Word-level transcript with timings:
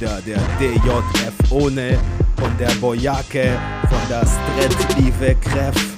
wieder 0.00 0.20
der 0.20 0.38
DJF 0.58 1.50
ohne 1.50 1.98
und 2.42 2.60
der 2.60 2.70
Boyake 2.80 3.58
von 3.88 4.08
der 4.08 4.26
Stretlieve 4.26 5.34
Kreff. 5.36 5.96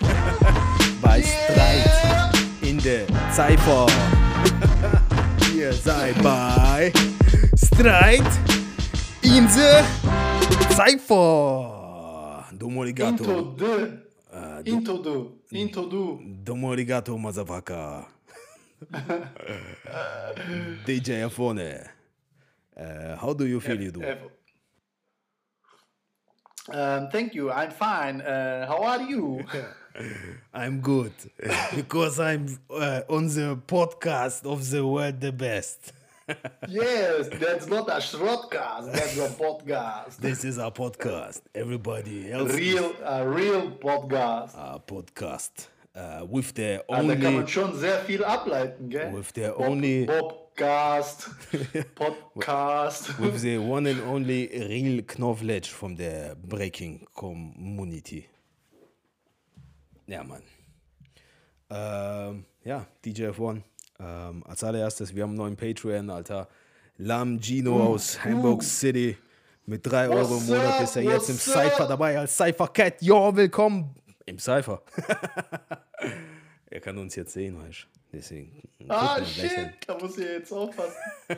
Bei 1.02 1.22
Streit 1.22 2.34
in 2.62 2.78
der 2.78 3.06
Cypher. 3.32 3.86
Ihr 5.56 5.72
seid 5.72 6.20
bei 6.22 6.92
Streit 7.56 8.26
in 9.22 9.46
der 9.54 9.84
Cypher. 10.74 12.44
Domo 12.52 12.82
arigato. 12.82 13.24
Into 13.24 13.56
the. 13.58 14.70
Into 14.70 15.02
the. 15.02 15.56
Into 15.56 15.88
the. 15.88 16.18
Domo 16.44 16.72
arigato, 16.72 17.16
motherfucker. 17.16 18.06
DJ 20.86 21.22
Afone. 21.24 21.95
Uh, 22.76 23.16
how 23.16 23.32
do 23.32 23.46
you 23.46 23.60
feel 23.60 23.80
you 23.80 23.90
do? 23.92 24.02
F- 24.02 24.18
Um, 26.68 27.08
thank 27.10 27.32
you. 27.34 27.50
I'm 27.52 27.70
fine. 27.70 28.20
Uh, 28.20 28.66
how 28.66 28.82
are 28.82 29.02
you? 29.02 29.44
I'm 30.52 30.80
good 30.80 31.12
because 31.76 32.18
I'm 32.18 32.58
uh, 32.68 33.02
on 33.08 33.28
the 33.28 33.56
podcast 33.66 34.44
of 34.44 34.68
the 34.68 34.84
world 34.84 35.20
the 35.20 35.30
best. 35.32 35.92
yes, 36.68 37.28
that's 37.38 37.68
not 37.68 37.88
a 37.88 38.00
shortcast. 38.00 38.92
That's 38.92 39.16
a 39.16 39.28
podcast. 39.28 40.16
This 40.16 40.44
is 40.44 40.58
a 40.58 40.70
podcast. 40.72 41.40
Everybody 41.54 42.32
else 42.32 42.52
Real, 42.52 42.92
a 43.04 43.24
real 43.28 43.70
podcast. 43.70 44.50
a 44.56 44.80
podcast 44.80 45.68
uh, 45.94 46.26
with 46.28 46.52
the 46.54 46.82
Also, 46.88 47.06
da 47.06 47.14
kann 47.14 47.22
man 47.22 47.34
only 47.36 47.46
schon 47.46 47.78
sehr 47.78 48.00
viel 48.04 48.24
ableiten, 48.24 48.90
gell? 48.90 49.12
with 49.12 49.32
the 49.34 49.48
Bob- 49.56 49.70
only 49.70 50.04
Podcast. 50.56 51.28
Podcast. 51.94 53.18
with 53.20 53.42
the 53.42 53.58
one 53.58 53.86
and 53.86 54.00
only 54.02 54.48
real 54.48 55.02
knowledge 55.18 55.68
from 55.68 55.96
the 55.96 56.34
breaking 56.42 57.06
community. 57.14 58.26
Ja, 60.06 60.24
Mann. 60.24 60.42
Ähm, 61.68 62.46
ja, 62.64 62.86
DJ 63.04 63.24
F1. 63.26 63.60
Ähm, 64.00 64.42
als 64.46 64.64
allererstes, 64.64 65.14
wir 65.14 65.24
haben 65.24 65.30
einen 65.30 65.38
neuen 65.38 65.56
Patreon, 65.56 66.08
Alter. 66.08 66.48
Lam 66.96 67.38
Gino 67.38 67.92
aus 67.92 68.24
Hamburg 68.24 68.62
City. 68.62 69.18
Mit 69.66 69.84
3 69.84 70.08
Euro 70.08 70.38
im 70.38 70.46
Monat 70.46 70.80
ist 70.80 70.96
er 70.96 71.02
jetzt 71.02 71.28
im 71.28 71.36
Cypher 71.36 71.86
dabei 71.86 72.18
als 72.18 72.34
Cypher 72.34 72.68
Cat. 72.68 73.02
Jo, 73.02 73.36
willkommen 73.36 73.94
im 74.24 74.38
Cypher. 74.38 74.80
er 76.70 76.80
kann 76.80 76.96
uns 76.96 77.14
jetzt 77.14 77.34
sehen, 77.34 77.58
weißt 77.58 77.88
du. 77.92 77.95
Deswegen. 78.16 78.62
Ah, 78.88 79.22
shit. 79.24 79.50
Da 79.86 79.98
muss 79.98 80.16
ich 80.18 80.24
jetzt 80.24 80.52
aufpassen. 80.52 80.96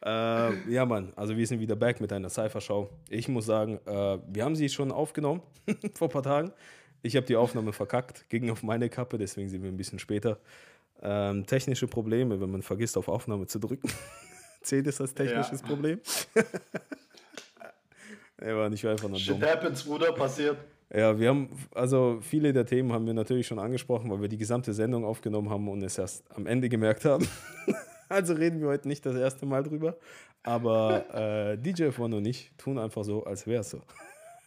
Äh, 0.00 0.70
ja, 0.72 0.86
Mann, 0.86 1.12
also 1.16 1.36
wir 1.36 1.44
sind 1.44 1.58
wieder 1.58 1.74
back 1.74 2.00
mit 2.00 2.12
einer 2.12 2.28
Cypher-Show. 2.30 2.88
Ich 3.08 3.26
muss 3.26 3.46
sagen, 3.46 3.80
äh, 3.84 4.18
wir 4.28 4.44
haben 4.44 4.54
sie 4.54 4.68
schon 4.68 4.92
aufgenommen 4.92 5.42
vor 5.96 6.06
ein 6.06 6.12
paar 6.12 6.22
Tagen. 6.22 6.52
Ich 7.02 7.16
habe 7.16 7.26
die 7.26 7.34
Aufnahme 7.34 7.72
verkackt, 7.72 8.28
ging 8.28 8.48
auf 8.48 8.62
meine 8.62 8.88
Kappe, 8.90 9.18
deswegen 9.18 9.48
sind 9.48 9.60
wir 9.64 9.68
ein 9.72 9.76
bisschen 9.76 9.98
später. 9.98 10.38
Ähm, 11.02 11.44
technische 11.46 11.88
Probleme, 11.88 12.40
wenn 12.40 12.48
man 12.48 12.62
vergisst, 12.62 12.96
auf 12.96 13.08
Aufnahme 13.08 13.48
zu 13.48 13.58
drücken. 13.58 13.90
Zählt 14.62 14.86
es 14.86 15.00
als 15.00 15.14
technisches 15.14 15.62
Ja. 15.62 15.66
Problem? 15.66 16.00
Er 18.36 18.56
war 18.56 18.68
nicht 18.70 18.86
einfach 18.86 19.08
nur 19.08 19.18
Shit 19.18 19.34
dumm. 19.34 19.42
happens, 19.42 19.82
Bruder, 19.82 20.12
passiert. 20.12 20.58
Ja, 20.94 21.18
wir 21.18 21.28
haben, 21.28 21.50
also 21.74 22.18
viele 22.22 22.52
der 22.52 22.64
Themen 22.64 22.92
haben 22.92 23.06
wir 23.06 23.12
natürlich 23.12 23.46
schon 23.46 23.58
angesprochen, 23.58 24.10
weil 24.10 24.22
wir 24.22 24.28
die 24.28 24.38
gesamte 24.38 24.72
Sendung 24.72 25.04
aufgenommen 25.04 25.50
haben 25.50 25.68
und 25.68 25.82
es 25.82 25.98
erst 25.98 26.24
am 26.34 26.46
Ende 26.46 26.68
gemerkt 26.70 27.04
haben. 27.04 27.28
also 28.08 28.32
reden 28.32 28.60
wir 28.60 28.68
heute 28.68 28.88
nicht 28.88 29.04
das 29.04 29.14
erste 29.14 29.44
Mal 29.44 29.62
drüber. 29.62 29.98
Aber 30.42 31.04
äh, 31.14 31.58
DJ 31.58 31.84
F1 31.84 32.16
und 32.16 32.26
ich 32.26 32.52
tun 32.56 32.78
einfach 32.78 33.04
so, 33.04 33.24
als 33.24 33.46
wäre 33.46 33.60
es 33.60 33.70
so. 33.70 33.82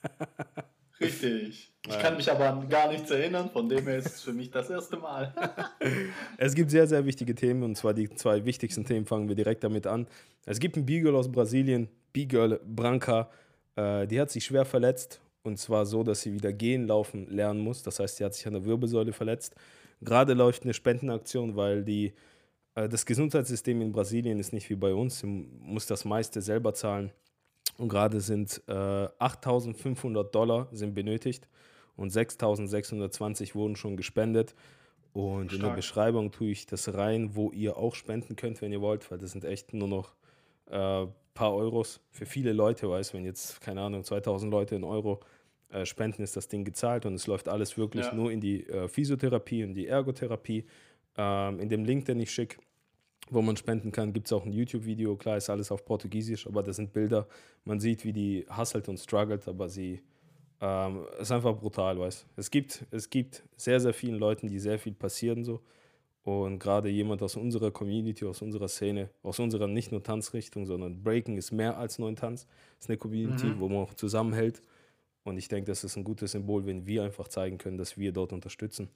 Richtig. 1.00 1.72
Ich 1.88 2.00
kann 2.00 2.16
mich 2.16 2.32
aber 2.32 2.50
an 2.50 2.70
gar 2.70 2.92
nichts 2.92 3.10
erinnern, 3.10 3.50
von 3.52 3.68
dem 3.68 3.86
her 3.86 3.98
ist 3.98 4.06
es 4.08 4.22
für 4.22 4.34
mich 4.34 4.52
das 4.52 4.70
erste 4.70 4.98
Mal. 4.98 5.34
Es 6.38 6.56
gibt 6.56 6.72
sehr, 6.72 6.88
sehr 6.88 7.06
wichtige 7.06 7.36
Themen 7.36 7.62
und 7.64 7.76
zwar 7.76 7.94
die 7.94 8.10
zwei 8.10 8.46
wichtigsten 8.46 8.86
Themen 8.86 9.06
fangen 9.06 9.28
wir 9.28 9.36
direkt 9.36 9.64
damit 9.64 9.86
an. 9.86 10.08
Es 10.46 10.60
gibt 10.60 10.76
einen 10.76 10.86
B-Girl 10.86 11.16
aus 11.16 11.32
Brasilien, 11.32 11.88
B-Girl 12.14 12.60
Branca, 12.66 13.30
äh, 13.76 14.08
die 14.08 14.20
hat 14.20 14.32
sich 14.32 14.46
schwer 14.46 14.66
verletzt 14.66 15.22
und 15.44 15.58
zwar 15.58 15.86
so, 15.86 16.04
dass 16.04 16.22
sie 16.22 16.34
wieder 16.34 16.54
gehen, 16.54 16.88
laufen 16.88 17.28
lernen 17.28 17.60
muss. 17.60 17.84
Das 17.84 18.00
heißt, 18.00 18.18
sie 18.18 18.26
hat 18.26 18.34
sich 18.34 18.46
an 18.48 18.54
der 18.54 18.66
Wirbelsäule 18.66 19.14
verletzt. 19.14 19.56
Gerade 20.02 20.34
läuft 20.34 20.64
eine 20.64 20.74
Spendenaktion, 20.74 21.56
weil 21.56 21.84
die, 21.84 22.14
äh, 22.76 22.88
das 22.88 23.06
Gesundheitssystem 23.06 23.82
in 23.82 23.92
Brasilien 23.92 24.40
ist 24.40 24.54
nicht 24.54 24.70
wie 24.70 24.76
bei 24.76 24.94
uns, 24.94 25.20
sie 25.20 25.28
muss 25.28 25.86
das 25.86 26.06
meiste 26.06 26.42
selber 26.42 26.74
zahlen. 26.74 27.12
Und 27.78 27.90
gerade 27.90 28.22
sind 28.22 28.62
äh, 28.68 28.72
8.500 28.72 30.32
Dollar 30.32 30.68
sind 30.72 30.94
benötigt 30.94 31.48
und 31.96 32.12
6.620 32.12 33.56
wurden 33.56 33.76
schon 33.76 33.98
gespendet. 33.98 34.56
Und 35.14 35.52
in 35.52 35.60
der 35.60 35.66
Stark. 35.66 35.76
Beschreibung 35.76 36.32
tue 36.32 36.52
ich 36.52 36.66
das 36.66 36.94
rein, 36.94 37.36
wo 37.36 37.52
ihr 37.52 37.78
auch 37.78 37.96
spenden 37.96 38.36
könnt, 38.36 38.62
wenn 38.62 38.72
ihr 38.72 38.82
wollt, 38.82 39.10
weil 39.12 39.18
das 39.18 39.32
sind 39.32 39.44
echt 39.44 39.74
nur 39.74 39.88
noch 39.88 40.14
äh, 40.70 41.06
paar 41.34 41.54
Euros 41.54 42.00
für 42.12 42.26
viele 42.26 42.54
Leute, 42.54 42.90
weiß, 42.90 43.14
wenn 43.14 43.26
jetzt, 43.26 43.62
keine 43.62 43.82
Ahnung, 43.82 44.04
2000 44.04 44.52
Leute 44.52 44.76
in 44.76 44.84
Euro 44.84 45.20
äh, 45.70 45.86
spenden, 45.86 46.22
ist 46.24 46.36
das 46.36 46.48
Ding 46.48 46.64
gezahlt 46.66 47.06
und 47.06 47.14
es 47.14 47.28
läuft 47.28 47.48
alles 47.48 47.78
wirklich 47.78 48.06
Ja. 48.06 48.14
nur 48.14 48.32
in 48.32 48.42
die 48.42 48.68
äh, 48.68 48.88
Physiotherapie, 48.88 49.62
in 49.62 49.74
die 49.74 49.88
Ergotherapie. 49.88 50.66
Ähm, 51.18 51.60
in 51.60 51.70
dem 51.70 51.86
Link, 51.86 52.06
den 52.06 52.20
ich 52.20 52.32
schicke, 52.32 52.58
wo 53.30 53.42
man 53.42 53.56
spenden 53.56 53.92
kann, 53.92 54.12
gibt 54.14 54.28
es 54.28 54.34
auch 54.34 54.46
ein 54.46 54.52
YouTube-Video. 54.52 55.16
Klar 55.16 55.38
ist 55.38 55.50
alles 55.50 55.72
auf 55.72 55.86
Portugiesisch, 55.86 56.48
aber 56.48 56.64
das 56.64 56.76
sind 56.76 56.92
Bilder. 56.92 57.28
Man 57.64 57.80
sieht, 57.80 58.04
wie 58.04 58.12
die 58.14 58.46
hustelt 58.56 58.90
und 58.90 58.98
struggelt, 59.00 59.48
aber 59.48 59.70
sie 59.70 60.02
ähm, 60.60 61.06
ist 61.20 61.32
einfach 61.32 61.56
brutal, 61.58 61.98
weißt 62.00 62.28
es 62.36 62.52
gibt 62.52 62.86
Es 62.92 63.10
gibt 63.10 63.44
sehr, 63.56 63.80
sehr 63.80 63.94
vielen 63.94 64.20
Leuten, 64.20 64.48
die 64.48 64.60
sehr 64.60 64.78
viel 64.80 64.94
passieren 64.94 65.44
so. 65.44 65.62
Und 66.24 66.60
gerade 66.60 66.90
jemand 66.90 67.24
aus 67.24 67.36
unserer 67.36 67.72
Community, 67.72 68.26
aus 68.26 68.42
unserer 68.44 68.68
Szene, 68.68 69.10
aus 69.24 69.40
unserer 69.40 69.68
nicht 69.68 69.92
nur 69.92 70.04
Tanzrichtung, 70.04 70.68
sondern 70.68 71.02
Breaking 71.02 71.38
ist 71.38 71.52
mehr 71.52 71.78
als 71.78 71.98
nur 71.98 72.10
ein 72.10 72.16
Tanz. 72.16 72.46
Es 72.78 72.86
ist 72.86 72.90
eine 72.90 72.98
Community, 72.98 73.48
wo 73.60 73.68
man 73.68 73.80
auch 73.80 73.96
zusammenhält. 73.96 74.62
Und 75.24 75.38
ich 75.38 75.48
denke, 75.48 75.72
das 75.72 75.84
ist 75.84 75.96
ein 75.96 76.04
gutes 76.04 76.32
Symbol, 76.32 76.66
wenn 76.66 76.86
wir 76.86 77.04
einfach 77.04 77.28
zeigen 77.28 77.58
können, 77.58 77.78
dass 77.78 77.98
wir 77.98 78.12
dort 78.12 78.34
unterstützen. 78.34 78.90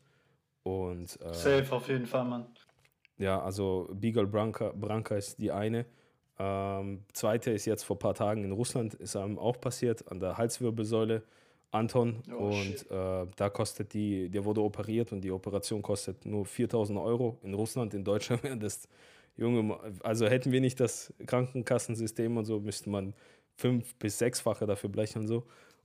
Und 0.63 1.19
äh, 1.21 1.33
Safe 1.33 1.71
auf 1.71 1.87
jeden 1.87 2.05
Fall, 2.05 2.25
Mann. 2.25 2.47
ja, 3.17 3.41
also 3.41 3.89
Beagle 3.93 4.27
Branca, 4.27 4.71
Branca 4.75 5.15
ist 5.15 5.39
die 5.39 5.51
eine. 5.51 5.85
Ähm, 6.37 7.05
zweite 7.13 7.51
ist 7.51 7.65
jetzt 7.65 7.83
vor 7.83 7.95
ein 7.95 7.99
paar 7.99 8.15
Tagen 8.15 8.43
in 8.43 8.51
Russland, 8.51 8.93
ist 8.95 9.15
einem 9.15 9.39
auch 9.39 9.59
passiert, 9.59 10.11
an 10.11 10.19
der 10.19 10.37
Halswirbelsäule. 10.37 11.23
Anton 11.75 12.23
Oh, 12.31 12.47
und 12.47 12.91
äh, 12.91 13.27
da 13.35 13.49
kostet 13.49 13.93
die, 13.93 14.29
der 14.29 14.45
wurde 14.45 14.61
operiert 14.61 15.11
und 15.11 15.21
die 15.21 15.31
Operation 15.31 15.81
kostet 15.81 16.25
nur 16.25 16.45
4000 16.45 16.99
Euro. 16.99 17.37
In 17.43 17.53
Russland, 17.53 17.93
in 17.93 18.03
Deutschland 18.03 18.43
wäre 18.43 18.57
das 18.57 18.87
Junge, 19.37 19.77
also 20.01 20.27
hätten 20.27 20.51
wir 20.51 20.61
nicht 20.61 20.79
das 20.79 21.13
Krankenkassensystem 21.25 22.37
und 22.37 22.45
so, 22.45 22.59
müsste 22.59 22.89
man 22.89 23.13
fünf 23.57 23.95
bis 23.95 24.17
sechsfache 24.17 24.65
dafür 24.65 24.89
blechen 24.89 25.27
so. 25.27 25.43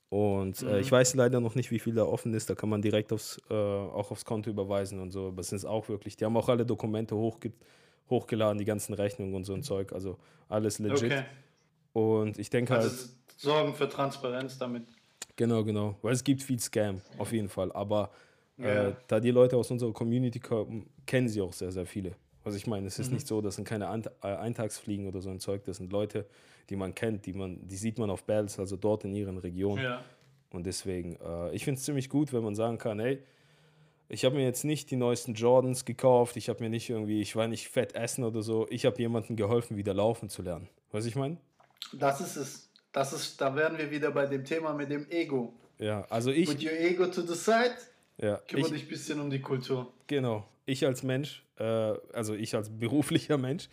Und 0.09 0.63
äh, 0.63 0.81
ich 0.81 0.91
weiß 0.91 1.15
leider 1.15 1.41
noch 1.41 1.55
nicht, 1.55 1.71
wie 1.71 1.79
viel 1.79 1.95
da 1.95 2.03
offen 2.03 2.35
ist. 2.35 2.51
Da 2.51 2.57
kann 2.57 2.69
man 2.69 2.83
direkt 2.83 3.13
aufs, 3.13 3.41
äh, 3.49 3.55
auch 3.55 4.11
aufs 4.11 4.25
Konto 4.25 4.51
überweisen 4.51 4.99
und 4.99 5.13
so. 5.13 5.29
Aber 5.29 5.41
es 5.41 5.53
ist 5.53 5.65
auch 5.65 5.89
wirklich, 5.89 6.17
die 6.17 6.25
haben 6.25 6.37
auch 6.37 6.49
alle 6.49 6.67
Dokumente 6.67 7.17
hochge 7.17 7.53
hochgeladen, 8.11 8.59
die 8.59 8.65
ganzen 8.65 8.93
Rechnungen 8.93 9.35
und 9.37 9.45
so 9.45 9.55
ein 9.55 9.63
Zeug. 9.63 9.93
Also 9.93 10.19
alles 10.49 10.81
legit. 10.81 11.13
Okay. 11.13 11.23
Und 11.93 12.39
ich 12.41 12.51
denke 12.51 12.73
halt. 12.73 12.83
Also 12.83 13.09
sorgen 13.37 13.73
für 13.75 13.89
Transparenz 13.89 14.59
damit. 14.59 14.83
Genau, 15.41 15.65
genau. 15.65 15.97
Weil 16.03 16.13
es 16.13 16.23
gibt 16.23 16.43
viel 16.43 16.61
Scam, 16.61 17.01
auf 17.17 17.33
jeden 17.33 17.49
Fall. 17.49 17.73
Aber 17.73 18.11
Ja. 18.59 18.89
äh, 18.89 18.95
da 19.07 19.21
die 19.21 19.31
Leute 19.31 19.57
aus 19.57 19.71
unserer 19.71 19.91
Community 19.95 20.39
kommen, 20.39 20.87
kennen 21.07 21.29
sie 21.31 21.41
auch 21.41 21.55
sehr, 21.55 21.73
sehr 21.73 21.87
viele. 21.87 22.13
Also 22.45 22.59
ich 22.59 22.67
meine, 22.67 22.87
es 22.89 22.99
Mhm. 22.99 23.05
ist 23.05 23.11
nicht 23.13 23.27
so, 23.27 23.41
das 23.41 23.55
sind 23.57 23.67
keine 23.67 23.87
Ant 23.89 24.09
äh, 24.23 24.27
Eintagsfliegen 24.27 25.07
oder 25.09 25.23
so 25.23 25.31
ein 25.31 25.41
Zeug. 25.41 25.65
Das 25.65 25.79
sind 25.79 25.91
Leute, 25.93 26.27
die 26.69 26.77
man 26.77 26.95
kennt, 26.95 27.25
die 27.25 27.33
man, 27.33 27.67
die 27.67 27.77
sieht 27.77 27.99
man 27.99 28.11
auf 28.11 28.25
Battles, 28.25 28.59
also 28.59 28.77
dort 28.77 29.05
in 29.05 29.15
ihren 29.15 29.39
Regionen. 29.39 29.83
Ja. 29.83 30.05
Und 30.51 30.67
deswegen, 30.67 31.17
äh, 31.25 31.55
ich 31.55 31.65
finde 31.65 31.79
es 31.79 31.85
ziemlich 31.85 32.11
gut, 32.11 32.35
wenn 32.35 32.43
man 32.45 32.55
sagen 32.55 32.77
kann, 32.77 33.01
hey, 33.01 33.23
ich 34.11 34.25
habe 34.27 34.35
mir 34.37 34.45
jetzt 34.45 34.65
nicht 34.65 34.91
die 34.91 34.97
neuesten 34.97 35.33
Jordans 35.35 35.85
gekauft, 35.87 36.37
ich 36.37 36.51
habe 36.51 36.63
mir 36.63 36.69
nicht 36.69 36.91
irgendwie, 36.91 37.21
ich 37.23 37.35
war 37.37 37.49
nicht 37.49 37.69
fett 37.69 37.95
essen 37.95 38.25
oder 38.25 38.43
so, 38.43 38.67
ich 38.69 38.85
habe 38.85 38.99
jemandem 38.99 39.37
geholfen, 39.37 39.77
wieder 39.79 39.95
laufen 39.95 40.29
zu 40.29 40.43
lernen. 40.43 40.69
Weißt 40.93 41.07
du, 41.07 41.09
ich 41.09 41.17
meine? 41.17 41.39
Das 41.95 42.21
ist 42.21 42.37
es. 42.37 42.70
Das 42.93 43.13
ist, 43.13 43.41
da 43.41 43.55
wären 43.55 43.79
wir 43.79 43.91
wieder 43.91 44.11
bei 44.11 44.27
dem 44.27 44.45
Thema 44.45 44.73
mit 44.75 44.91
dem 44.91 45.09
Ego. 45.11 45.53
Ja, 45.79 46.07
also 46.11 46.31
ich, 46.31 46.47
Put 46.47 46.63
your 46.63 46.73
ego 46.73 47.07
to 47.07 47.23
the 47.23 47.35
side, 47.35 47.77
ja, 48.19 48.37
kümmere 48.49 48.67
ich, 48.67 48.73
dich 48.73 48.83
ein 48.83 48.89
bisschen 48.89 49.21
um 49.21 49.31
die 49.31 49.41
Kultur. 49.41 49.93
Genau. 50.07 50.47
Ich 50.67 50.85
als 50.85 51.03
Mensch, 51.03 51.43
äh, 51.59 51.65
also 51.65 52.35
ich 52.35 52.55
als 52.55 52.69
beruflicher 52.69 53.39
Mensch, 53.39 53.69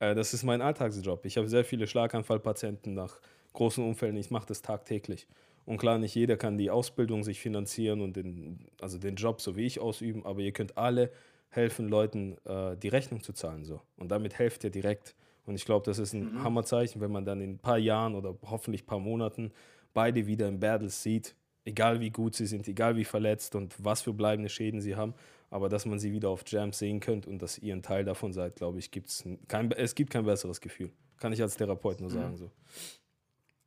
äh, 0.00 0.14
das 0.14 0.34
ist 0.34 0.42
mein 0.42 0.60
Alltagsjob. 0.60 1.24
Ich 1.24 1.36
habe 1.36 1.48
sehr 1.48 1.64
viele 1.64 1.86
Schlaganfallpatienten 1.86 2.94
nach 2.94 3.20
großen 3.52 3.86
Unfällen. 3.86 4.16
Ich 4.16 4.30
mache 4.30 4.46
das 4.46 4.60
tagtäglich. 4.60 5.26
Und 5.64 5.78
klar, 5.78 5.98
nicht 5.98 6.14
jeder 6.14 6.36
kann 6.36 6.58
die 6.58 6.70
Ausbildung 6.70 7.22
sich 7.22 7.40
finanzieren 7.40 8.00
und 8.00 8.16
den, 8.16 8.66
also 8.80 8.98
den 8.98 9.14
Job 9.14 9.40
so 9.40 9.56
wie 9.56 9.64
ich 9.64 9.78
ausüben, 9.78 10.26
aber 10.26 10.40
ihr 10.40 10.52
könnt 10.52 10.76
alle 10.76 11.12
helfen 11.50 11.88
Leuten, 11.88 12.36
äh, 12.44 12.76
die 12.76 12.88
Rechnung 12.88 13.22
zu 13.22 13.32
zahlen. 13.32 13.64
So. 13.64 13.80
Und 13.96 14.10
damit 14.10 14.38
helft 14.38 14.64
ihr 14.64 14.70
direkt. 14.70 15.14
Und 15.44 15.54
ich 15.56 15.64
glaube, 15.64 15.84
das 15.84 15.98
ist 15.98 16.12
ein 16.12 16.34
Mhm. 16.34 16.44
Hammerzeichen, 16.44 17.00
wenn 17.00 17.10
man 17.12 17.24
dann 17.24 17.40
in 17.40 17.52
ein 17.52 17.58
paar 17.58 17.78
Jahren 17.78 18.14
oder 18.14 18.36
hoffentlich 18.42 18.84
ein 18.84 18.86
paar 18.86 19.00
Monaten 19.00 19.52
beide 19.92 20.26
wieder 20.26 20.48
im 20.48 20.60
Battles 20.60 21.02
sieht, 21.02 21.34
egal 21.64 22.00
wie 22.00 22.10
gut 22.10 22.34
sie 22.34 22.46
sind, 22.46 22.66
egal 22.68 22.96
wie 22.96 23.04
verletzt 23.04 23.54
und 23.54 23.74
was 23.82 24.02
für 24.02 24.12
bleibende 24.12 24.48
Schäden 24.48 24.80
sie 24.80 24.94
haben, 24.96 25.14
aber 25.50 25.68
dass 25.68 25.84
man 25.84 25.98
sie 25.98 26.12
wieder 26.12 26.28
auf 26.30 26.42
Jams 26.46 26.78
sehen 26.78 27.00
könnt 27.00 27.26
und 27.26 27.40
dass 27.42 27.58
ihr 27.58 27.74
ein 27.74 27.82
Teil 27.82 28.04
davon 28.04 28.32
seid, 28.32 28.56
glaube 28.56 28.78
ich, 28.78 28.90
gibt's 28.90 29.24
ein, 29.24 29.38
kein, 29.48 29.70
es 29.72 29.94
gibt 29.94 30.10
kein 30.10 30.24
besseres 30.24 30.60
Gefühl. 30.60 30.90
Kann 31.18 31.32
ich 31.32 31.42
als 31.42 31.56
Therapeut 31.56 32.00
nur 32.00 32.10
sagen 32.10 32.36
so. 32.36 32.50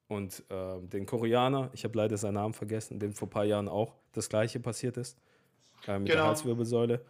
Und 0.07 0.44
ähm, 0.50 0.89
den 0.89 1.06
Koreaner, 1.06 1.69
ich 1.74 1.83
habe 1.83 1.98
leider 1.98 2.18
seinen 2.18 2.36
Namen 2.36 2.54
vergessen, 2.54 3.00
dem 3.00 3.13
vor 3.13 3.28
ein 3.28 3.31
paar 3.31 3.45
Jahren 3.45 3.68
auch 3.68 3.95
das 4.12 4.30
gleiche 4.30 4.60
passiert 4.60 4.98
ist, 4.98 5.18
äh, 5.88 5.98
mit 5.98 6.10
der 6.10 6.16
Genau. 6.18 6.28
Halswirbelsäule. 6.28 7.01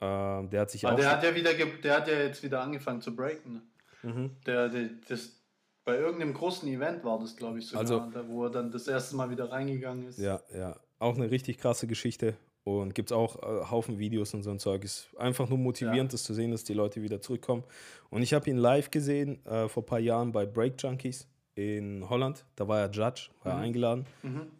Ähm, 0.00 0.48
der 0.50 0.60
hat 0.62 0.70
sich 0.70 0.84
Aber 0.86 0.94
auch. 0.94 0.98
der 1.00 1.10
hat 1.12 1.22
ja 1.24 1.34
wieder, 1.34 1.50
der 1.54 1.96
hat 1.96 2.08
ja 2.08 2.14
jetzt 2.14 2.42
wieder 2.42 2.62
angefangen 2.62 3.00
zu 3.00 3.14
breaken. 3.14 3.62
Mhm. 4.02 4.30
Der, 4.46 4.68
der, 4.68 4.90
das, 5.08 5.40
bei 5.84 5.96
irgendeinem 5.96 6.34
großen 6.34 6.68
Event 6.68 7.04
war 7.04 7.18
das, 7.18 7.36
glaube 7.36 7.58
ich, 7.58 7.66
sogar, 7.66 7.80
Also- 7.80 8.10
da, 8.12 8.26
wo 8.28 8.44
er 8.44 8.50
dann 8.50 8.70
das 8.70 8.88
erste 8.88 9.16
Mal 9.16 9.30
wieder 9.30 9.50
reingegangen 9.50 10.06
ist. 10.08 10.18
Ja, 10.18 10.40
ja. 10.54 10.76
Auch 10.98 11.16
eine 11.16 11.30
richtig 11.30 11.58
krasse 11.58 11.86
Geschichte. 11.86 12.34
Und 12.64 12.94
gibt 12.94 13.10
es 13.10 13.16
auch 13.16 13.42
äh, 13.42 13.70
Haufen 13.72 13.98
Videos 13.98 14.34
und 14.34 14.44
so 14.44 14.50
ein 14.50 14.60
Zeug. 14.60 14.84
Ist 14.84 15.08
einfach 15.18 15.48
nur 15.48 15.58
motivierend, 15.58 16.12
das 16.12 16.22
zu 16.22 16.32
sehen, 16.32 16.52
dass 16.52 16.62
die 16.62 16.74
Leute 16.74 17.02
wieder 17.02 17.20
zurückkommen. 17.20 17.64
Und 18.08 18.22
ich 18.22 18.34
habe 18.34 18.48
ihn 18.48 18.56
live 18.56 18.92
gesehen 18.92 19.44
äh, 19.46 19.68
vor 19.68 19.82
ein 19.82 19.86
paar 19.86 19.98
Jahren 19.98 20.30
bei 20.30 20.46
Break 20.46 20.80
Junkies 20.80 21.26
in 21.56 22.08
Holland. 22.08 22.44
Da 22.54 22.68
war 22.68 22.78
er 22.78 22.88
Judge, 22.90 23.30
war 23.42 23.54
er 23.54 23.58
eingeladen. 23.58 24.06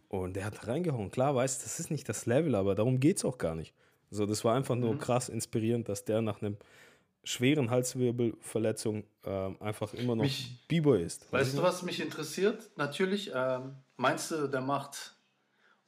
Und 0.08 0.34
der 0.34 0.46
hat 0.46 0.66
reingehauen. 0.66 1.12
Klar, 1.12 1.36
weißt 1.36 1.64
das 1.64 1.78
ist 1.78 1.92
nicht 1.92 2.08
das 2.08 2.26
Level, 2.26 2.56
aber 2.56 2.74
darum 2.74 2.98
geht 2.98 3.18
es 3.18 3.24
auch 3.24 3.38
gar 3.38 3.54
nicht. 3.54 3.72
So, 4.10 4.26
das 4.26 4.44
war 4.44 4.56
einfach 4.56 4.74
nur 4.74 4.98
krass 4.98 5.28
inspirierend, 5.28 5.88
dass 5.88 6.04
der 6.04 6.22
nach 6.22 6.42
einem 6.42 6.56
schweren 7.24 7.70
Halswirbelverletzung 7.70 9.04
ähm, 9.24 9.56
einfach 9.60 9.94
immer 9.94 10.16
noch 10.16 10.28
B-Boy 10.68 11.02
ist. 11.04 11.32
Weißt 11.32 11.56
du, 11.56 11.62
was 11.62 11.82
mich 11.82 12.00
interessiert? 12.00 12.70
Natürlich, 12.76 13.30
ähm, 13.34 13.76
meinst 13.96 14.30
du, 14.30 14.48
der 14.48 14.60
macht 14.60 15.14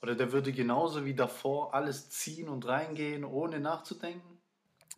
oder 0.00 0.14
der 0.14 0.32
würde 0.32 0.52
genauso 0.52 1.04
wie 1.04 1.14
davor 1.14 1.74
alles 1.74 2.10
ziehen 2.10 2.48
und 2.48 2.66
reingehen, 2.66 3.24
ohne 3.24 3.58
nachzudenken? 3.58 4.38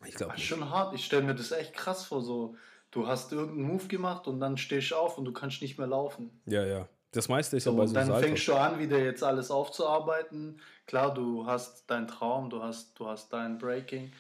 Ich 0.05 0.15
glaube 0.15 0.35
nicht. 0.35 0.47
schon 0.47 0.69
hart. 0.69 0.95
Ich 0.95 1.05
stelle 1.05 1.23
mir 1.23 1.35
das 1.35 1.53
echt 1.53 1.73
krass 1.73 2.05
vor. 2.05 2.23
So, 2.23 2.57
du 2.91 3.07
hast 3.07 3.33
irgendeinen 3.33 3.69
Move 3.69 3.87
gemacht 3.87 4.27
und 4.27 4.41
dann 4.41 4.57
stehst 4.57 4.91
du 4.91 4.97
auf 4.97 5.17
und 5.17 5.25
du 5.25 5.33
kannst 5.33 5.63
nicht 5.63 5.79
mehr 5.79 5.87
laufen. 5.87 6.43
Ja, 6.47 6.65
ja. 6.67 6.89
Das 7.13 7.29
meiste 7.29 7.57
ist 7.57 7.65
ja 7.65 7.73
So, 7.73 7.77
bei 7.77 7.85
und 7.85 7.89
so 7.89 7.95
dann 7.95 8.21
fängst 8.21 8.47
du 8.47 8.55
an, 8.55 8.79
wieder 8.79 8.99
jetzt 8.99 9.23
alles 9.23 9.51
aufzuarbeiten. 9.51 10.61
Klar, 10.87 11.15
du 11.15 11.47
hast 11.47 11.89
deinen 11.89 12.09
Traum, 12.09 12.51
du 12.51 12.63
hast, 12.63 12.99
du 12.99 13.07
hast 13.07 13.33
dein 13.33 13.57
Breaking. 13.59 14.13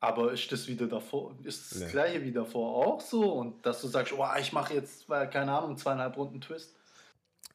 Aber 0.00 0.32
ist 0.32 0.50
das 0.52 0.68
wieder 0.68 0.86
davor, 0.86 1.34
ist 1.42 1.72
das 1.72 1.80
Nee. 1.80 1.90
gleiche 1.90 2.22
wie 2.24 2.32
davor 2.32 2.86
auch 2.86 3.00
so? 3.00 3.32
Und 3.32 3.64
dass 3.66 3.80
du 3.82 3.88
sagst, 3.88 4.12
oh, 4.12 4.24
ich 4.40 4.52
mache 4.52 4.74
jetzt, 4.74 5.08
weil, 5.08 5.28
keine 5.28 5.52
Ahnung, 5.52 5.76
zweieinhalb 5.76 6.16
Runden 6.16 6.40
Twist. 6.40 6.76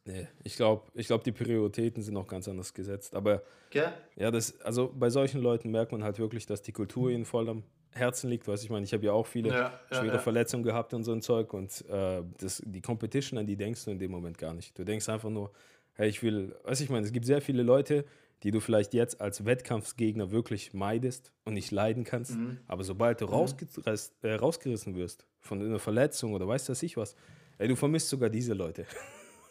Nee, 0.05 0.27
ich 0.43 0.57
glaube, 0.57 0.83
ich 0.95 1.07
glaub, 1.07 1.23
die 1.23 1.31
Prioritäten 1.31 2.03
sind 2.03 2.13
noch 2.15 2.27
ganz 2.27 2.47
anders 2.49 2.73
gesetzt. 2.73 3.15
Aber 3.15 3.43
Gell? 3.69 3.93
ja, 4.17 4.31
das, 4.31 4.59
also 4.61 4.91
bei 4.93 5.09
solchen 5.09 5.41
Leuten 5.41 5.71
merkt 5.71 5.93
man 5.93 6.03
halt 6.03 6.19
wirklich, 6.19 6.45
dass 6.45 6.61
die 6.61 6.73
Kultur 6.73 7.09
ihnen 7.09 7.23
voll 7.23 7.47
am 7.47 7.63
Herzen 7.91 8.29
liegt. 8.29 8.45
Weißt 8.47 8.63
ich 8.65 8.69
meine, 8.69 8.83
ich 8.83 8.91
habe 8.93 9.05
ja 9.05 9.13
auch 9.13 9.25
viele 9.27 9.49
Ja, 9.49 9.79
ja, 9.89 9.97
schwere 9.97 10.13
ja. 10.15 10.19
Verletzungen 10.19 10.63
gehabt 10.63 10.93
und 10.93 11.05
so 11.05 11.13
ein 11.13 11.21
Zeug. 11.21 11.53
Und 11.53 11.85
äh, 11.89 12.21
das, 12.39 12.61
die 12.65 12.81
Competition, 12.81 13.39
an 13.39 13.47
die 13.47 13.55
denkst 13.55 13.85
du 13.85 13.91
in 13.91 13.99
dem 13.99 14.11
Moment 14.11 14.37
gar 14.37 14.53
nicht. 14.53 14.77
Du 14.77 14.83
denkst 14.83 15.07
einfach 15.07 15.29
nur, 15.29 15.53
hey, 15.93 16.09
ich 16.09 16.21
will, 16.21 16.53
weißt 16.65 16.81
du, 16.81 16.83
ich 16.83 16.89
meine, 16.89 17.05
es 17.05 17.13
gibt 17.13 17.25
sehr 17.25 17.41
viele 17.41 17.63
Leute, 17.63 18.03
die 18.43 18.51
du 18.51 18.59
vielleicht 18.59 18.93
jetzt 18.93 19.21
als 19.21 19.45
Wettkampfsgegner 19.45 20.31
wirklich 20.31 20.73
meidest 20.73 21.31
und 21.45 21.53
nicht 21.53 21.71
leiden 21.71 22.03
kannst. 22.03 22.35
Mhm. 22.37 22.57
Aber 22.67 22.83
sobald 22.83 23.21
du 23.21 23.25
rausgeriss, 23.25 24.13
äh, 24.21 24.33
rausgerissen 24.33 24.95
wirst 24.95 25.25
von 25.39 25.61
einer 25.61 25.79
Verletzung 25.79 26.33
oder 26.33 26.47
weißt 26.47 26.67
du 26.67 26.71
was 26.71 26.83
ich 26.83 26.97
was, 26.97 27.15
ey, 27.57 27.67
du 27.67 27.75
vermisst 27.75 28.09
sogar 28.09 28.29
diese 28.29 28.53
Leute. 28.53 28.85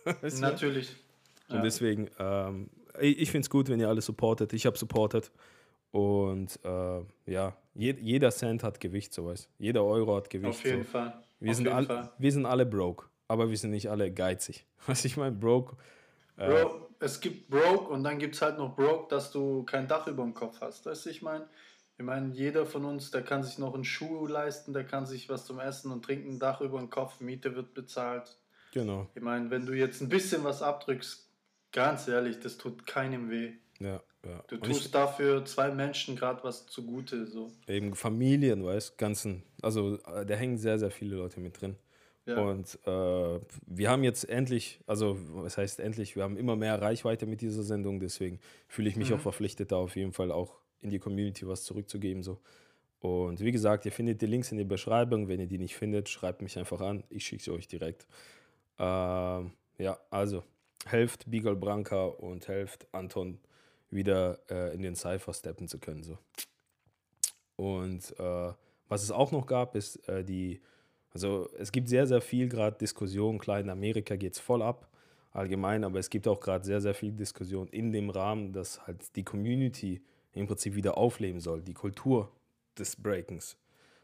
Natürlich. 0.40 0.96
Und 1.48 1.56
Ja. 1.56 1.62
deswegen, 1.62 2.08
ähm, 2.18 2.70
ich, 3.00 3.18
ich 3.20 3.30
finde 3.30 3.44
es 3.46 3.50
gut, 3.50 3.68
wenn 3.68 3.80
ihr 3.80 3.88
alle 3.88 4.00
supportet. 4.02 4.52
Ich 4.52 4.66
habe 4.66 4.76
supportet. 4.76 5.30
Und 5.90 6.58
äh, 6.64 7.00
ja, 7.26 7.56
je, 7.74 7.94
jeder 8.00 8.30
Cent 8.30 8.62
hat 8.62 8.80
Gewicht, 8.80 9.12
so 9.12 9.26
weißt 9.26 9.48
Jeder 9.58 9.84
Euro 9.84 10.16
hat 10.16 10.30
Gewicht. 10.30 10.50
Auf 10.50 10.64
jeden 10.64 10.84
so. 10.84 10.90
Fall. 10.90 11.22
Wir, 11.38 11.50
Auf 11.50 11.56
sind 11.56 11.64
jeden 11.66 11.76
all, 11.76 11.84
Fall. 11.86 12.10
wir 12.18 12.32
sind 12.32 12.46
alle 12.46 12.64
broke, 12.66 13.06
aber 13.28 13.50
wir 13.50 13.56
sind 13.58 13.70
nicht 13.72 13.90
alle 13.90 14.10
geizig. 14.12 14.66
Was 14.86 15.04
ich 15.04 15.16
meine, 15.16 15.36
broke. 15.36 15.76
Äh, 16.38 16.48
Bro, 16.48 16.88
es 17.02 17.20
gibt 17.20 17.50
Broke 17.50 17.92
und 17.92 18.04
dann 18.04 18.18
gibt 18.18 18.36
es 18.36 18.42
halt 18.42 18.58
noch 18.58 18.76
Broke, 18.76 19.08
dass 19.08 19.32
du 19.32 19.64
kein 19.64 19.88
Dach 19.88 20.06
über 20.06 20.22
dem 20.22 20.34
Kopf 20.34 20.60
hast. 20.60 20.86
Weißt 20.86 21.06
du, 21.06 21.10
ich 21.10 21.20
meine, 21.20 21.48
ich 21.98 22.04
meine, 22.04 22.32
jeder 22.32 22.64
von 22.64 22.84
uns, 22.84 23.10
der 23.10 23.22
kann 23.22 23.42
sich 23.42 23.58
noch 23.58 23.74
einen 23.74 23.84
Schuh 23.84 24.26
leisten, 24.26 24.72
der 24.72 24.84
kann 24.84 25.04
sich 25.04 25.28
was 25.28 25.44
zum 25.44 25.58
Essen 25.58 25.90
und 25.90 26.04
Trinken, 26.04 26.38
Dach 26.38 26.60
über 26.60 26.78
dem 26.78 26.90
Kopf, 26.90 27.20
Miete 27.20 27.56
wird 27.56 27.74
bezahlt. 27.74 28.36
genau, 28.72 29.08
Ich 29.14 29.22
meine, 29.22 29.50
wenn 29.50 29.66
du 29.66 29.72
jetzt 29.72 30.00
ein 30.00 30.08
bisschen 30.08 30.44
was 30.44 30.62
abdrückst, 30.62 31.28
ganz 31.72 32.06
ehrlich, 32.06 32.38
das 32.38 32.56
tut 32.56 32.86
keinem 32.86 33.30
weh. 33.30 33.52
ja, 33.80 34.00
ja. 34.24 34.44
Du 34.46 34.58
tust 34.58 34.86
ich, 34.86 34.90
dafür 34.92 35.44
zwei 35.44 35.72
Menschen 35.72 36.14
gerade 36.14 36.44
was 36.44 36.66
zugute. 36.66 37.26
So. 37.26 37.52
eben 37.66 37.96
Familien, 37.96 38.64
weißt 38.64 38.96
ganzen, 38.96 39.42
also 39.60 39.98
äh, 40.06 40.24
da 40.24 40.34
hängen 40.34 40.56
sehr, 40.56 40.78
sehr 40.78 40.92
viele 40.92 41.16
Leute 41.16 41.40
mit 41.40 41.60
drin. 41.60 41.76
Ja. 42.24 42.40
Und 42.40 42.78
äh, 42.86 43.40
wir 43.66 43.90
haben 43.90 44.04
jetzt 44.04 44.28
endlich, 44.28 44.80
also 44.86 45.18
was 45.34 45.58
heißt 45.58 45.80
endlich, 45.80 46.14
wir 46.14 46.22
haben 46.22 46.36
immer 46.36 46.54
mehr 46.54 46.80
Reichweite 46.80 47.26
mit 47.26 47.40
dieser 47.40 47.64
Sendung, 47.64 47.98
deswegen 47.98 48.38
fühle 48.68 48.88
ich 48.88 48.96
mich 48.96 49.10
Mhm. 49.10 49.16
auch 49.16 49.20
verpflichtet, 49.20 49.72
da 49.72 49.76
auf 49.76 49.96
jeden 49.96 50.12
Fall 50.12 50.30
auch 50.30 50.54
in 50.80 50.90
die 50.90 51.00
Community 51.00 51.46
was 51.48 51.64
zurückzugeben. 51.64 52.22
So. 52.22 52.38
Und 53.00 53.40
wie 53.40 53.50
gesagt, 53.50 53.84
ihr 53.86 53.92
findet 53.92 54.22
die 54.22 54.26
Links 54.26 54.52
in 54.52 54.58
der 54.58 54.64
Beschreibung. 54.64 55.26
Wenn 55.26 55.40
ihr 55.40 55.48
die 55.48 55.58
nicht 55.58 55.74
findet, 55.74 56.08
schreibt 56.08 56.42
mich 56.42 56.56
einfach 56.58 56.80
an. 56.80 57.02
Ich 57.10 57.24
schicke 57.26 57.42
sie 57.42 57.50
euch 57.50 57.66
direkt. 57.66 58.06
Ähm, 58.78 59.52
ja, 59.78 59.98
also 60.10 60.44
helft 60.86 61.28
Beagle 61.28 61.56
Branca 61.56 62.04
und 62.04 62.46
helft 62.46 62.86
Anton 62.92 63.40
wieder 63.90 64.38
äh, 64.48 64.74
in 64.74 64.82
den 64.82 64.94
Cypher 64.94 65.34
steppen 65.34 65.66
zu 65.66 65.78
können. 65.80 66.04
So. 66.04 66.18
Und 67.56 68.18
äh, 68.18 68.52
was 68.88 69.02
es 69.02 69.10
auch 69.10 69.32
noch 69.32 69.46
gab, 69.46 69.74
ist 69.74 70.08
äh, 70.08 70.24
die, 70.24 70.60
also 71.14 71.48
es 71.58 71.72
gibt 71.72 71.88
sehr, 71.88 72.06
sehr 72.06 72.20
viel 72.20 72.48
gerade 72.48 72.78
Diskussion. 72.78 73.38
Klar, 73.38 73.60
in 73.60 73.70
Amerika 73.70 74.16
geht 74.16 74.34
es 74.34 74.38
voll 74.38 74.62
ab, 74.62 74.88
allgemein, 75.32 75.84
aber 75.84 75.98
es 75.98 76.10
gibt 76.10 76.26
auch 76.26 76.40
gerade 76.40 76.64
sehr, 76.64 76.80
sehr 76.80 76.94
viel 76.94 77.12
Diskussion 77.12 77.68
in 77.68 77.92
dem 77.92 78.10
Rahmen, 78.10 78.52
dass 78.52 78.86
halt 78.86 79.14
die 79.16 79.24
Community 79.24 80.00
im 80.32 80.46
Prinzip 80.46 80.74
wieder 80.74 80.96
aufleben 80.96 81.40
soll, 81.40 81.62
die 81.62 81.74
Kultur 81.74 82.30
des 82.78 82.96
Breakens. 82.96 83.56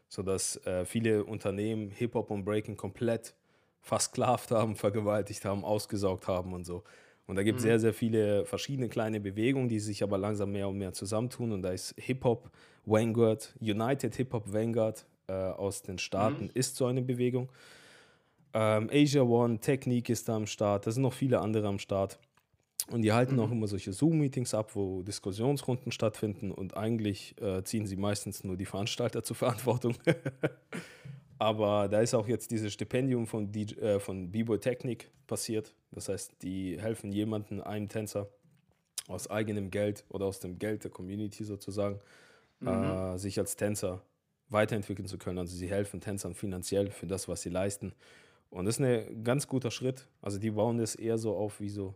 Sodass 0.07 0.57
äh, 0.65 0.85
viele 0.85 1.23
Unternehmen 1.23 1.91
Hip-Hop 1.91 2.31
und 2.31 2.45
Breaking 2.45 2.77
komplett 2.77 3.35
versklavt 3.81 4.51
haben, 4.51 4.75
vergewaltigt 4.75 5.45
haben, 5.45 5.63
ausgesaugt 5.63 6.27
haben 6.27 6.53
und 6.53 6.65
so. 6.65 6.83
Und 7.25 7.35
da 7.35 7.43
gibt 7.43 7.57
es 7.57 7.63
sehr, 7.63 7.79
sehr 7.79 7.93
viele 7.93 8.43
verschiedene 8.45 8.89
kleine 8.89 9.19
Bewegungen, 9.19 9.69
die 9.69 9.79
sich 9.79 10.01
aber 10.01 10.17
langsam 10.17 10.51
mehr 10.51 10.67
und 10.67 10.79
mehr 10.79 10.93
zusammentun. 10.93 11.51
Und 11.51 11.61
da 11.61 11.69
ist 11.71 11.93
Hip-Hop 11.97 12.49
Vanguard, 12.85 13.55
United 13.61 14.15
Hip-Hop 14.15 14.51
Vanguard 14.51 15.05
äh, 15.29 15.31
aus 15.31 15.81
den 15.83 15.97
Staaten 15.99 16.49
ist 16.53 16.75
so 16.75 16.87
eine 16.87 17.01
Bewegung. 17.01 17.49
Ähm, 18.53 18.89
Asia 18.91 19.21
One, 19.21 19.59
Technique 19.59 20.09
ist 20.09 20.27
da 20.27 20.35
am 20.35 20.47
Start, 20.47 20.87
da 20.87 20.91
sind 20.91 21.03
noch 21.03 21.13
viele 21.13 21.39
andere 21.39 21.67
am 21.67 21.79
Start. 21.79 22.19
Und 22.89 23.03
die 23.03 23.11
halten 23.11 23.39
auch 23.39 23.51
immer 23.51 23.67
solche 23.67 23.93
Zoom-Meetings 23.93 24.55
ab, 24.55 24.75
wo 24.75 25.03
Diskussionsrunden 25.03 25.91
stattfinden 25.91 26.51
und 26.51 26.75
eigentlich 26.75 27.39
äh, 27.39 27.63
ziehen 27.63 27.85
sie 27.85 27.97
meistens 27.97 28.43
nur 28.43 28.57
die 28.57 28.65
Veranstalter 28.65 29.23
zur 29.23 29.35
Verantwortung. 29.35 29.95
Aber 31.37 31.87
da 31.87 32.01
ist 32.01 32.13
auch 32.15 32.27
jetzt 32.27 32.51
dieses 32.51 32.73
Stipendium 32.73 33.27
von, 33.27 33.51
DJ, 33.51 33.75
äh, 33.75 33.99
von 33.99 34.31
B-Boy 34.31 34.59
Technik 34.59 35.09
passiert. 35.27 35.73
Das 35.91 36.09
heißt, 36.09 36.41
die 36.41 36.81
helfen 36.81 37.11
jemandem, 37.11 37.61
einem 37.61 37.87
Tänzer, 37.87 38.27
aus 39.07 39.29
eigenem 39.29 39.71
Geld 39.71 40.03
oder 40.09 40.25
aus 40.25 40.39
dem 40.39 40.59
Geld 40.59 40.83
der 40.83 40.91
Community 40.91 41.43
sozusagen, 41.43 41.99
äh, 42.65 43.17
sich 43.17 43.39
als 43.39 43.55
Tänzer 43.55 44.01
weiterentwickeln 44.49 45.07
zu 45.07 45.17
können. 45.17 45.37
Also 45.37 45.55
sie 45.55 45.69
helfen 45.69 46.01
Tänzern 46.01 46.33
finanziell 46.33 46.91
für 46.91 47.07
das, 47.07 47.27
was 47.27 47.41
sie 47.41 47.49
leisten. 47.49 47.93
Und 48.49 48.65
das 48.65 48.79
ist 48.79 48.85
ein 48.85 49.23
ganz 49.23 49.47
guter 49.47 49.71
Schritt. 49.71 50.07
Also 50.21 50.39
die 50.39 50.51
bauen 50.51 50.77
das 50.77 50.95
eher 50.95 51.17
so 51.17 51.35
auf 51.35 51.59
wie 51.59 51.69
so, 51.69 51.95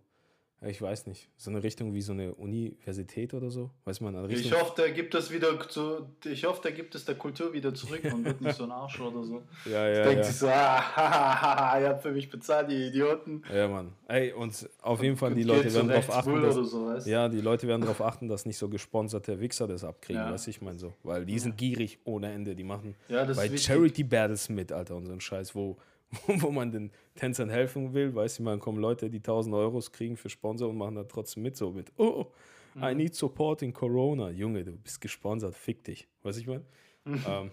ich 0.65 0.82
weiß 0.82 1.08
nicht, 1.08 1.29
so 1.38 1.50
eine 1.50 1.62
Richtung 1.63 1.93
wie 1.93 2.01
so 2.01 2.13
eine 2.13 2.34
Universität 2.36 3.34
oder 3.34 3.50
so. 3.51 3.70
Weiß 3.86 4.01
man, 4.01 4.15
eine 4.15 4.27
Richtung. 4.27 4.51
Ich 4.51 4.60
hoffe, 4.60 4.74
der 4.82 4.91
gibt 4.91 5.13
es 5.15 5.32
wieder 5.32 5.60
zu, 5.70 6.08
ich 6.25 6.46
hoffe, 6.46 6.62
der 6.63 6.72
gibt 6.72 6.96
es 6.96 7.05
der 7.05 7.15
Kultur 7.15 7.53
wieder 7.53 7.74
zurück 7.74 8.01
und 8.13 8.25
wird 8.25 8.41
nicht 8.41 8.55
so 8.55 8.63
ein 8.63 8.72
Arsch 8.72 9.00
oder 9.00 9.24
so. 9.24 9.41
ja, 9.70 9.88
ja, 9.89 10.03
Denkt 10.03 10.17
ja. 10.20 10.24
sich 10.24 10.36
so, 10.38 10.48
ah, 10.48 11.77
ihr 11.79 11.89
habt 11.89 12.01
für 12.01 12.12
mich 12.12 12.29
bezahlt, 12.29 12.70
die 12.70 12.88
Idioten. 12.88 13.43
ja, 13.53 13.67
Mann. 13.67 13.93
Ey, 14.08 14.32
und 14.34 14.70
auf 14.82 15.01
jeden 15.01 15.17
Fall, 15.17 15.34
die 15.34 15.43
Leute 15.43 15.74
werden 15.74 15.88
darauf 15.88 16.10
achten, 16.12 16.41
dass, 16.41 16.55
so, 16.55 16.88
weißt 16.88 17.08
du? 17.08 17.12
Ja, 17.12 17.29
die 17.29 17.41
Leute 17.41 17.67
werden 17.67 17.82
darauf 17.82 18.01
achten, 18.01 18.27
dass 18.27 18.46
nicht 18.46 18.58
so 18.58 18.70
gesponserte 18.70 19.39
Wichser 19.39 19.67
das 19.67 19.84
abkriegen, 19.84 20.22
Ja. 20.22 20.36
du, 20.36 20.50
ich 20.50 20.62
meine 20.62 20.77
so. 20.79 20.93
Weil 21.03 21.25
die 21.25 21.39
sind 21.39 21.58
gierig 21.58 22.00
ohne 22.03 22.32
Ende, 22.32 22.55
die 22.55 22.63
machen 22.63 22.96
Ja, 23.08 23.25
bei. 23.25 23.55
Charity 23.58 24.03
Battles 24.03 24.50
mit, 24.50 24.72
Alter, 24.72 24.96
und 24.96 25.05
so 25.05 25.13
ein 25.13 25.22
Scheiß, 25.22 25.55
wo, 25.55 25.77
wo 26.27 26.51
man 26.51 26.72
den 26.72 26.91
Tänzern 27.15 27.50
helfen 27.50 27.93
will, 27.93 28.13
weißt 28.13 28.39
du, 28.39 28.43
man 28.43 28.60
kommen 28.60 28.79
Leute, 28.79 29.10
die 29.10 29.17
1000 29.17 29.55
Euros 29.55 29.91
kriegen 29.91 30.17
für 30.17 30.29
Sponsor 30.29 30.70
und 30.70 30.77
machen 30.77 30.96
da 30.96 31.03
trotzdem 31.03 31.43
mit, 31.43 31.58
so 31.58 31.72
mit, 31.72 31.91
oh, 31.98 32.27
Mhm. 32.75 32.84
I 32.84 32.96
need 32.96 33.15
support 33.15 33.62
in 33.62 33.74
Corona. 33.74 34.29
Junge, 34.29 34.63
du 34.63 34.72
bist 34.72 35.00
gesponsert, 35.01 35.55
fick 35.55 35.84
dich. 35.84 36.08
Weiß 36.24 36.38
ich 36.38 36.48
mal? 36.48 36.63
ähm, 37.05 37.51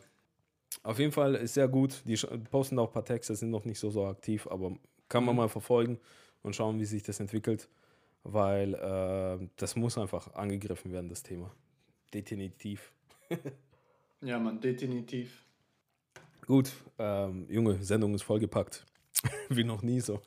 auf 0.83 0.99
jeden 0.99 1.12
Fall 1.12 1.35
ist 1.35 1.55
sehr 1.55 1.69
gut. 1.69 2.02
Die 2.07 2.17
posten 2.50 2.79
auch 2.79 2.88
ein 2.88 2.93
paar 2.93 3.05
Texte, 3.05 3.35
sind 3.35 3.50
noch 3.50 3.64
nicht 3.64 3.79
so, 3.79 3.90
so 3.90 4.07
aktiv, 4.07 4.47
aber 4.47 4.76
kann 5.09 5.25
man 5.25 5.35
mhm. 5.35 5.40
mal 5.40 5.49
verfolgen 5.49 5.99
und 6.43 6.57
schauen, 6.57 6.79
wie 6.79 6.85
sich 6.85 7.02
das 7.02 7.21
entwickelt, 7.21 7.69
weil 8.23 8.75
äh, 8.75 9.49
das 9.57 9.76
muss 9.76 9.99
einfach 9.99 10.33
angegriffen 10.35 10.93
werden, 10.93 11.09
das 11.09 11.23
Thema. 11.23 11.52
Definitiv. 12.14 12.93
ja, 14.23 14.38
man, 14.38 14.61
definitiv. 14.61 15.45
Gut, 16.50 16.73
ähm, 16.99 17.47
Junge, 17.49 17.80
Sendung 17.80 18.12
ist 18.12 18.23
vollgepackt. 18.23 18.85
wie 19.50 19.62
noch 19.62 19.83
nie 19.83 20.00
so. 20.00 20.21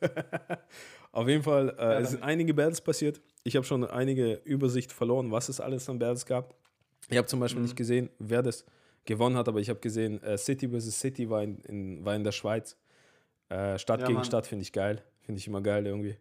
Auf 1.12 1.28
jeden 1.28 1.44
Fall, 1.44 1.76
äh, 1.78 1.82
ja, 1.82 2.00
es 2.00 2.12
sind 2.12 2.24
einige 2.24 2.54
Battles 2.54 2.80
passiert. 2.80 3.20
Ich 3.44 3.58
habe 3.58 3.66
schon 3.66 3.84
einige 3.84 4.36
Übersicht 4.46 4.94
verloren, 4.94 5.32
was 5.32 5.50
es 5.50 5.60
alles 5.60 5.90
an 5.90 6.00
Battles 6.00 6.26
gab. 6.26 6.56
Ich 7.10 7.18
habe 7.18 7.28
zum 7.28 7.42
Beispiel 7.42 7.60
mhm. 7.60 7.66
nicht 7.66 7.76
gesehen, 7.76 8.10
wer 8.20 8.42
das 8.42 8.64
gewonnen 9.04 9.36
hat, 9.36 9.50
aber 9.50 9.60
ich 9.60 9.70
habe 9.70 9.82
gesehen, 9.82 10.24
äh, 10.24 10.38
City 10.38 10.70
vs. 10.70 10.98
City 10.98 11.30
war 11.30 11.44
in, 11.44 11.60
in, 11.66 12.06
war 12.06 12.16
in 12.16 12.24
der 12.24 12.32
Schweiz. 12.32 12.78
Äh, 13.50 13.78
Stadt 13.78 14.00
ja, 14.00 14.08
gegen 14.08 14.16
Mann. 14.16 14.24
Stadt 14.24 14.48
finde 14.48 14.64
ich 14.64 14.72
geil. 14.72 15.04
Finde 15.24 15.40
ich 15.40 15.48
immer 15.48 15.60
geil 15.60 15.86
irgendwie. 15.86 16.16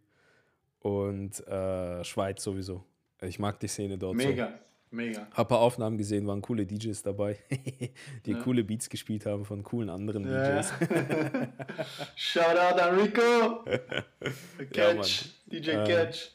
Und 0.80 1.46
äh, 1.46 2.02
Schweiz 2.02 2.42
sowieso. 2.42 2.82
Ich 3.20 3.38
mag 3.38 3.60
die 3.60 3.68
Szene 3.68 3.98
dort. 3.98 4.16
Mega, 4.16 4.48
so. 4.48 4.52
Mega. 4.92 5.26
Hab 5.32 5.46
ein 5.46 5.48
paar 5.48 5.60
Aufnahmen 5.60 5.98
gesehen, 5.98 6.26
waren 6.26 6.42
coole 6.42 6.66
DJs 6.66 7.02
dabei, 7.02 7.38
die 8.26 8.32
ja. 8.32 8.40
coole 8.40 8.64
Beats 8.64 8.88
gespielt 8.88 9.26
haben 9.26 9.44
von 9.44 9.62
coolen 9.62 9.90
anderen 9.90 10.24
ja. 10.24 10.60
DJs. 10.60 10.72
Shout 12.16 12.40
out 12.58 12.80
an 12.80 12.98
Rico! 12.98 13.64
Catch, 14.72 15.30
DJ 15.46 15.70
äh, 15.70 15.84
Catch. 15.84 16.32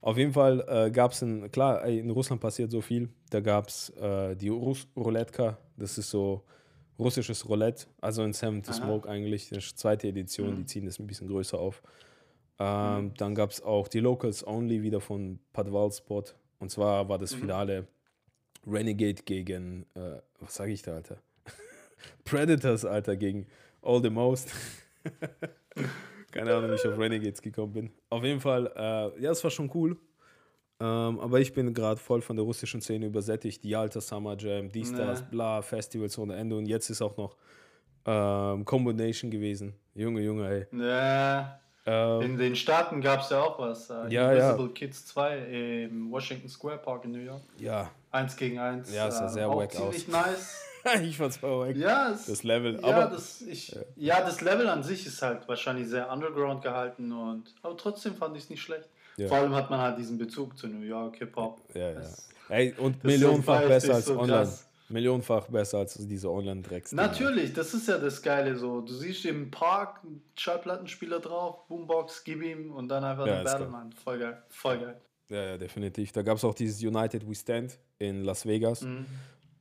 Auf 0.00 0.16
jeden 0.16 0.32
Fall 0.32 0.64
äh, 0.68 0.90
gab 0.90 1.12
es, 1.12 1.24
klar, 1.50 1.84
in 1.84 2.10
Russland 2.10 2.40
passiert 2.40 2.70
so 2.70 2.80
viel. 2.80 3.08
Da 3.30 3.40
gab 3.40 3.68
es 3.68 3.90
äh, 3.90 4.36
die 4.36 4.48
Rus 4.48 4.86
Rouletka, 4.96 5.58
das 5.76 5.98
ist 5.98 6.10
so 6.10 6.44
russisches 6.98 7.48
Roulette, 7.48 7.86
also 8.00 8.22
in 8.24 8.32
Seven 8.32 8.62
to 8.62 8.72
Smoke 8.72 9.08
eigentlich, 9.08 9.48
das 9.48 9.66
ist 9.66 9.78
zweite 9.78 10.08
Edition, 10.08 10.50
mhm. 10.50 10.56
die 10.56 10.66
ziehen 10.66 10.84
das 10.86 10.98
ein 10.98 11.06
bisschen 11.06 11.28
größer 11.28 11.58
auf. 11.58 11.82
Ähm, 12.58 13.04
mhm. 13.04 13.14
Dann 13.14 13.34
gab 13.34 13.50
es 13.50 13.62
auch 13.62 13.88
die 13.88 14.00
Locals 14.00 14.46
Only 14.46 14.82
wieder 14.82 15.00
von 15.00 15.38
Padval 15.52 15.92
Sport. 15.92 16.34
Und 16.58 16.70
zwar 16.70 17.08
war 17.08 17.18
das 17.18 17.34
mhm. 17.34 17.40
Finale. 17.40 17.86
Renegade 18.68 19.22
gegen, 19.24 19.86
äh, 19.94 20.20
was 20.40 20.54
sage 20.54 20.72
ich 20.72 20.82
da, 20.82 20.94
Alter? 20.94 21.18
Predators, 22.24 22.84
Alter, 22.84 23.16
gegen 23.16 23.46
All 23.82 24.02
the 24.02 24.10
Most. 24.10 24.52
Keine 26.30 26.54
Ahnung, 26.54 26.70
wie 26.70 26.74
ich 26.74 26.86
auf 26.86 26.98
Renegades 26.98 27.40
gekommen 27.40 27.72
bin. 27.72 27.90
Auf 28.10 28.22
jeden 28.22 28.40
Fall, 28.40 28.70
äh, 28.76 29.22
ja, 29.22 29.30
es 29.30 29.42
war 29.42 29.50
schon 29.50 29.70
cool. 29.74 29.96
Ähm, 30.80 31.18
aber 31.18 31.40
ich 31.40 31.52
bin 31.52 31.74
gerade 31.74 31.98
voll 31.98 32.20
von 32.20 32.36
der 32.36 32.44
russischen 32.44 32.80
Szene 32.80 33.06
übersättigt. 33.06 33.64
Die 33.64 33.74
alte 33.74 34.00
Summer 34.00 34.36
Jam, 34.38 34.70
die 34.70 34.84
Stars, 34.84 35.22
nee. 35.22 35.26
bla, 35.30 35.62
Festivals 35.62 36.16
ohne 36.18 36.36
Ende. 36.36 36.56
Und 36.56 36.66
jetzt 36.66 36.88
ist 36.90 37.02
auch 37.02 37.16
noch 37.16 37.36
ähm, 38.04 38.64
Combination 38.64 39.30
gewesen. 39.30 39.74
Junge, 39.94 40.20
Junge, 40.20 40.48
ey. 40.48 40.66
Nee. 40.70 41.67
Ähm, 41.90 42.22
in 42.22 42.36
den 42.36 42.54
Staaten 42.54 43.00
gab 43.00 43.22
es 43.22 43.30
ja 43.30 43.40
auch 43.40 43.58
was. 43.58 43.88
Äh, 43.88 44.08
ja, 44.10 44.30
Invisible 44.30 44.66
ja. 44.66 44.72
Kids 44.74 45.06
2 45.06 45.38
im 45.84 46.10
Washington 46.10 46.48
Square 46.48 46.78
Park 46.78 47.06
in 47.06 47.12
New 47.12 47.18
York. 47.18 47.40
Ja. 47.58 47.90
Eins 48.10 48.36
gegen 48.36 48.58
eins. 48.58 48.92
Ja, 48.92 49.10
sah 49.10 49.26
äh, 49.26 49.28
sehr 49.30 49.48
wack 49.48 49.74
aus. 49.76 49.94
Ziemlich 49.94 50.08
nice. 50.08 50.60
ich 51.02 51.16
fand's 51.16 51.42
auch 51.42 51.60
wack. 51.60 51.76
Ja, 51.76 52.10
es, 52.10 52.26
das 52.26 52.42
Level. 52.42 52.78
Ja, 52.82 52.88
aber, 52.88 53.06
das, 53.06 53.40
ich, 53.40 53.70
ja. 53.70 53.80
ja. 53.96 54.20
das 54.20 54.42
Level 54.42 54.68
an 54.68 54.82
sich 54.82 55.06
ist 55.06 55.22
halt 55.22 55.48
wahrscheinlich 55.48 55.88
sehr 55.88 56.12
underground 56.12 56.62
gehalten. 56.62 57.10
Und, 57.10 57.54
aber 57.62 57.76
trotzdem 57.78 58.16
fand 58.16 58.36
ich 58.36 58.44
es 58.44 58.50
nicht 58.50 58.62
schlecht. 58.62 58.88
Ja. 59.16 59.28
Vor 59.28 59.38
allem 59.38 59.54
hat 59.54 59.70
man 59.70 59.80
halt 59.80 59.98
diesen 59.98 60.18
Bezug 60.18 60.58
zu 60.58 60.66
New 60.66 60.84
York, 60.84 61.16
Hip-Hop. 61.16 61.60
Ja, 61.74 61.92
ja. 61.92 62.00
Ey, 62.50 62.74
und 62.76 63.02
millionenfach 63.02 63.62
besser 63.62 63.94
als 63.94 64.06
so 64.06 64.18
online. 64.18 64.44
Krass. 64.44 64.67
Millionenfach 64.90 65.48
besser 65.48 65.78
als 65.78 65.94
diese 66.06 66.30
Online-Drecks. 66.30 66.92
Natürlich, 66.92 67.52
das 67.52 67.74
ist 67.74 67.88
ja 67.88 67.98
das 67.98 68.22
Geile 68.22 68.56
so. 68.56 68.80
Du 68.80 68.92
siehst 68.92 69.24
im 69.26 69.50
Park 69.50 70.00
einen 70.02 70.22
Schallplattenspieler 70.36 71.20
drauf, 71.20 71.66
Boombox, 71.68 72.24
gib 72.24 72.42
ihm 72.42 72.72
und 72.72 72.88
dann 72.88 73.04
einfach 73.04 73.26
ja, 73.26 73.34
eine 73.34 73.44
Battle, 73.44 73.68
Mann. 73.68 73.92
Voll 73.92 74.18
geil, 74.18 74.42
voll 74.48 74.78
geil. 74.78 75.00
Ja, 75.28 75.44
ja, 75.44 75.58
definitiv. 75.58 76.12
Da 76.12 76.22
gab 76.22 76.38
es 76.38 76.44
auch 76.44 76.54
dieses 76.54 76.82
United 76.82 77.28
We 77.28 77.34
Stand 77.34 77.78
in 77.98 78.24
Las 78.24 78.46
Vegas. 78.46 78.82
Mhm. 78.82 79.06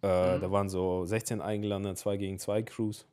Äh, 0.01 0.38
mhm. 0.38 0.41
Da 0.41 0.51
waren 0.51 0.69
so 0.69 1.05
16 1.05 1.41
eingeladene 1.41 1.96
2 1.96 2.17
gegen 2.17 2.39
2 2.39 2.63
Crews 2.63 3.05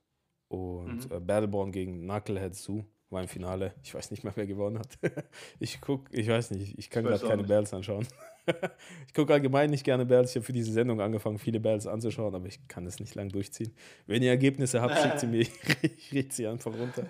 und 0.48 1.10
mhm. 1.10 1.16
äh, 1.16 1.20
Battleborn 1.20 1.72
gegen 1.72 2.02
Knucklehead 2.02 2.54
Zoo 2.54 2.84
war 3.10 3.22
im 3.22 3.28
Finale. 3.28 3.74
Ich 3.82 3.94
weiß 3.94 4.10
nicht 4.10 4.24
mehr, 4.24 4.32
wer 4.36 4.46
gewonnen 4.46 4.78
hat. 4.78 4.98
ich 5.58 5.80
gucke, 5.80 6.14
ich 6.16 6.28
weiß 6.28 6.52
nicht, 6.52 6.78
ich 6.78 6.90
kann 6.90 7.04
gerade 7.04 7.26
keine 7.26 7.42
Battles 7.42 7.74
anschauen. 7.74 8.06
ich 9.06 9.14
gucke 9.14 9.32
allgemein 9.32 9.70
nicht 9.70 9.84
gerne 9.84 10.04
Battles. 10.04 10.30
Ich 10.30 10.36
habe 10.36 10.44
für 10.44 10.52
diese 10.52 10.72
Sendung 10.72 11.00
angefangen, 11.00 11.38
viele 11.38 11.60
Battles 11.60 11.86
anzuschauen, 11.86 12.34
aber 12.34 12.46
ich 12.46 12.66
kann 12.68 12.84
das 12.84 13.00
nicht 13.00 13.14
lang 13.14 13.28
durchziehen. 13.30 13.72
Wenn 14.06 14.22
ihr 14.22 14.30
Ergebnisse 14.30 14.80
habt, 14.82 14.98
schickt 14.98 15.20
sie 15.20 15.26
mir. 15.26 15.40
ich 15.82 16.12
richte 16.12 16.34
sie 16.34 16.46
einfach 16.46 16.72
runter. 16.72 17.06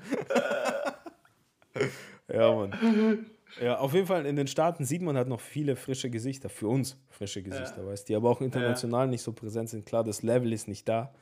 ja, 2.33 2.55
Mann. 2.55 3.27
Ja, 3.61 3.79
auf 3.79 3.95
jeden 3.95 4.07
Fall 4.07 4.27
in 4.27 4.37
den 4.37 4.47
Staaten 4.47 4.85
sieht 4.85 5.03
man 5.03 5.17
halt 5.17 5.29
noch 5.29 5.41
viele 5.41 5.77
frische 5.77 6.11
Gesichter, 6.11 6.49
für 6.49 6.69
uns 6.69 6.97
frische 7.09 7.43
Gesichter, 7.43 7.83
ja. 7.83 7.87
weißt 7.87 8.09
die 8.09 8.17
aber 8.17 8.31
auch 8.31 8.41
international 8.41 9.07
ja. 9.07 9.11
nicht 9.13 9.23
so 9.23 9.33
präsent 9.33 9.69
sind. 9.69 9.87
Klar, 9.87 10.03
das 10.03 10.23
Level 10.23 10.53
ist 10.53 10.67
nicht 10.67 10.89
da. 10.89 11.15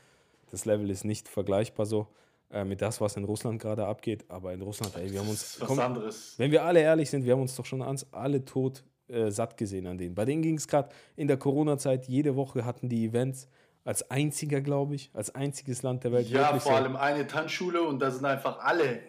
Das 0.51 0.65
Level 0.65 0.91
ist 0.91 1.05
nicht 1.05 1.29
vergleichbar 1.29 1.87
so 1.87 2.09
äh, 2.51 2.65
mit 2.65 2.81
das, 2.83 3.01
was 3.01 3.17
in 3.17 3.25
Russland 3.25 3.61
gerade 3.61 3.87
abgeht. 3.87 4.25
Aber 4.29 4.53
in 4.53 4.63
Russland, 4.63 4.97
ey, 4.97 5.11
wir 5.11 5.21
haben 5.21 5.29
uns. 5.29 5.61
Was 5.61 5.69
komm, 5.69 5.79
anderes. 5.79 6.35
Wenn 6.39 6.51
wir 6.51 6.65
alle 6.65 6.81
ehrlich 6.81 7.11
sind, 7.11 7.25
wir 7.25 7.33
haben 7.33 7.43
uns 7.43 7.55
doch 7.57 7.67
schon 7.67 7.83
ans 7.83 8.07
alle 8.13 8.45
tot 8.45 8.85
äh, 9.13 9.31
satt 9.31 9.57
gesehen 9.57 9.87
an 9.87 9.99
denen. 9.99 10.15
Bei 10.15 10.25
denen 10.25 10.43
ging 10.43 10.57
es 10.57 10.67
gerade 10.67 10.89
in 11.17 11.29
der 11.29 11.37
Corona-Zeit, 11.37 12.07
jede 12.07 12.35
Woche 12.37 12.65
hatten 12.65 12.89
die 12.89 13.07
Events 13.07 13.49
als 13.85 14.11
einziger, 14.11 14.61
glaube 14.61 14.95
ich, 14.95 15.11
als 15.13 15.35
einziges 15.35 15.83
Land 15.83 16.05
der 16.05 16.13
Welt. 16.13 16.29
Ja, 16.29 16.59
vor 16.59 16.77
allem 16.77 16.97
eine 16.97 17.27
Tanzschule 17.27 17.83
und 17.83 17.99
da 17.99 18.11
sind 18.11 18.25
einfach 18.25 18.61
alle, 18.61 19.01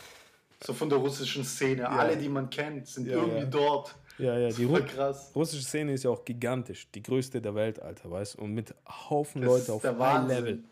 so 0.62 0.72
von 0.72 0.88
der 0.88 0.98
russischen 0.98 1.44
Szene, 1.44 1.82
ja. 1.82 1.88
alle, 1.88 2.16
die 2.16 2.28
man 2.28 2.48
kennt, 2.50 2.86
sind 2.86 3.06
ja, 3.06 3.16
irgendwie 3.16 3.38
ja. 3.38 3.46
dort. 3.46 3.96
Ja, 4.18 4.38
ja, 4.38 4.50
die 4.50 4.64
Ru 4.64 4.78
krass. 4.84 5.32
russische 5.34 5.64
Szene 5.64 5.94
ist 5.94 6.04
ja 6.04 6.10
auch 6.10 6.24
gigantisch, 6.24 6.88
die 6.92 7.02
größte 7.02 7.40
der 7.40 7.54
Welt, 7.54 7.80
Alter, 7.80 8.10
weißt 8.10 8.38
du? 8.38 8.42
Und 8.42 8.52
mit 8.52 8.74
Haufen 8.86 9.42
Leute 9.42 9.72
auf 9.72 9.82
High 9.82 10.28
Level. 10.28 10.62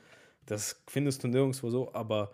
Das 0.46 0.80
findest 0.87 1.25
du 1.25 1.28
nirgendwo 1.28 1.70
so, 1.70 1.92
aber 1.94 2.30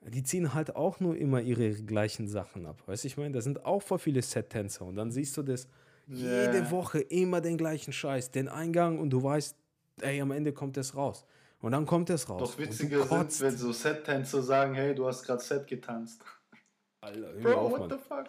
die 0.00 0.22
ziehen 0.22 0.52
halt 0.52 0.76
auch 0.76 1.00
nur 1.00 1.16
immer 1.16 1.40
ihre 1.40 1.70
gleichen 1.70 2.28
Sachen 2.28 2.66
ab. 2.66 2.82
Weißt 2.86 3.04
du, 3.04 3.08
ich 3.08 3.16
meine, 3.16 3.32
da 3.32 3.40
sind 3.40 3.64
auch 3.64 3.82
voll 3.82 3.98
viele 3.98 4.20
Set-Tänzer 4.22 4.84
und 4.84 4.96
dann 4.96 5.10
siehst 5.10 5.36
du 5.36 5.42
das 5.42 5.68
yeah. 6.08 6.52
jede 6.52 6.70
Woche 6.70 7.00
immer 7.00 7.40
den 7.40 7.56
gleichen 7.56 7.92
Scheiß, 7.92 8.30
den 8.30 8.48
Eingang 8.48 8.98
und 8.98 9.10
du 9.10 9.22
weißt, 9.22 9.56
ey, 10.00 10.20
am 10.20 10.30
Ende 10.30 10.52
kommt 10.52 10.76
das 10.76 10.94
raus. 10.94 11.24
Und 11.60 11.72
dann 11.72 11.86
kommt 11.86 12.10
es 12.10 12.28
raus. 12.28 12.40
Doch 12.40 12.58
witziger 12.58 13.06
sind, 13.06 13.40
wenn 13.40 13.56
so 13.56 13.72
Set-Tänzer 13.72 14.42
sagen, 14.42 14.74
hey, 14.74 14.94
du 14.94 15.06
hast 15.06 15.22
gerade 15.22 15.40
Set 15.40 15.66
getanzt. 15.66 16.24
Alter, 17.00 17.32
Bro, 17.40 17.54
auf, 17.54 17.72
what 17.72 17.90
the 17.90 17.98
fuck? 17.98 18.26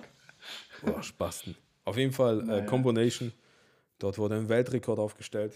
Boah, 0.83 1.01
Spasten. 1.01 1.55
Auf 1.85 1.97
jeden 1.97 2.11
Fall 2.11 2.47
äh, 2.49 2.65
Combination. 2.65 3.33
Dort 3.99 4.17
wurde 4.17 4.35
ein 4.35 4.49
Weltrekord 4.49 4.99
aufgestellt. 4.99 5.53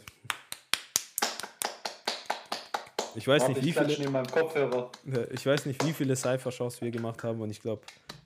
Ich 3.17 3.27
weiß, 3.27 3.47
nicht, 3.47 3.63
wie 3.63 3.73
viele, 3.73 5.27
ich 5.31 5.45
weiß 5.45 5.65
nicht, 5.65 5.83
wie 5.83 5.91
viele 5.91 6.15
Cypher-Shows 6.15 6.81
wir 6.81 6.91
gemacht 6.91 7.23
haben 7.23 7.41
und 7.41 7.49
ich 7.49 7.59
glaube, 7.59 7.81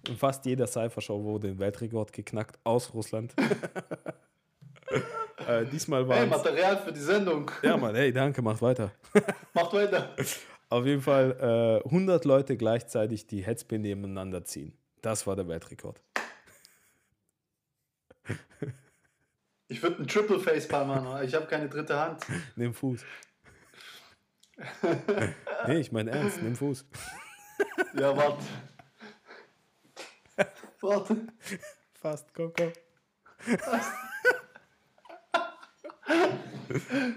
in 0.05 0.17
fast 0.17 0.45
jeder 0.45 0.67
Cypher-Show 0.67 1.23
wurde 1.23 1.47
ein 1.47 1.59
Weltrekord 1.59 2.11
geknackt 2.11 2.59
aus 2.65 2.93
Russland. 2.93 3.33
äh, 5.47 5.63
diesmal 5.71 6.05
war. 6.09 6.17
Hey, 6.17 6.27
Material 6.27 6.75
für 6.75 6.91
die 6.91 6.99
Sendung. 6.99 7.49
Ja, 7.63 7.77
Mann, 7.77 7.95
hey, 7.95 8.11
danke, 8.11 8.41
macht 8.41 8.61
weiter. 8.61 8.91
macht 9.53 9.71
weiter. 9.71 10.13
Auf 10.67 10.85
jeden 10.85 11.01
Fall 11.01 11.81
äh, 11.85 11.87
100 11.87 12.25
Leute 12.25 12.57
gleichzeitig 12.57 13.27
die 13.27 13.45
Headspin 13.45 13.83
nebeneinander 13.83 14.43
ziehen. 14.43 14.73
Das 15.01 15.25
war 15.25 15.37
der 15.37 15.47
Weltrekord. 15.47 16.01
Ich 19.69 19.81
würde 19.81 19.99
einen 19.99 20.07
Triple 20.07 20.37
Facepalm 20.37 20.89
machen, 20.89 21.25
ich 21.25 21.33
habe 21.33 21.45
keine 21.45 21.69
dritte 21.69 21.97
Hand. 21.97 22.25
Nimm 22.57 22.73
Fuß. 22.73 23.05
Nee, 25.67 25.79
ich 25.79 25.91
meine 25.91 26.11
ernst, 26.11 26.41
nimm 26.41 26.55
Fuß. 26.55 26.85
ja, 27.99 28.15
warte. 28.15 28.43
Warte. 30.81 31.17
Fast, 31.93 32.33
komm, 32.33 32.53
komm. 32.55 32.71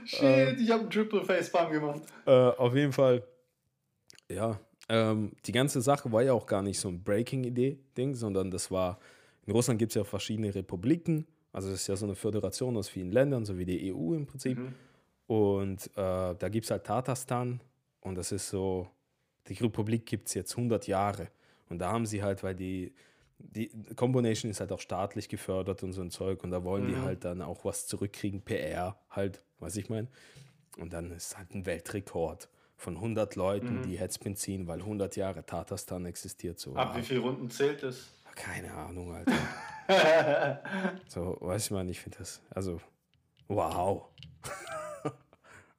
Shit, 0.04 0.60
ich 0.60 0.70
habe 0.70 0.82
einen 0.82 0.90
Triple 0.90 1.24
Facepalm 1.24 1.72
gemacht. 1.72 2.02
Äh, 2.26 2.30
auf 2.30 2.74
jeden 2.74 2.92
Fall, 2.92 3.22
ja, 4.28 4.58
ähm, 4.88 5.32
die 5.46 5.52
ganze 5.52 5.80
Sache 5.80 6.10
war 6.12 6.22
ja 6.22 6.32
auch 6.32 6.46
gar 6.46 6.62
nicht 6.62 6.78
so 6.78 6.88
ein 6.88 7.02
Breaking-Idee-Ding, 7.02 8.14
sondern 8.14 8.50
das 8.50 8.70
war, 8.70 8.98
in 9.46 9.52
Russland 9.52 9.78
gibt 9.78 9.92
es 9.92 9.96
ja 9.96 10.04
verschiedene 10.04 10.54
Republiken, 10.54 11.26
also 11.52 11.68
es 11.68 11.82
ist 11.82 11.86
ja 11.86 11.96
so 11.96 12.06
eine 12.06 12.14
Föderation 12.14 12.76
aus 12.76 12.88
vielen 12.88 13.12
Ländern, 13.12 13.44
so 13.44 13.56
wie 13.56 13.64
die 13.64 13.92
EU 13.92 14.14
im 14.14 14.26
Prinzip. 14.26 14.58
Mhm. 14.58 14.74
Und 15.26 15.86
äh, 15.96 16.34
da 16.34 16.48
gibt 16.50 16.64
es 16.64 16.70
halt 16.70 16.84
Tatarstan 16.84 17.60
und 18.00 18.14
das 18.16 18.30
ist 18.32 18.48
so, 18.50 18.88
die 19.48 19.54
Republik 19.54 20.06
gibt 20.06 20.28
es 20.28 20.34
jetzt 20.34 20.56
100 20.56 20.86
Jahre. 20.86 21.28
Und 21.70 21.78
da 21.78 21.92
haben 21.92 22.06
sie 22.06 22.22
halt, 22.22 22.42
weil 22.42 22.54
die 22.54 22.94
die 23.38 23.68
Combination 23.96 24.50
ist 24.50 24.60
halt 24.60 24.70
auch 24.70 24.80
staatlich 24.80 25.28
gefördert 25.28 25.82
und 25.82 25.92
so 25.92 26.00
ein 26.02 26.10
Zeug 26.10 26.44
und 26.44 26.50
da 26.52 26.62
wollen 26.62 26.86
die 26.86 26.94
Mhm. 26.94 27.02
halt 27.02 27.24
dann 27.24 27.42
auch 27.42 27.64
was 27.64 27.86
zurückkriegen, 27.88 28.42
PR 28.42 28.96
halt, 29.10 29.44
was 29.58 29.76
ich 29.76 29.90
meine. 29.90 30.06
Und 30.78 30.92
dann 30.92 31.10
ist 31.10 31.36
halt 31.36 31.52
ein 31.52 31.66
Weltrekord 31.66 32.48
von 32.76 33.00
100 33.00 33.34
Leuten, 33.34 33.78
Mhm. 33.78 33.82
die 33.82 33.98
Headspin 33.98 34.36
ziehen, 34.36 34.66
weil 34.68 34.82
100 34.84 35.16
Jahre 35.16 35.44
Tatarstan 35.44 36.06
existiert. 36.06 36.60
So, 36.60 36.74
Ab 36.76 36.96
wie 36.96 37.02
viele 37.02 37.20
Runden 37.20 37.50
zählt 37.50 37.82
es? 37.82 38.12
Keine 38.36 38.72
Ahnung, 38.72 39.12
Alter. 39.88 40.62
so, 41.08 41.36
weiß 41.40 41.64
ich 41.66 41.70
mal, 41.72 41.88
ich 41.90 42.00
finde 42.00 42.18
das, 42.18 42.40
also, 42.50 42.80
wow. 43.48 44.08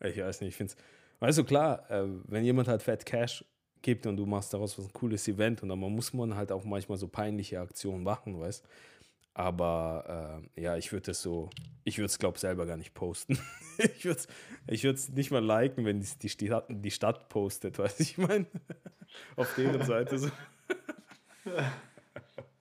Ich 0.08 0.18
weiß 0.18 0.42
nicht, 0.42 0.50
ich 0.50 0.56
finde 0.56 0.74
es, 0.74 0.78
weißt 1.20 1.38
du, 1.40 1.44
klar, 1.44 1.90
äh, 1.90 2.08
wenn 2.26 2.44
jemand 2.44 2.68
halt 2.68 2.82
Fat 2.82 3.06
Cash 3.06 3.44
gibt 3.82 4.06
und 4.06 4.18
du 4.18 4.26
machst 4.26 4.54
daraus 4.54 4.78
was 4.78 4.86
ein 4.86 4.94
cooles 4.94 5.28
Event 5.28 5.62
und 5.62 5.70
dann 5.70 5.80
muss 5.80 6.14
man 6.14 6.36
halt 6.36 6.52
auch 6.52 6.64
manchmal 6.64 6.98
so 6.98 7.08
peinliche 7.08 7.60
Aktionen 7.60 8.04
machen, 8.04 8.40
weißt 8.40 8.66
aber 9.36 10.48
äh, 10.56 10.62
ja, 10.62 10.78
ich 10.78 10.94
würde 10.94 11.12
es 11.12 11.22
so, 11.22 11.50
ich 11.84 11.98
würde 11.98 12.06
es, 12.06 12.18
glaube 12.18 12.40
selber 12.40 12.66
gar 12.66 12.78
nicht 12.78 12.94
posten. 12.94 13.38
ich 13.78 14.06
würde 14.06 14.22
es 14.22 14.28
ich 14.68 14.84
würd's 14.84 15.10
nicht 15.10 15.30
mal 15.30 15.44
liken, 15.44 15.86
wenn 15.86 16.00
die, 16.00 16.08
die, 16.22 16.30
Stadt, 16.30 16.66
die 16.70 16.92
Stadt 16.92 17.28
postet, 17.28 17.78
weißt 17.78 18.00
du, 18.00 18.04
ich 18.04 18.18
meine, 18.18 18.46
auf 19.36 19.54
deren 19.56 19.86
Seite 19.86 20.18
so. 20.18 20.30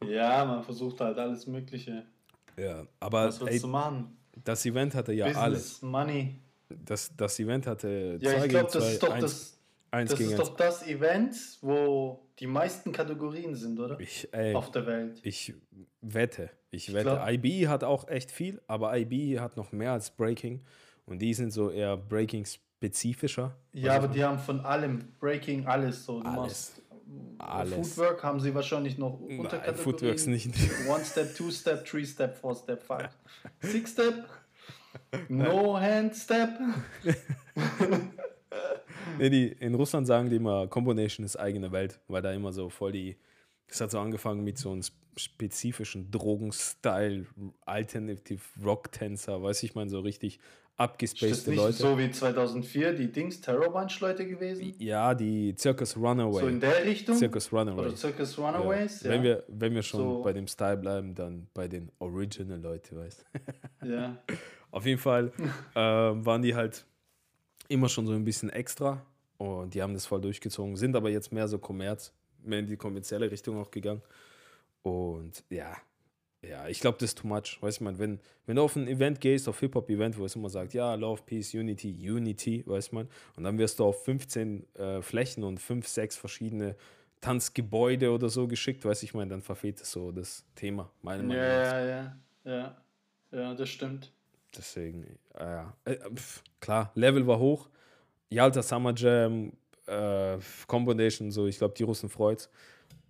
Ja, 0.05 0.45
man 0.45 0.65
versucht 0.65 1.01
halt 1.01 1.17
alles 1.17 1.47
Mögliche. 1.47 2.05
Ja, 2.57 2.87
aber 2.99 3.29
Was 3.29 3.41
willst 3.41 3.55
ey, 3.55 3.61
du 3.61 3.69
machen? 3.69 4.17
das 4.45 4.67
Event 4.67 4.95
hatte 4.97 5.13
ja 5.13 5.27
Business, 5.27 5.43
alles. 5.43 5.83
Money. 5.83 6.41
Das, 6.69 7.15
das 7.17 7.39
Event 7.39 7.67
hatte 7.67 8.19
Ja, 8.21 8.31
2 8.31 8.37
ich 8.37 8.43
gegen 8.43 8.49
glaube, 8.55 8.71
das 8.73 8.83
2, 8.85 8.93
ist 8.93 9.03
doch 9.03 9.11
1, 9.13 9.21
das, 9.23 9.59
1 9.91 10.11
das, 10.11 10.21
ist 10.21 10.29
1. 10.31 10.37
doch 10.41 10.57
das 10.57 10.87
Event, 10.87 11.37
wo 11.61 12.21
die 12.39 12.47
meisten 12.47 12.91
Kategorien 12.93 13.55
sind, 13.55 13.79
oder? 13.79 13.99
Ich, 14.01 14.29
ey, 14.33 14.55
Auf 14.55 14.71
der 14.73 14.87
Welt. 14.87 15.21
ich 15.23 15.55
wette, 16.01 16.51
ich 16.71 16.93
wette. 16.93 17.05
glaub- 17.05 17.29
IB 17.29 17.69
hat 17.69 17.85
auch 17.85 18.09
echt 18.09 18.31
viel, 18.31 18.61
aber 18.67 18.97
IB 18.97 19.39
hat 19.39 19.57
noch 19.57 19.71
mehr 19.73 19.93
als 19.93 20.11
Breaking 20.11 20.63
und 21.07 21.21
die 21.21 21.33
sind 21.35 21.53
so 21.53 21.71
eher 21.71 21.97
Breaking-spezifischer. 21.97 23.57
Ja, 23.73 23.97
aber 23.97 24.09
die 24.09 24.25
haben 24.25 24.39
von 24.39 24.61
allem, 24.61 25.13
Breaking, 25.21 25.67
alles 25.67 26.05
so. 26.05 26.21
Du 26.21 26.29
Alles. 26.29 26.81
Alles. 27.39 27.75
Footwork 27.95 28.23
haben 28.25 28.41
sie 28.41 28.55
wahrscheinlich 28.55 28.97
noch 28.99 29.21
Nein, 29.21 29.39
Unterkategorien. 29.41 29.77
Footworks 29.85 30.27
nicht. 30.27 30.49
One 30.89 31.05
Step, 31.05 31.37
Two 31.37 31.51
Step, 31.51 31.85
Three 31.85 32.05
Step, 32.05 32.35
Four 32.35 32.57
Step, 32.57 32.83
Five, 32.83 33.11
Six 33.61 33.93
Step, 33.93 34.25
No 35.29 35.79
Hand 35.81 36.15
Step. 36.15 36.51
Nee, 39.19 39.31
die, 39.31 39.47
in 39.61 39.75
Russland 39.75 40.07
sagen 40.07 40.29
die 40.31 40.37
immer, 40.37 40.67
Combination 40.67 41.25
ist 41.25 41.37
eigene 41.37 41.71
Welt, 41.73 42.01
weil 42.09 42.23
da 42.23 42.33
immer 42.33 42.53
so 42.53 42.69
voll 42.69 42.93
die. 42.93 43.17
Es 43.69 43.81
hat 43.81 43.91
so 43.91 43.99
angefangen 44.01 44.43
mit 44.43 44.59
so 44.59 44.71
einem 44.73 44.81
sp- 44.83 44.99
spezifischen 45.17 46.11
Drogenstyle, 46.11 47.25
Alternative 47.65 48.41
Rock-Tänzer, 48.65 49.41
weiß 49.43 49.63
ich 49.63 49.75
mal, 49.75 49.89
so 49.89 50.01
richtig 50.01 50.41
abgespacede 50.77 51.51
nicht 51.51 51.59
Leute. 51.61 51.73
so 51.75 51.97
wie 51.99 52.11
2004 52.11 52.95
die 52.95 53.13
Dings 53.13 53.41
Terror 53.41 53.73
Bunch 53.73 54.01
Leute 54.01 54.27
gewesen? 54.27 54.75
Ja, 54.79 55.15
die 55.15 55.55
Circus 55.57 55.97
Runaway. 55.97 56.41
So 56.41 56.49
in 56.49 56.59
der 56.61 56.85
Richtung? 56.85 57.17
Circus 57.17 57.53
Runaway. 57.53 57.87
Oder 57.87 57.97
Circus 57.97 58.37
Ja. 58.37 58.51
Runaways? 58.51 59.03
Ja. 59.03 59.11
Wenn, 59.11 59.23
wir, 59.23 59.45
wenn 59.47 59.75
wir 59.75 59.83
schon 59.83 60.01
So. 60.01 60.23
bei 60.23 60.33
dem 60.33 60.49
Style 60.49 60.77
bleiben, 60.79 61.15
dann 61.15 61.47
bei 61.55 61.69
den 61.69 61.93
Original-Leute, 62.01 62.97
weißt 62.97 63.25
ja. 63.85 64.17
Auf 64.75 64.87
jeden 64.87 65.01
Fall 65.01 65.33
ähm, 65.77 66.27
waren 66.27 66.43
die 66.43 66.57
halt 66.57 66.85
immer 67.69 67.89
schon 67.89 68.07
so 68.09 68.13
ein 68.13 68.25
bisschen 68.25 68.51
extra 68.51 69.07
und 69.39 69.75
die 69.75 69.83
haben 69.83 69.95
das 69.95 70.07
voll 70.07 70.21
durchgezogen, 70.21 70.77
sind 70.77 70.97
aber 70.97 71.11
jetzt 71.11 71.33
mehr 71.33 71.47
so 71.47 71.59
Kommerz, 71.59 72.13
mehr 72.43 72.59
in 72.59 72.67
die 72.67 72.77
kommerzielle 72.77 73.31
Richtung 73.31 73.57
auch 73.61 73.71
gegangen. 73.71 74.03
Und 74.83 75.45
ja, 75.49 75.77
ja, 76.43 76.67
ich 76.69 76.81
glaube, 76.81 76.99
das 76.99 77.11
ist 77.11 77.19
too 77.19 77.29
much. 77.29 77.59
Weißt 77.61 77.79
du, 77.81 77.85
man, 77.85 77.99
wenn, 78.01 78.19
wenn 78.47 78.57
du 78.57 78.63
auf 78.63 78.75
ein 78.75 78.89
Event 78.89 79.21
gehst, 79.21 79.49
auf 79.49 79.61
Hip-Hop-Event, 79.61 80.19
wo 80.19 80.25
es 80.25 80.35
immer 80.35 80.51
sagt, 80.51 80.75
ja, 80.75 80.95
Love, 80.95 81.23
Peace, 81.25 81.55
Unity, 81.55 82.11
Unity, 82.11 82.65
weiß 82.67 82.91
man, 82.93 83.09
und 83.37 83.45
dann 83.45 83.57
wirst 83.59 83.79
du 83.79 83.85
auf 83.85 84.05
15 84.05 84.67
äh, 84.75 85.03
Flächen 85.03 85.45
und 85.45 85.59
5, 85.61 85.87
6 85.87 86.17
verschiedene 86.17 86.77
Tanzgebäude 87.21 88.11
oder 88.11 88.29
so 88.29 88.49
geschickt, 88.49 88.85
weiß 88.85 89.05
ich 89.05 89.15
meine, 89.15 89.31
dann 89.31 89.43
verfehlt 89.43 89.81
es 89.81 89.93
so 89.93 90.11
das 90.13 90.45
Thema, 90.57 90.91
meine 91.01 91.23
Ja, 91.23 91.25
Meinung 91.25 91.47
nach. 91.47 91.77
ja, 91.77 91.87
ja, 91.87 92.17
ja. 92.45 92.85
Ja, 93.33 93.55
das 93.55 93.69
stimmt. 93.71 94.13
Deswegen, 94.57 95.19
äh, 95.35 95.45
ja. 95.45 95.77
Äh, 95.85 95.97
pf, 96.15 96.43
klar, 96.61 96.93
Level 96.95 97.27
war 97.27 97.39
hoch. 97.39 97.69
Yalta 98.31 98.63
Summer 98.63 98.95
Jam, 98.97 99.53
äh, 99.87 100.39
Combination, 100.67 101.31
so, 101.31 101.47
ich 101.47 101.59
glaube, 101.59 101.75
die 101.75 101.83
Russen 101.85 102.09
freut's. 102.09 102.51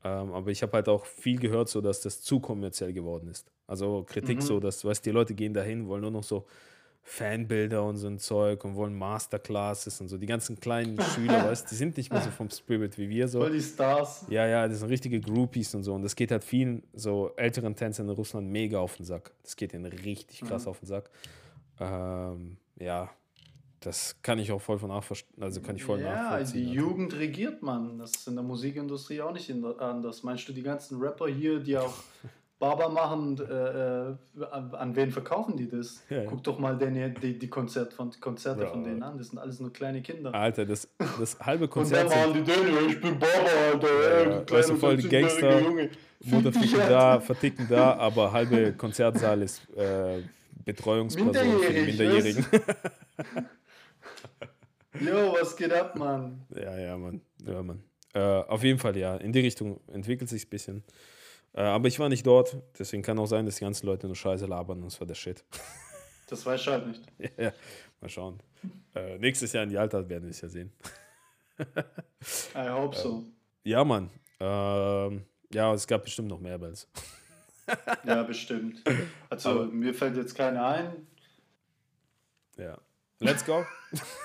Ähm, 0.04 0.32
aber 0.32 0.50
ich 0.50 0.62
habe 0.62 0.72
halt 0.74 0.88
auch 0.88 1.06
viel 1.06 1.38
gehört, 1.38 1.68
so 1.68 1.80
dass 1.80 2.00
das 2.02 2.22
zu 2.22 2.40
kommerziell 2.40 2.92
geworden 2.92 3.28
ist. 3.28 3.50
Also 3.66 4.04
Kritik 4.06 4.38
Mhm. 4.38 4.46
so, 4.46 4.60
dass, 4.60 4.84
weißt 4.84 5.04
die 5.06 5.10
Leute 5.10 5.34
gehen 5.34 5.54
dahin, 5.54 5.88
wollen 5.88 6.02
nur 6.02 6.10
noch 6.10 6.24
so 6.24 6.46
Fanbilder 7.06 7.84
und 7.84 7.96
so 7.98 8.06
ein 8.08 8.18
Zeug 8.18 8.64
und 8.64 8.74
wollen 8.76 8.94
Masterclasses 8.94 10.00
und 10.00 10.08
so. 10.08 10.16
Die 10.16 10.26
ganzen 10.26 10.58
kleinen 10.58 10.98
Schüler, 11.14 11.44
weißt 11.44 11.70
die 11.70 11.74
sind 11.74 11.96
nicht 11.98 12.10
mehr 12.10 12.22
so 12.22 12.30
vom 12.30 12.48
Spirit 12.50 12.96
wie 12.96 13.08
wir 13.10 13.28
so. 13.28 13.40
Voll 13.40 13.52
die 13.52 13.60
Stars. 13.60 14.24
Ja, 14.30 14.46
ja, 14.46 14.66
das 14.66 14.80
sind 14.80 14.88
richtige 14.88 15.20
Groupies 15.20 15.74
und 15.74 15.84
so. 15.84 15.94
Und 15.94 16.02
das 16.02 16.16
geht 16.16 16.30
halt 16.30 16.42
vielen 16.44 16.82
so 16.94 17.30
älteren 17.36 17.76
Tänzern 17.76 18.08
in 18.08 18.14
Russland 18.14 18.48
mega 18.50 18.78
auf 18.80 18.96
den 18.96 19.04
Sack. 19.04 19.32
Das 19.42 19.54
geht 19.54 19.74
ihnen 19.74 19.84
richtig 19.84 20.40
krass 20.40 20.64
Mhm. 20.64 20.70
auf 20.70 20.78
den 20.80 20.86
Sack. 20.86 21.10
Ähm, 21.78 22.56
ja, 22.78 23.10
das 23.80 24.16
kann 24.22 24.38
ich 24.38 24.50
auch 24.50 24.60
voll 24.62 24.78
von 24.78 24.88
nachverstehen. 24.88 25.42
Also 25.42 25.60
kann 25.60 25.76
ich 25.76 25.84
voll 25.84 26.00
ja, 26.00 26.14
nachvollziehen. 26.14 26.62
die 26.62 26.68
Alter. 26.70 26.80
Jugend 26.80 27.14
regiert 27.14 27.62
man. 27.62 27.98
Das 27.98 28.12
ist 28.12 28.26
in 28.28 28.34
der 28.34 28.44
Musikindustrie 28.44 29.20
auch 29.20 29.32
nicht 29.32 29.52
anders. 29.78 30.22
Meinst 30.22 30.48
du, 30.48 30.52
die 30.54 30.62
ganzen 30.62 30.98
Rapper 31.00 31.26
hier, 31.28 31.60
die 31.60 31.76
auch 31.76 31.92
Barber 32.64 32.88
machen, 32.88 33.38
äh, 33.38 34.12
äh, 34.42 34.76
an, 34.76 34.96
wen 34.96 35.10
verkaufen 35.10 35.54
die 35.56 35.68
das? 35.68 36.02
Ja. 36.08 36.24
Guck 36.24 36.42
doch 36.44 36.58
mal 36.58 36.78
den, 36.78 37.14
die, 37.20 37.38
die 37.38 37.48
Konzert 37.48 37.92
von, 37.92 38.10
Konzerte 38.18 38.62
Bro. 38.62 38.70
von 38.70 38.84
denen 38.84 39.02
an. 39.02 39.18
Das 39.18 39.28
sind 39.28 39.38
alles 39.38 39.60
nur 39.60 39.70
kleine 39.70 40.00
Kinder. 40.00 40.34
Alter, 40.34 40.64
das, 40.64 40.88
das 41.20 41.38
halbe 41.40 41.64
Und 41.64 41.92
dann 41.92 42.08
Konzert 42.08 42.10
waren 42.10 42.32
die 42.32 42.42
den, 42.42 42.88
ich 42.88 43.00
bin 43.02 43.18
Barber, 43.18 43.50
Alter. 43.70 43.86
Ja, 43.86 44.30
ja. 44.30 44.50
Weißt 44.50 44.70
du, 44.70 44.76
voll 44.76 44.96
die 44.96 45.02
14-jähriger 45.02 45.20
Gangster, 45.20 45.60
Junge. 45.60 45.90
Mutter 46.20 46.52
Fick 46.52 46.62
dich, 46.62 46.70
ficken 46.70 46.80
Alter. 46.80 46.94
da, 46.94 47.20
verticken 47.20 47.66
da, 47.68 47.96
aber 47.96 48.32
halbe 48.32 48.72
Konzertsaal 48.72 49.42
ist 49.42 49.68
äh, 49.76 50.22
Betreuungsperson 50.64 51.34
für 51.60 51.72
die 51.72 51.80
Minderjährig, 51.82 52.36
Minderjährigen. 52.36 52.46
Jo, 55.00 55.34
was 55.38 55.56
geht 55.56 55.72
ab, 55.72 55.96
Mann? 55.98 56.46
Ja, 56.54 56.78
ja, 56.78 56.96
Mann. 56.96 57.20
Ja, 57.44 57.62
Mann. 57.62 57.82
Äh, 58.14 58.20
auf 58.20 58.62
jeden 58.62 58.78
Fall, 58.78 58.96
ja. 58.96 59.16
In 59.16 59.32
die 59.32 59.40
Richtung 59.40 59.80
entwickelt 59.92 60.30
sich 60.30 60.46
ein 60.46 60.50
bisschen. 60.50 60.84
Äh, 61.54 61.62
aber 61.62 61.88
ich 61.88 61.98
war 61.98 62.08
nicht 62.08 62.26
dort, 62.26 62.56
deswegen 62.78 63.02
kann 63.02 63.18
auch 63.18 63.26
sein, 63.26 63.46
dass 63.46 63.56
die 63.56 63.64
ganzen 63.64 63.86
Leute 63.86 64.06
nur 64.06 64.16
Scheiße 64.16 64.46
labern 64.46 64.78
und 64.78 64.86
das 64.92 65.00
war 65.00 65.06
der 65.06 65.14
Shit. 65.14 65.44
Das 66.26 66.46
weiß 66.46 66.58
ich 66.62 66.66
halt 66.68 66.86
nicht. 66.86 67.02
ja, 67.36 67.52
mal 68.00 68.08
schauen. 68.08 68.40
Äh, 68.94 69.18
nächstes 69.18 69.52
Jahr 69.52 69.62
in 69.64 69.68
die 69.68 69.76
Alter 69.76 70.08
werden 70.08 70.24
wir 70.24 70.30
es 70.30 70.40
ja 70.40 70.48
sehen. 70.48 70.72
I 72.56 72.70
hope 72.70 72.96
so. 72.96 73.24
Ja, 73.62 73.84
Mann. 73.84 74.08
Ähm, 74.40 75.26
ja, 75.52 75.74
es 75.74 75.86
gab 75.86 76.02
bestimmt 76.02 76.28
noch 76.28 76.40
mehr 76.40 76.56
Bells. 76.58 76.88
Ja, 78.04 78.22
bestimmt. 78.22 78.82
Also, 79.28 79.50
Aber- 79.50 79.66
mir 79.66 79.92
fällt 79.92 80.16
jetzt 80.16 80.34
keiner 80.34 80.66
ein. 80.66 81.06
Ja. 82.56 82.78
Let's 83.24 83.44
go. 83.44 83.64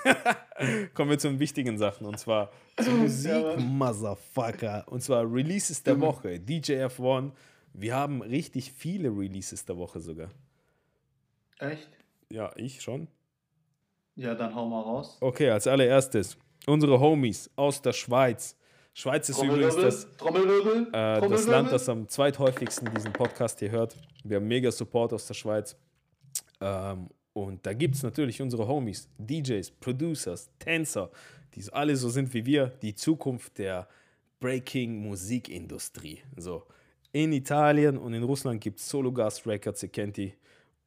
Kommen 0.93 1.09
wir 1.11 1.17
zu 1.17 1.29
den 1.29 1.39
wichtigen 1.39 1.77
Sachen 1.77 2.05
und 2.05 2.19
zwar 2.19 2.51
zu 2.81 2.91
Musik, 2.91 3.31
Ja. 3.31 3.55
Motherfucker. 3.57 4.83
Und 4.87 5.01
zwar 5.01 5.23
Releases 5.31 5.81
der 5.83 5.99
Woche. 6.01 6.37
DJ 6.39 6.83
F1. 6.83 7.31
Wir 7.73 7.95
haben 7.95 8.21
richtig 8.21 8.73
viele 8.73 9.09
Releases 9.09 9.63
der 9.63 9.77
Woche 9.77 10.01
sogar. 10.01 10.29
Echt? 11.59 11.89
Ja, 12.29 12.51
ich 12.57 12.81
schon. 12.81 13.07
Ja, 14.15 14.35
dann 14.35 14.53
hau 14.53 14.67
mal 14.67 14.81
raus. 14.81 15.17
Okay, 15.21 15.49
als 15.49 15.65
allererstes 15.65 16.37
unsere 16.67 16.99
Homies 16.99 17.49
aus 17.55 17.81
der 17.81 17.93
Schweiz. 17.93 18.57
Schweiz 18.93 19.29
ist 19.29 19.41
übrigens 19.41 19.77
das, 19.77 20.03
äh, 20.05 21.29
das. 21.29 21.47
Land, 21.47 21.71
das 21.71 21.87
am 21.87 22.09
zweithäufigsten 22.09 22.93
diesen 22.93 23.13
Podcast 23.13 23.59
hier 23.59 23.71
hört. 23.71 23.95
Wir 24.25 24.37
haben 24.37 24.47
mega 24.47 24.69
Support 24.71 25.13
aus 25.13 25.25
der 25.25 25.35
Schweiz. 25.35 25.77
Ähm, 26.59 27.09
und 27.33 27.65
da 27.65 27.73
gibt 27.73 27.95
es 27.95 28.03
natürlich 28.03 28.41
unsere 28.41 28.67
Homies, 28.67 29.07
DJs, 29.17 29.71
Producers, 29.71 30.49
Tänzer, 30.59 31.09
die 31.55 31.63
alle 31.71 31.95
so 31.95 32.09
sind 32.09 32.33
wie 32.33 32.45
wir, 32.45 32.67
die 32.81 32.95
Zukunft 32.95 33.57
der 33.57 33.87
Breaking-Musikindustrie. 34.39 36.19
So. 36.37 36.63
In 37.11 37.33
Italien 37.33 37.97
und 37.97 38.13
in 38.13 38.23
Russland 38.23 38.61
gibt 38.61 38.79
es 38.79 38.87
Sologas 38.89 39.45
Records, 39.45 39.81
ihr 39.83 39.89
kennt 39.89 40.17
die. 40.17 40.33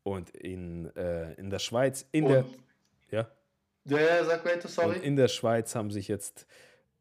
Und 0.05 0.31
in, 0.31 0.87
äh, 0.97 1.35
in 1.35 1.51
der 1.51 1.59
Schweiz, 1.59 2.07
in 2.13 2.27
der. 2.27 2.45
Und- 2.45 2.59
Ja. 3.11 3.31
Ja, 3.85 3.99
ja, 3.99 4.25
sag 4.25 4.45
weiter, 4.45 4.65
Und 4.67 4.71
sorry. 4.71 4.99
in 5.01 5.17
der 5.17 5.29
Schweiz 5.29 5.75
haben 5.75 5.91
sich 5.91 6.07
jetzt 6.09 6.47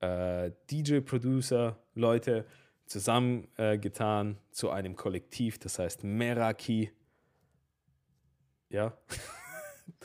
äh, 0.01 0.51
DJ-Producer, 0.71 1.77
Leute 1.93 2.45
zusammengetan 2.87 4.31
äh, 4.33 4.35
zu 4.51 4.71
einem 4.71 4.95
Kollektiv, 4.95 5.59
das 5.59 5.77
heißt 5.77 6.03
Meraki. 6.03 6.91
Ja. 8.69 8.97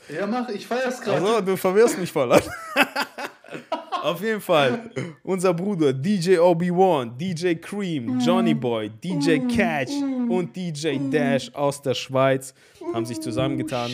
Ja, 0.09 0.25
mach, 0.25 0.49
ich 0.49 0.65
feier's 0.65 1.01
gerade. 1.01 1.21
Also, 1.21 1.41
du 1.41 1.57
verwirrst 1.57 1.97
mich 1.97 2.11
voll. 2.11 2.31
Auf 4.03 4.21
jeden 4.21 4.39
Fall, 4.39 4.89
unser 5.23 5.53
Bruder 5.53 5.91
DJ 5.91 6.37
Obi-Wan, 6.37 7.17
DJ 7.17 7.55
Cream, 7.55 8.19
Johnny 8.19 8.53
Boy, 8.53 8.89
DJ 8.89 9.39
Catch 9.53 9.91
und 10.29 10.55
DJ 10.55 10.97
Dash 11.09 11.53
aus 11.53 11.81
der 11.81 11.93
Schweiz 11.93 12.53
haben 12.93 13.05
sich 13.05 13.19
zusammengetan 13.19 13.91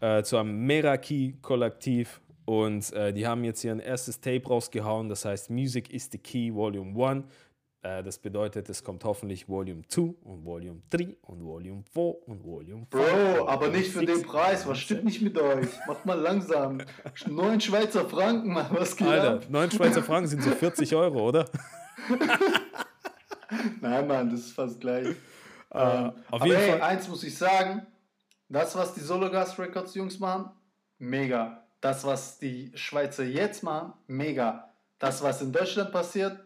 äh, 0.00 0.22
zu 0.22 0.36
einem 0.36 0.66
Meraki-Kollektiv. 0.66 2.20
Und 2.44 2.92
äh, 2.92 3.12
die 3.12 3.26
haben 3.26 3.44
jetzt 3.44 3.60
hier 3.60 3.72
ein 3.72 3.80
erstes 3.80 4.20
Tape 4.20 4.46
rausgehauen, 4.46 5.08
das 5.08 5.24
heißt 5.24 5.50
Music 5.50 5.92
is 5.92 6.08
the 6.10 6.18
Key 6.18 6.52
Volume 6.52 6.92
1. 7.02 7.24
Äh, 7.82 8.02
das 8.02 8.18
bedeutet, 8.18 8.68
es 8.68 8.82
kommt 8.82 9.04
hoffentlich 9.04 9.48
Volume 9.48 9.82
2 9.86 10.00
und 10.24 10.44
Volume 10.44 10.82
3 10.90 11.16
und 11.22 11.44
Volume 11.44 11.84
4 11.92 12.28
und 12.28 12.44
Volume 12.44 12.86
5. 12.90 13.36
Bro, 13.36 13.48
aber 13.48 13.68
nicht 13.68 13.92
für 13.92 14.04
den 14.04 14.22
Preis. 14.22 14.66
Was 14.66 14.78
stimmt 14.78 15.04
nicht 15.04 15.22
mit 15.22 15.38
euch? 15.38 15.68
Macht 15.86 16.04
mal 16.04 16.18
langsam. 16.18 16.82
Neun 17.26 17.60
Schweizer 17.60 18.08
Franken, 18.08 18.52
Mann. 18.52 18.66
Was 18.70 18.96
geht 18.96 19.06
Alter, 19.06 19.34
ab? 19.34 19.46
9 19.48 19.70
Schweizer 19.70 20.02
Franken 20.02 20.28
sind 20.28 20.42
so 20.42 20.50
40 20.50 20.94
Euro, 20.96 21.28
oder? 21.28 21.44
Nein, 23.80 24.06
Mann, 24.06 24.30
das 24.30 24.40
ist 24.40 24.52
fast 24.52 24.80
gleich. 24.80 25.06
ähm, 25.06 25.14
auf 25.72 26.14
aber 26.30 26.46
jeden 26.46 26.60
ey, 26.60 26.70
Fall. 26.70 26.82
eins 26.82 27.08
muss 27.08 27.22
ich 27.22 27.36
sagen. 27.36 27.86
Das, 28.48 28.74
was 28.74 28.94
die 28.94 29.00
Sologas 29.00 29.58
Records 29.58 29.94
Jungs 29.94 30.18
machen, 30.18 30.50
mega. 30.98 31.64
Das, 31.80 32.04
was 32.04 32.38
die 32.38 32.72
Schweizer 32.74 33.24
jetzt 33.24 33.62
machen, 33.62 33.92
mega. 34.06 34.72
Das, 34.98 35.22
was 35.22 35.42
in 35.42 35.52
Deutschland 35.52 35.92
passiert, 35.92 36.40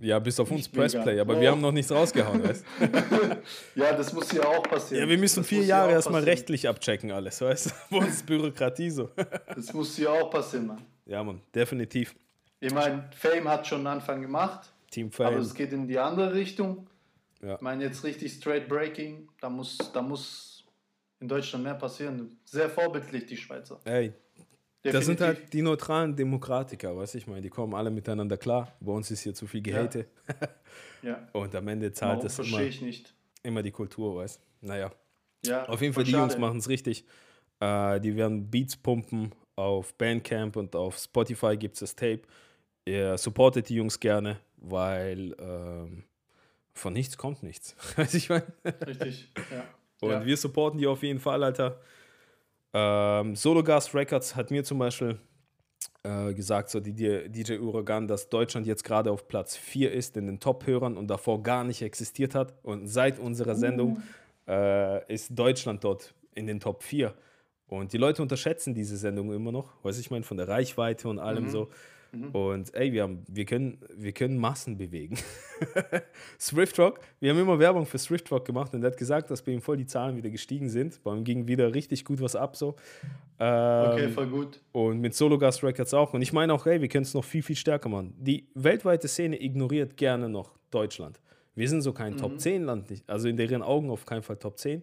Ja, 0.00 0.18
bis 0.18 0.40
auf 0.40 0.50
uns. 0.50 0.68
Pressplay, 0.68 1.20
aber 1.20 1.36
Oh. 1.36 1.40
wir 1.40 1.50
haben 1.50 1.60
noch 1.60 1.72
nichts 1.72 1.92
rausgehauen, 1.92 2.42
weißt 2.42 2.64
ja, 3.74 3.92
das 3.92 4.12
muss 4.12 4.30
hier 4.30 4.46
auch 4.48 4.62
passieren. 4.62 5.02
Ja, 5.04 5.08
wir 5.08 5.18
müssen 5.18 5.40
Das 5.40 5.46
vier 5.48 5.62
Jahre 5.64 5.92
erstmal 5.92 6.22
rechtlich 6.24 6.68
abchecken, 6.68 7.10
alles, 7.10 7.40
weißt 7.40 7.66
du? 7.66 7.70
Wo 7.90 8.00
ist 8.00 8.24
Bürokratie 8.26 8.90
so? 8.90 9.10
Das 9.54 9.72
muss 9.72 9.96
hier 9.96 10.10
auch 10.12 10.30
passieren, 10.30 10.66
Mann. 10.68 10.82
ja, 11.06 11.22
Mann, 11.22 11.40
definitiv. 11.54 12.14
Ich 12.60 12.72
meine, 12.72 13.08
Fame 13.16 13.48
hat 13.48 13.66
schon 13.66 13.78
einen 13.78 13.86
Anfang 13.98 14.20
gemacht. 14.22 14.72
Team 14.90 15.06
Aber 15.18 15.30
Fame. 15.32 15.38
es 15.40 15.54
geht 15.54 15.72
in 15.72 15.86
die 15.86 15.98
andere 15.98 16.34
Richtung. 16.34 16.86
Ja. 17.42 17.54
Ich 17.54 17.60
meine, 17.60 17.84
jetzt 17.84 18.04
richtig 18.04 18.32
Straight 18.32 18.68
Breaking, 18.68 19.28
da 19.40 19.48
muss, 19.48 19.78
da 19.94 20.02
muss 20.02 20.64
in 21.20 21.28
Deutschland 21.28 21.64
mehr 21.64 21.74
passieren. 21.74 22.38
Sehr 22.44 22.68
vorbildlich, 22.68 23.26
die 23.26 23.36
Schweizer. 23.36 23.80
Ey, 23.84 24.12
das 24.82 25.04
sind 25.06 25.20
Definitiv. 25.20 25.42
halt 25.42 25.52
die 25.52 25.62
neutralen 25.62 26.16
Demokratiker, 26.16 26.96
weißt 26.96 27.14
du? 27.14 27.18
Ich 27.18 27.26
meine, 27.26 27.40
die 27.42 27.50
kommen 27.50 27.74
alle 27.74 27.90
miteinander 27.90 28.36
klar. 28.36 28.72
Bei 28.80 28.92
uns 28.92 29.10
ist 29.10 29.20
hier 29.22 29.34
zu 29.34 29.46
viel 29.46 29.62
Gehate. 29.62 30.06
Ja, 31.02 31.28
Und 31.32 31.54
am 31.54 31.66
Ende 31.68 31.90
zahlt 31.92 32.18
Warum 32.18 32.22
das 32.24 32.38
immer, 32.38 32.48
verstehe 32.48 32.68
ich 32.68 32.82
nicht. 32.82 33.14
immer 33.42 33.62
die 33.62 33.70
Kultur, 33.70 34.16
weißt 34.16 34.38
du? 34.60 34.66
Naja. 34.66 34.90
Ja, 35.46 35.64
Auf 35.66 35.80
jeden 35.80 35.94
Fall, 35.94 36.04
die 36.04 36.10
Jungs 36.10 36.32
schade. 36.34 36.40
machen 36.42 36.58
es 36.58 36.68
richtig. 36.68 37.06
Äh, 37.58 38.00
die 38.00 38.16
werden 38.16 38.50
Beats 38.50 38.76
pumpen 38.76 39.32
auf 39.56 39.94
Bandcamp 39.94 40.56
und 40.56 40.76
auf 40.76 40.98
Spotify 40.98 41.56
gibt 41.56 41.74
es 41.76 41.80
das 41.80 41.96
Tape. 41.96 42.20
Ihr 42.84 43.16
supportet 43.16 43.70
die 43.70 43.76
Jungs 43.76 43.98
gerne, 43.98 44.40
weil 44.58 45.34
ähm, 45.38 46.04
von 46.74 46.92
nichts 46.92 47.16
kommt 47.16 47.42
nichts. 47.42 47.74
Weiß 47.96 48.12
ich 48.12 48.28
meine? 48.28 48.44
Richtig, 48.86 49.30
ja. 49.50 49.64
Und 50.02 50.10
ja. 50.10 50.26
wir 50.26 50.36
supporten 50.36 50.78
die 50.78 50.86
auf 50.86 51.02
jeden 51.02 51.18
Fall, 51.20 51.42
Alter. 51.42 51.80
Ähm, 52.72 53.34
Sologas 53.34 53.94
Records 53.94 54.36
hat 54.36 54.50
mir 54.50 54.64
zum 54.64 54.78
Beispiel 54.78 55.18
äh, 56.02 56.32
gesagt, 56.34 56.70
so 56.70 56.80
die, 56.80 56.92
die 56.92 57.28
DJ 57.28 57.58
Uragan, 57.58 58.06
dass 58.06 58.28
Deutschland 58.28 58.66
jetzt 58.66 58.84
gerade 58.84 59.10
auf 59.10 59.28
Platz 59.28 59.56
4 59.56 59.92
ist 59.92 60.16
in 60.16 60.26
den 60.26 60.40
Top-Hörern 60.40 60.96
und 60.96 61.08
davor 61.08 61.42
gar 61.42 61.64
nicht 61.64 61.82
existiert 61.82 62.34
hat. 62.34 62.54
Und 62.62 62.86
seit 62.86 63.18
unserer 63.18 63.54
Sendung 63.54 64.02
äh, 64.48 65.12
ist 65.12 65.38
Deutschland 65.38 65.84
dort 65.84 66.14
in 66.34 66.46
den 66.46 66.60
Top 66.60 66.82
4. 66.82 67.14
Und 67.66 67.92
die 67.92 67.98
Leute 67.98 68.22
unterschätzen 68.22 68.74
diese 68.74 68.96
Sendung 68.96 69.32
immer 69.32 69.52
noch, 69.52 69.72
weiß 69.84 69.98
ich 69.98 70.10
meine, 70.10 70.24
von 70.24 70.36
der 70.36 70.48
Reichweite 70.48 71.08
und 71.08 71.18
allem 71.18 71.48
so. 71.50 71.68
Und 72.32 72.74
ey, 72.74 72.92
wir, 72.92 73.04
haben, 73.04 73.22
wir, 73.28 73.44
können, 73.44 73.78
wir 73.96 74.12
können 74.12 74.36
Massen 74.36 74.76
bewegen. 74.76 75.16
Swift 76.40 76.78
Rock, 76.78 77.00
wir 77.20 77.30
haben 77.30 77.38
immer 77.38 77.58
Werbung 77.58 77.86
für 77.86 77.98
Swift 77.98 78.30
Rock 78.30 78.44
gemacht 78.44 78.74
und 78.74 78.80
der 78.80 78.90
hat 78.90 78.98
gesagt, 78.98 79.30
dass 79.30 79.42
bei 79.42 79.52
ihm 79.52 79.60
voll 79.60 79.76
die 79.76 79.86
Zahlen 79.86 80.16
wieder 80.16 80.30
gestiegen 80.30 80.68
sind. 80.68 81.02
Bei 81.02 81.14
ihm 81.14 81.24
ging 81.24 81.46
wieder 81.46 81.72
richtig 81.74 82.04
gut 82.04 82.20
was 82.20 82.34
ab 82.34 82.56
so. 82.56 82.76
Ähm, 83.38 83.90
Okay, 83.92 84.08
voll 84.08 84.26
gut. 84.26 84.60
und 84.72 85.00
mit 85.00 85.14
Sologas 85.14 85.62
Records 85.62 85.94
auch. 85.94 86.12
Und 86.14 86.22
ich 86.22 86.32
meine 86.32 86.52
auch, 86.52 86.66
ey, 86.66 86.80
wir 86.80 86.88
können 86.88 87.04
es 87.04 87.14
noch 87.14 87.24
viel, 87.24 87.42
viel 87.42 87.56
stärker 87.56 87.88
machen. 87.88 88.14
Die 88.18 88.48
weltweite 88.54 89.06
Szene 89.08 89.40
ignoriert 89.42 89.96
gerne 89.96 90.28
noch 90.28 90.50
Deutschland. 90.70 91.20
Wir 91.54 91.68
sind 91.68 91.82
so 91.82 91.92
kein 91.92 92.16
Top 92.16 92.40
10 92.40 92.64
Land, 92.64 92.90
nicht, 92.90 93.08
also 93.08 93.28
in 93.28 93.36
deren 93.36 93.62
Augen 93.62 93.90
auf 93.90 94.06
keinen 94.06 94.22
Fall 94.22 94.36
Top 94.36 94.58
10. 94.58 94.82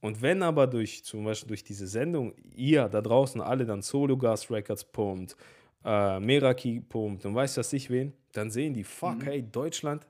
Und 0.00 0.22
wenn 0.22 0.42
aber 0.42 0.66
durch 0.66 1.04
zum 1.04 1.24
Beispiel 1.24 1.48
durch 1.48 1.64
diese 1.64 1.86
Sendung 1.88 2.32
ihr 2.54 2.88
da 2.88 3.00
draußen 3.00 3.40
alle 3.40 3.66
dann 3.66 3.82
Sologas 3.82 4.50
Records 4.50 4.84
pumpt, 4.84 5.36
äh, 5.84 6.20
Meraki 6.20 6.80
pumpt 6.80 7.24
und 7.24 7.34
weiß 7.34 7.56
was 7.58 7.72
ich 7.72 7.90
wen, 7.90 8.12
dann 8.32 8.50
sehen 8.50 8.74
die, 8.74 8.84
fuck, 8.84 9.24
hey, 9.24 9.42
Deutschland 9.42 10.06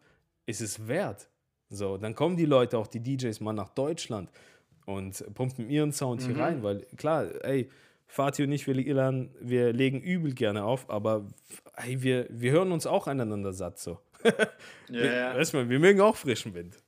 ist 0.47 0.61
es 0.61 0.87
wert. 0.89 1.29
So, 1.71 1.97
dann 1.99 2.15
kommen 2.15 2.37
die 2.37 2.47
Leute, 2.47 2.79
auch 2.79 2.87
die 2.87 3.01
DJs, 3.01 3.41
mal 3.41 3.53
nach 3.53 3.69
Deutschland 3.71 4.31
und 4.87 5.23
pumpen 5.35 5.69
ihren 5.69 5.93
Sound 5.93 6.23
hier 6.23 6.39
rein, 6.39 6.63
weil 6.63 6.87
klar, 6.97 7.27
ey, 7.45 7.69
Fatih 8.07 8.45
und 8.45 8.53
ich, 8.53 8.67
wir, 8.67 8.75
lernen, 8.75 9.31
wir 9.41 9.73
legen 9.75 10.01
übel 10.01 10.33
gerne 10.33 10.65
auf, 10.65 10.89
aber 10.89 11.27
ey, 11.77 12.03
wir, 12.03 12.27
wir 12.31 12.53
hören 12.53 12.73
uns 12.73 12.87
auch 12.87 13.07
aneinander 13.07 13.53
satt 13.53 13.79
so. 13.79 13.99
Ja, 14.89 15.05
ja, 15.05 15.37
Weißt 15.37 15.53
du, 15.53 15.69
wir 15.69 15.79
mögen 15.79 16.01
auch 16.01 16.17
frischen 16.17 16.55
Wind. 16.55 16.83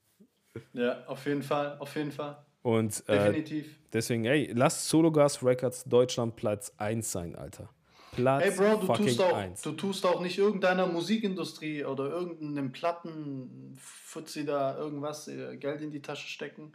ja, 0.73 1.05
auf 1.07 1.27
jeden 1.27 1.43
Fall, 1.43 1.77
auf 1.79 1.95
jeden 1.95 2.11
Fall. 2.11 2.39
Und 2.63 3.05
äh, 3.07 3.27
Definitiv. 3.27 3.77
deswegen, 3.93 4.25
ey, 4.25 4.51
lass 4.55 4.89
Sologas 4.89 5.45
Records 5.45 5.85
Deutschland 5.85 6.37
Platz 6.37 6.73
1 6.79 7.13
sein, 7.13 7.37
Alter. 7.37 7.69
Platz 8.21 8.45
Ey 8.45 8.51
Bro, 8.53 8.87
du 8.87 8.93
tust, 8.95 9.21
auch, 9.21 9.37
1. 9.37 9.63
du 9.63 9.73
tust 9.73 10.07
auch 10.07 10.21
nicht 10.21 10.39
irgendeiner 10.39 10.87
Musikindustrie 10.87 11.85
oder 11.85 12.11
irgendeinem 12.11 12.73
Plattenfutzi 12.73 14.45
da 14.45 14.77
irgendwas 14.77 15.29
äh, 15.29 15.57
Geld 15.57 15.81
in 15.81 15.91
die 15.91 16.03
Tasche 16.03 16.29
stecken 16.29 16.73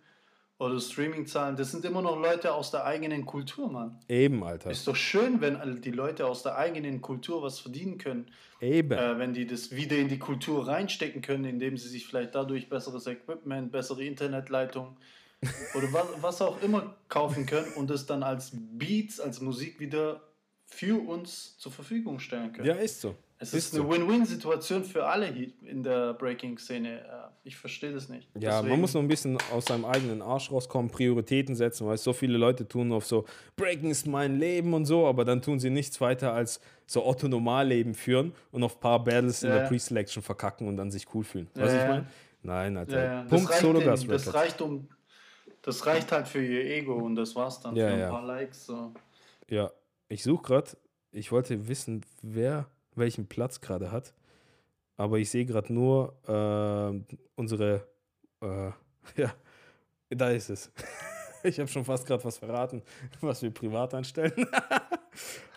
oder 0.57 0.79
Streaming 0.79 1.25
zahlen. 1.27 1.57
Das 1.57 1.71
sind 1.71 1.83
immer 1.83 2.01
noch 2.01 2.17
Leute 2.17 2.53
aus 2.53 2.71
der 2.71 2.85
eigenen 2.85 3.25
Kultur, 3.25 3.69
Mann. 3.69 3.99
Eben, 4.07 4.43
Alter. 4.43 4.71
Ist 4.71 4.87
doch 4.87 4.95
schön, 4.95 5.41
wenn 5.41 5.81
die 5.81 5.91
Leute 5.91 6.27
aus 6.27 6.43
der 6.43 6.57
eigenen 6.57 7.01
Kultur 7.01 7.43
was 7.43 7.59
verdienen 7.59 7.97
können. 7.97 8.27
Eben. 8.61 8.91
Äh, 8.91 9.19
wenn 9.19 9.33
die 9.33 9.45
das 9.45 9.71
wieder 9.75 9.97
in 9.97 10.07
die 10.07 10.19
Kultur 10.19 10.67
reinstecken 10.67 11.21
können, 11.21 11.45
indem 11.45 11.77
sie 11.77 11.89
sich 11.89 12.07
vielleicht 12.07 12.35
dadurch 12.35 12.69
besseres 12.69 13.05
Equipment, 13.07 13.71
bessere 13.71 14.03
Internetleitung 14.03 14.95
oder 15.75 15.91
was, 15.91 16.07
was 16.21 16.41
auch 16.41 16.61
immer 16.61 16.95
kaufen 17.09 17.45
können 17.45 17.71
und 17.75 17.91
es 17.91 18.05
dann 18.05 18.23
als 18.23 18.51
Beats, 18.53 19.19
als 19.19 19.41
Musik 19.41 19.79
wieder 19.79 20.21
für 20.65 20.99
uns 21.07 21.57
zur 21.57 21.71
Verfügung 21.71 22.19
stellen 22.19 22.51
können. 22.51 22.67
ja, 22.67 22.73
ist 22.75 23.01
so. 23.01 23.15
es 23.39 23.53
ist 23.53 23.73
ist 23.73 23.79
eine 23.79 23.89
Win-Win-Situation 23.89 24.83
für 24.83 25.05
alle 25.05 25.27
in 25.27 25.83
der 25.83 26.13
Breaking-Szene. 26.15 27.01
Äh, 27.01 27.07
Ich 27.47 27.55
verstehe 27.55 27.91
das 27.93 28.09
nicht. 28.09 28.27
Ja, 28.39 28.53
man 28.53 28.63
Deswegen- 28.63 28.81
muss 28.81 28.93
noch 28.95 29.01
ein 29.01 29.07
bisschen 29.07 29.37
aus 29.53 29.65
seinem 29.65 29.85
eigenen 29.85 30.21
Arsch 30.23 30.51
rauskommen, 30.51 30.89
Prioritäten 30.89 31.53
setzen, 31.55 31.85
weil 31.85 31.97
so 31.97 32.11
viele 32.13 32.37
Leute 32.39 32.67
tun 32.67 32.91
auf 32.91 33.05
so, 33.05 33.25
Breaking 33.55 33.91
ist 33.91 34.07
mein 34.07 34.39
Leben 34.39 34.73
und 34.73 34.85
so, 34.85 35.05
aber 35.05 35.23
dann 35.25 35.41
tun 35.43 35.59
sie 35.59 35.69
nichts 35.69 36.01
weiter 36.01 36.33
als 36.33 36.59
so 36.87 37.05
Otto-Normalleben 37.05 37.93
führen 37.93 38.33
und 38.51 38.63
auf 38.63 38.77
ein 38.77 38.79
paar 38.79 39.03
Battles 39.03 39.43
in 39.43 39.49
Ja. 39.49 39.59
der 39.59 39.67
Pre-Selection 39.67 40.23
verkacken 40.23 40.67
und 40.67 40.77
dann 40.77 40.89
sich 40.89 41.05
cool 41.13 41.23
fühlen. 41.23 41.47
Weißt 41.53 41.57
du, 41.57 41.61
Ja, 41.61 41.75
ich 41.75 41.81
ja. 41.81 41.87
meine? 41.89 42.07
Nein, 42.41 42.77
Alter. 42.77 43.03
Ja, 43.03 43.23
Punkt 43.23 43.49
reicht 43.49 43.61
Sologas 43.61 43.99
denen, 44.01 44.11
das 44.11 44.33
reicht 44.33 44.61
um. 44.61 44.87
Das 45.61 45.85
reicht 45.85 46.11
halt 46.11 46.27
für 46.27 46.43
ihr 46.43 46.63
Ego 46.77 46.93
und 46.95 47.15
das 47.15 47.35
war's 47.35 47.59
dann. 47.59 47.75
Ja, 47.75 47.87
für 47.89 47.93
ein 48.03 48.09
paar 48.09 48.23
Likes. 48.25 48.65
So. 48.67 48.91
Ja, 49.49 49.71
ich 50.07 50.23
suche 50.23 50.43
gerade, 50.43 50.71
ich 51.11 51.31
wollte 51.31 51.67
wissen, 51.67 52.05
wer 52.21 52.67
welchen 52.95 53.27
Platz 53.27 53.61
gerade 53.61 53.91
hat, 53.91 54.13
aber 54.97 55.17
ich 55.17 55.29
sehe 55.29 55.45
gerade 55.45 55.73
nur 55.73 56.13
äh, 56.27 57.15
unsere, 57.35 57.87
äh, 58.41 58.71
ja, 59.21 59.33
da 60.09 60.29
ist 60.29 60.49
es. 60.49 60.71
Ich 61.43 61.59
habe 61.59 61.69
schon 61.69 61.85
fast 61.85 62.07
gerade 62.07 62.23
was 62.23 62.39
verraten, 62.39 62.81
was 63.21 63.43
wir 63.43 63.51
privat 63.51 63.93
anstellen. 63.93 64.33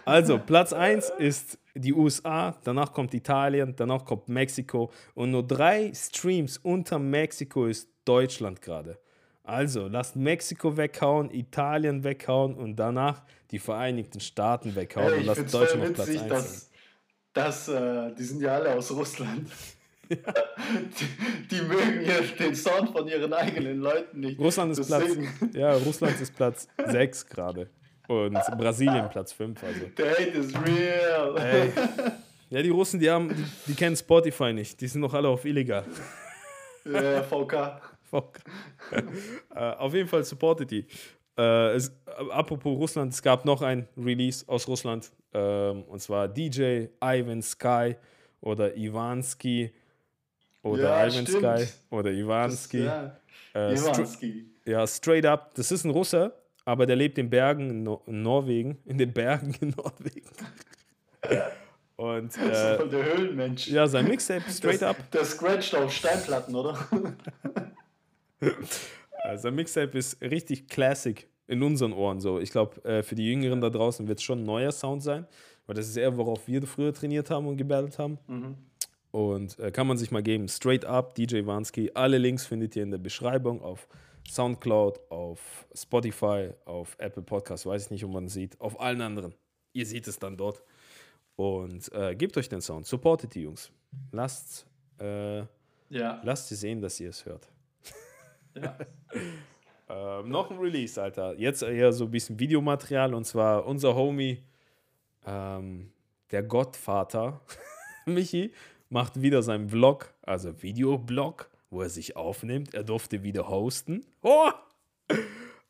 Also, 0.04 0.38
Platz 0.38 0.72
1 0.72 1.12
ist 1.18 1.58
die 1.74 1.92
USA, 1.92 2.56
danach 2.64 2.94
kommt 2.94 3.12
Italien, 3.12 3.74
danach 3.76 4.06
kommt 4.06 4.26
Mexiko 4.30 4.90
und 5.14 5.32
nur 5.32 5.46
drei 5.46 5.92
Streams 5.94 6.56
unter 6.56 6.98
Mexiko 6.98 7.66
ist 7.66 7.90
Deutschland 8.06 8.62
gerade. 8.62 8.98
Also, 9.48 9.88
lasst 9.88 10.14
Mexiko 10.14 10.76
weghauen, 10.76 11.30
Italien 11.30 12.04
weghauen 12.04 12.54
und 12.54 12.76
danach 12.76 13.22
die 13.50 13.58
Vereinigten 13.58 14.20
Staaten 14.20 14.76
weghauen 14.76 15.10
Ey, 15.10 15.18
und 15.20 15.24
lasst 15.24 15.54
Deutschland 15.54 15.84
auf 15.84 15.92
Platz 15.94 16.08
witzig, 16.08 16.20
1 16.20 16.28
dass, 16.28 16.70
dass 17.32 17.68
äh, 17.68 18.14
die 18.14 18.24
sind 18.24 18.42
ja 18.42 18.56
alle 18.56 18.74
aus 18.74 18.90
Russland. 18.90 19.48
die, 20.10 20.16
die 21.50 21.62
mögen 21.62 22.04
ja 22.04 22.20
den 22.38 22.54
Sound 22.54 22.90
von 22.90 23.08
ihren 23.08 23.32
eigenen 23.32 23.80
Leuten 23.80 24.20
nicht. 24.20 24.38
Russland 24.38 24.76
ist 24.76 24.86
Platz, 24.86 25.16
ja, 25.54 25.72
Russland 25.72 26.20
ist 26.20 26.36
Platz 26.36 26.68
6 26.86 27.26
gerade 27.28 27.70
und 28.06 28.34
Brasilien 28.58 29.08
Platz 29.08 29.32
5. 29.32 29.64
Also. 29.64 29.86
Der 29.96 30.10
Hate 30.10 30.24
is 30.24 30.52
real. 30.54 31.38
Ey. 31.38 31.72
Ja, 32.50 32.62
die 32.62 32.70
Russen, 32.70 32.98
die, 32.98 33.10
haben, 33.10 33.28
die, 33.28 33.44
die 33.66 33.74
kennen 33.74 33.94
Spotify 33.94 34.54
nicht, 34.54 34.80
die 34.80 34.88
sind 34.88 35.02
noch 35.02 35.12
alle 35.12 35.28
auf 35.28 35.44
illegal. 35.44 35.84
Äh, 36.86 37.22
VK. 37.22 37.97
Fuck. 38.10 38.38
äh, 39.54 39.60
auf 39.60 39.94
jeden 39.94 40.08
Fall 40.08 40.24
supportet 40.24 40.70
die. 40.70 40.86
Äh, 41.36 41.74
es, 41.74 41.92
apropos 42.30 42.76
Russland, 42.78 43.12
es 43.12 43.22
gab 43.22 43.44
noch 43.44 43.62
ein 43.62 43.86
Release 43.96 44.44
aus 44.48 44.66
Russland. 44.66 45.10
Ähm, 45.34 45.82
und 45.84 46.00
zwar 46.00 46.26
DJ 46.28 46.86
Ivan 47.02 47.42
Sky 47.42 47.96
oder 48.40 48.76
Ivanski 48.76 49.72
oder 50.62 50.82
Ja, 50.82 51.06
Ivan 51.06 51.26
stimmt. 51.26 51.58
Sky 51.58 51.66
oder 51.90 52.10
Ivanski. 52.10 52.84
Ja, 52.84 53.16
Äh, 53.54 53.58
stra- 53.74 53.94
Iwanski. 53.94 54.46
ja, 54.64 54.86
straight 54.86 55.26
up. 55.26 55.54
Das 55.54 55.70
ist 55.70 55.84
ein 55.84 55.90
Russer, 55.90 56.32
aber 56.64 56.86
der 56.86 56.96
lebt 56.96 57.18
in 57.18 57.28
Bergen 57.30 57.70
in, 57.70 57.82
no 57.82 58.02
in 58.06 58.22
Norwegen. 58.22 58.78
In 58.84 58.98
den 58.98 59.12
Bergen 59.12 59.54
in 59.60 59.70
Norwegen. 59.76 60.28
Und 61.96 62.28
Das 62.36 62.42
ist 62.42 62.52
äh, 62.52 62.76
voll 62.76 62.88
der 62.90 63.04
Höhlenmensch. 63.04 63.66
ja, 63.68 63.86
sein 63.88 64.06
Mixtape 64.06 64.48
straight 64.50 64.82
das, 64.82 64.90
up. 64.96 65.10
Der 65.10 65.24
scratcht 65.24 65.74
auf 65.74 65.92
Steinplatten, 65.92 66.54
oder? 66.54 66.78
Sein 69.36 69.54
Mixtape 69.54 69.96
ist 69.98 70.20
richtig 70.22 70.68
classic 70.68 71.28
in 71.46 71.62
unseren 71.62 71.92
Ohren 71.92 72.20
so. 72.20 72.38
Ich 72.40 72.50
glaube, 72.50 72.82
äh, 72.84 73.02
für 73.02 73.14
die 73.14 73.26
Jüngeren 73.26 73.60
da 73.60 73.70
draußen 73.70 74.06
wird 74.06 74.18
es 74.18 74.24
schon 74.24 74.40
ein 74.40 74.44
neuer 74.44 74.70
Sound 74.72 75.02
sein, 75.02 75.26
weil 75.66 75.74
das 75.76 75.88
ist 75.88 75.96
eher, 75.96 76.16
worauf 76.16 76.46
wir 76.46 76.62
früher 76.66 76.92
trainiert 76.94 77.30
haben 77.30 77.46
und 77.46 77.56
gebattelt 77.56 77.98
haben. 77.98 78.18
Und 79.10 79.58
äh, 79.58 79.70
kann 79.70 79.86
man 79.86 79.96
sich 79.96 80.10
mal 80.10 80.22
geben. 80.22 80.48
Straight 80.48 80.84
up, 80.84 81.14
DJ 81.14 81.44
Vansky. 81.46 81.90
Alle 81.94 82.18
Links 82.18 82.46
findet 82.46 82.76
ihr 82.76 82.82
in 82.82 82.90
der 82.90 82.98
Beschreibung 82.98 83.62
auf 83.62 83.88
Soundcloud, 84.28 85.00
auf 85.10 85.66
Spotify, 85.74 86.50
auf 86.66 86.94
Apple 86.98 87.22
Podcasts, 87.22 87.64
weiß 87.64 87.86
ich 87.86 87.90
nicht, 87.90 88.04
ob 88.04 88.12
man 88.12 88.26
es 88.26 88.34
sieht, 88.34 88.60
auf 88.60 88.78
allen 88.80 89.00
anderen. 89.00 89.34
Ihr 89.72 89.86
seht 89.86 90.06
es 90.06 90.18
dann 90.18 90.36
dort. 90.36 90.62
Und 91.36 91.90
äh, 91.92 92.14
gebt 92.14 92.36
euch 92.36 92.48
den 92.50 92.60
Sound, 92.60 92.86
supportet 92.86 93.34
die 93.34 93.42
Jungs. 93.42 93.70
Lasst, 94.12 94.66
äh, 95.00 95.38
Ja. 95.88 96.20
lasst 96.22 96.48
sie 96.48 96.56
sehen, 96.56 96.82
dass 96.82 97.00
ihr 97.00 97.08
es 97.08 97.24
hört. 97.24 97.48
Ja. 98.62 98.76
Ähm, 99.90 100.28
noch 100.28 100.50
ein 100.50 100.58
Release, 100.58 101.00
Alter. 101.02 101.34
Jetzt 101.38 101.62
eher 101.62 101.92
so 101.92 102.04
ein 102.04 102.10
bisschen 102.10 102.38
Videomaterial 102.38 103.14
und 103.14 103.24
zwar 103.24 103.64
unser 103.66 103.94
Homie, 103.94 104.42
ähm, 105.26 105.90
der 106.30 106.42
Gottvater, 106.42 107.40
Michi, 108.06 108.52
macht 108.90 109.22
wieder 109.22 109.42
seinen 109.42 109.70
Vlog, 109.70 110.12
also 110.22 110.62
Videoblog, 110.62 111.48
wo 111.70 111.80
er 111.80 111.88
sich 111.88 112.16
aufnimmt. 112.16 112.74
Er 112.74 112.84
durfte 112.84 113.22
wieder 113.22 113.48
hosten. 113.48 114.04
Oh! 114.22 114.50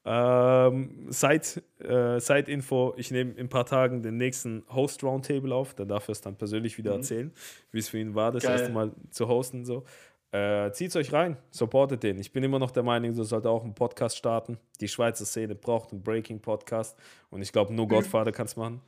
Ähm, 0.05 1.07
Side, 1.11 1.63
äh, 1.81 2.19
Side-Info, 2.19 2.95
ich 2.97 3.11
nehme 3.11 3.33
in 3.33 3.41
ein 3.41 3.49
paar 3.49 3.67
Tagen 3.67 4.03
den 4.03 4.17
nächsten 4.17 4.65
Host-Roundtable 4.73 5.55
auf. 5.55 5.75
Da 5.75 5.85
darf 5.85 6.09
er 6.09 6.13
es 6.13 6.21
dann 6.23 6.35
persönlich 6.35 6.79
wieder 6.79 6.93
erzählen, 6.93 7.31
wie 7.73 7.79
es 7.79 7.89
für 7.91 7.99
ihn 7.99 8.15
war, 8.15 8.33
das 8.33 8.45
Geil. 8.45 8.53
erste 8.53 8.73
Mal 8.73 8.93
zu 9.11 9.29
hosten. 9.29 9.65
So. 9.65 9.85
Äh, 10.31 10.71
zieht's 10.73 10.95
euch 10.97 11.13
rein, 11.13 11.39
supportet 11.51 12.03
den. 12.03 12.19
Ich 12.19 12.33
bin 12.33 12.45
immer 12.45 12.59
noch 12.59 12.71
der 12.71 12.83
Meinung, 12.83 13.15
du 13.15 13.23
sollte 13.25 13.49
auch 13.49 13.65
einen 13.65 13.75
Podcast 13.75 14.17
starten. 14.19 14.59
Die 14.81 14.89
Schweizer 14.89 15.25
Szene 15.25 15.55
braucht 15.55 15.93
einen 15.93 16.03
Breaking-Podcast 16.03 16.99
und 17.31 17.41
ich 17.41 17.51
glaube, 17.51 17.73
nur 17.73 17.89
Godfather 17.89 18.31
kann 18.33 18.45
es 18.47 18.55
machen. 18.57 18.83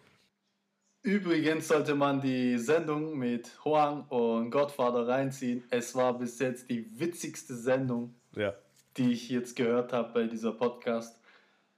Übrigens 1.03 1.69
sollte 1.69 1.95
man 1.95 2.21
die 2.21 2.59
Sendung 2.59 3.17
mit 3.17 3.51
Huang 3.65 4.05
und 4.09 4.51
Godfather 4.51 5.09
reinziehen. 5.09 5.65
Es 5.71 5.95
war 5.95 6.19
bis 6.19 6.39
jetzt 6.41 6.69
die 6.69 6.87
witzigste 7.01 7.55
Sendung, 7.55 8.15
Ja. 8.37 8.53
die 8.99 9.13
ich 9.13 9.31
jetzt 9.31 9.57
gehört 9.57 9.95
habe 9.95 10.13
bei 10.13 10.25
dieser 10.25 10.53
Podcast. 10.53 11.19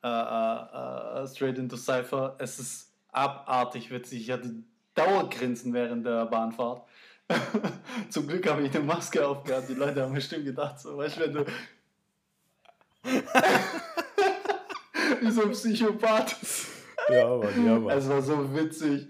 Äh, 0.03 0.09
äh, 0.09 1.23
äh, 1.23 1.29
Straight 1.29 1.59
into 1.59 1.77
Cypher. 1.77 2.35
Es 2.41 2.59
ist 2.59 2.91
abartig 3.13 3.93
witzig. 3.93 4.23
Ich 4.23 4.31
hatte 4.33 4.53
Dauergrinsen 4.97 5.73
während 5.73 6.05
der 6.05 6.27
Bahnfahrt. 6.27 6.83
Zum 8.11 8.27
Glück 8.27 8.49
habe 8.49 8.63
ich 8.63 8.75
eine 8.75 8.85
Maske 8.85 9.27
aufgehabt. 9.27 9.69
Die 9.69 9.75
Leute 9.75 10.03
haben 10.03 10.15
bestimmt 10.15 10.45
gedacht, 10.45 10.79
so, 10.81 10.97
weißt 10.97 11.17
du, 11.17 11.21
wenn 11.21 11.33
du. 11.35 11.45
Wie 15.21 15.31
so 15.31 15.43
ein 15.43 15.51
Psychopath. 15.51 16.37
Ja, 17.09 17.37
Mann, 17.37 17.67
ja, 17.67 17.79
Mann. 17.79 17.97
Es 17.99 18.09
war 18.09 18.23
so 18.23 18.55
witzig. 18.55 19.09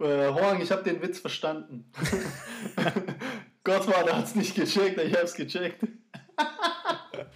Äh, 0.00 0.28
Horn, 0.28 0.60
ich 0.60 0.70
habe 0.72 0.82
den 0.82 1.00
Witz 1.02 1.18
verstanden. 1.20 1.90
Gottvater 3.64 4.16
hat 4.16 4.24
es 4.24 4.34
nicht 4.34 4.54
gecheckt, 4.54 4.98
ich 5.00 5.12
habe 5.14 5.24
es 5.24 5.34
gecheckt. 5.34 5.82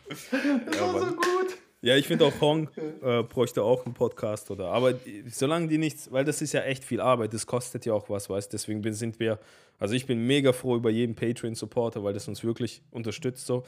das 0.09 0.31
Ja, 0.33 0.81
war 0.93 0.99
so 1.01 1.07
Mann. 1.07 1.17
gut. 1.17 1.57
Ja, 1.87 1.95
ich 1.95 2.09
finde 2.09 2.25
auch 2.25 2.41
Hong 2.41 2.69
äh, 3.01 3.23
bräuchte 3.23 3.63
auch 3.63 3.85
einen 3.85 3.95
Podcast 3.95 4.51
oder. 4.51 4.73
Aber 4.73 4.95
solange 5.31 5.69
die 5.69 5.79
nichts, 5.79 6.11
weil 6.11 6.25
das 6.25 6.43
ist 6.43 6.53
ja 6.53 6.63
echt 6.63 6.83
viel 6.83 7.01
Arbeit, 7.01 7.33
das 7.33 7.47
kostet 7.47 7.87
ja 7.87 7.93
auch 7.93 8.11
was, 8.11 8.29
weißt 8.29 8.53
Deswegen 8.53 8.83
bin, 8.83 8.93
sind 8.93 9.21
wir, 9.21 9.39
also 9.79 9.95
ich 9.95 10.05
bin 10.05 10.27
mega 10.27 10.53
froh 10.53 10.75
über 10.75 10.91
jeden 10.91 11.15
Patreon-Supporter, 11.15 12.03
weil 12.03 12.13
das 12.13 12.27
uns 12.27 12.43
wirklich 12.43 12.83
unterstützt 12.91 13.47
so. 13.47 13.63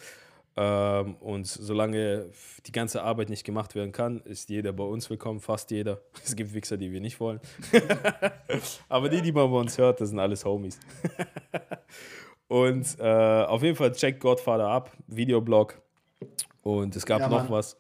Ähm, 0.56 1.14
und 1.20 1.46
solange 1.46 2.26
die 2.66 2.72
ganze 2.72 3.04
Arbeit 3.04 3.30
nicht 3.30 3.44
gemacht 3.44 3.76
werden 3.76 3.92
kann, 3.92 4.20
ist 4.24 4.50
jeder 4.50 4.72
bei 4.72 4.82
uns 4.82 5.08
willkommen, 5.10 5.38
fast 5.38 5.70
jeder. 5.70 6.00
Es 6.24 6.34
gibt 6.34 6.52
Wichser, 6.54 6.76
die 6.76 6.90
wir 6.90 7.00
nicht 7.00 7.20
wollen. 7.20 7.38
Aber 8.88 9.10
die, 9.10 9.22
die 9.22 9.30
man 9.30 9.48
bei 9.48 9.58
uns 9.58 9.78
hört, 9.78 10.00
das 10.00 10.08
sind 10.08 10.18
alles 10.18 10.44
Homies. 10.44 10.80
und 12.48 12.98
äh, 12.98 13.44
auf 13.44 13.62
jeden 13.62 13.76
Fall 13.76 13.92
check 13.92 14.18
Godfather 14.18 14.66
ab, 14.66 14.90
Videoblog. 15.06 15.80
Und 16.64 16.96
es 16.96 17.06
gab 17.06 17.20
Ja, 17.20 17.28
noch 17.28 17.48
was. 17.48 17.76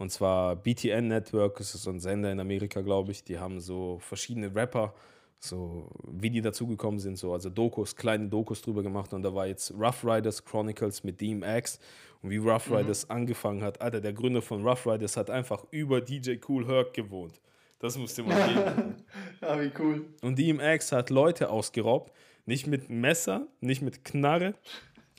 Und 0.00 0.10
zwar 0.10 0.56
BTN 0.56 1.08
Network, 1.08 1.58
das 1.58 1.74
ist 1.74 1.82
so 1.82 1.90
ein 1.90 2.00
Sender 2.00 2.32
in 2.32 2.40
Amerika, 2.40 2.80
glaube 2.80 3.12
ich. 3.12 3.22
Die 3.22 3.38
haben 3.38 3.60
so 3.60 3.98
verschiedene 3.98 4.54
Rapper, 4.54 4.94
so 5.38 5.90
wie 6.10 6.30
die 6.30 6.40
dazugekommen 6.40 6.98
sind, 6.98 7.18
so 7.18 7.34
also 7.34 7.50
Dokus, 7.50 7.94
kleine 7.94 8.26
Dokus 8.26 8.62
drüber 8.62 8.82
gemacht. 8.82 9.12
Und 9.12 9.22
da 9.22 9.34
war 9.34 9.46
jetzt 9.46 9.74
Rough 9.78 10.02
Riders 10.02 10.42
Chronicles 10.42 11.04
mit 11.04 11.20
DMX. 11.20 11.78
Und 12.22 12.30
wie 12.30 12.38
Rough 12.38 12.70
Riders 12.70 13.10
angefangen 13.10 13.62
hat, 13.62 13.82
Alter, 13.82 14.00
der 14.00 14.14
Gründer 14.14 14.40
von 14.40 14.66
Rough 14.66 14.86
Riders 14.86 15.18
hat 15.18 15.28
einfach 15.28 15.66
über 15.70 16.00
DJ 16.00 16.36
Cool 16.48 16.66
Herc 16.66 16.94
gewohnt. 16.94 17.38
Das 17.78 17.98
musste 17.98 18.22
man 18.22 18.36
geben. 18.48 18.94
Ja, 19.42 19.60
wie 19.60 19.70
cool. 19.78 20.06
Und 20.22 20.38
DMX 20.38 20.92
hat 20.92 21.10
Leute 21.10 21.50
ausgeraubt, 21.50 22.10
nicht 22.46 22.66
mit 22.66 22.88
Messer, 22.88 23.48
nicht 23.60 23.82
mit 23.82 24.02
Knarre, 24.02 24.54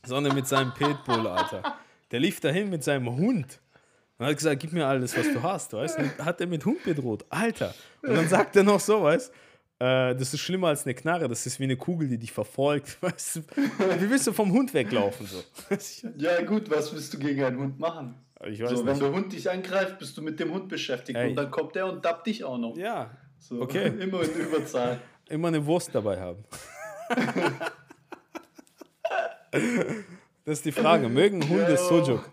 sondern 0.03 0.33
mit 0.33 0.47
seinem 0.47 0.73
Pitbull, 0.73 1.27
Alter. 1.27 1.75
Der 2.09 2.19
lief 2.19 2.39
dahin 2.39 2.71
mit 2.71 2.83
seinem 2.83 3.15
Hund 3.15 3.59
und 4.21 4.27
hat 4.27 4.37
gesagt, 4.37 4.61
gib 4.61 4.71
mir 4.71 4.85
alles, 4.85 5.17
was 5.17 5.33
du 5.33 5.41
hast, 5.41 5.73
weißt 5.73 5.97
du? 5.97 6.03
Und 6.03 6.23
Hat 6.25 6.39
er 6.39 6.45
mit 6.45 6.63
Hund 6.63 6.83
bedroht, 6.83 7.25
Alter. 7.29 7.73
Und 8.03 8.13
dann 8.15 8.27
sagt 8.27 8.55
er 8.55 8.63
noch 8.63 8.79
so, 8.79 9.01
weißt 9.01 9.31
äh, 9.79 10.13
das 10.15 10.31
ist 10.35 10.41
schlimmer 10.41 10.67
als 10.67 10.85
eine 10.85 10.93
Knarre, 10.93 11.27
das 11.27 11.43
ist 11.47 11.59
wie 11.59 11.63
eine 11.63 11.75
Kugel, 11.75 12.07
die 12.07 12.19
dich 12.19 12.31
verfolgt, 12.31 12.97
weißt 13.01 13.37
du? 13.37 13.39
Wie 13.99 14.09
willst 14.11 14.27
du 14.27 14.31
vom 14.33 14.51
Hund 14.51 14.71
weglaufen, 14.75 15.25
so? 15.25 15.43
Ja, 16.17 16.39
gut, 16.43 16.69
was 16.69 16.93
willst 16.93 17.11
du 17.15 17.17
gegen 17.17 17.43
einen 17.43 17.57
Hund 17.57 17.79
machen? 17.79 18.13
So, 18.67 18.85
wenn 18.85 18.99
der 18.99 19.11
Hund 19.11 19.33
dich 19.33 19.49
angreift, 19.49 19.97
bist 19.97 20.15
du 20.17 20.21
mit 20.21 20.39
dem 20.39 20.51
Hund 20.53 20.67
beschäftigt 20.69 21.17
Ey. 21.17 21.29
und 21.29 21.35
dann 21.35 21.49
kommt 21.49 21.73
der 21.75 21.87
und 21.87 22.05
dappt 22.05 22.27
dich 22.27 22.43
auch 22.43 22.59
noch. 22.59 22.77
Ja, 22.77 23.09
So, 23.39 23.59
okay. 23.59 23.87
Immer 23.99 24.21
in 24.21 24.29
Überzahl. 24.39 24.99
immer 25.29 25.47
eine 25.47 25.65
Wurst 25.65 25.89
dabei 25.95 26.19
haben. 26.21 26.43
Das 30.45 30.57
ist 30.57 30.65
die 30.65 30.71
Frage. 30.71 31.09
Mögen 31.09 31.47
Hunde 31.49 31.71
Ja. 31.71 31.77
Sujuk? 31.77 32.29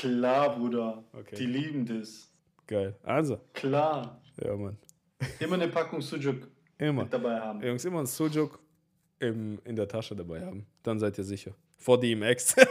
Klar, 0.00 0.56
Bruder. 0.56 1.04
Okay. 1.12 1.36
Die 1.36 1.44
lieben 1.46 1.84
das. 1.84 2.32
Geil. 2.66 2.96
Also, 3.02 3.38
Klar. 3.52 4.18
ja, 4.42 4.56
Mann. 4.56 4.78
Immer 5.38 5.56
eine 5.56 5.68
Packung 5.68 6.00
Sujuk 6.00 6.48
Immer. 6.78 7.02
mit 7.02 7.12
dabei 7.12 7.38
haben. 7.38 7.62
Jungs, 7.62 7.84
immer 7.84 8.00
ein 8.00 8.06
Sujuk 8.06 8.58
im, 9.18 9.58
in 9.64 9.76
der 9.76 9.86
Tasche 9.86 10.16
dabei 10.16 10.40
haben. 10.40 10.64
Dann 10.82 10.98
seid 10.98 11.18
ihr 11.18 11.24
sicher. 11.24 11.52
Vor 11.76 12.00
DMX. 12.00 12.56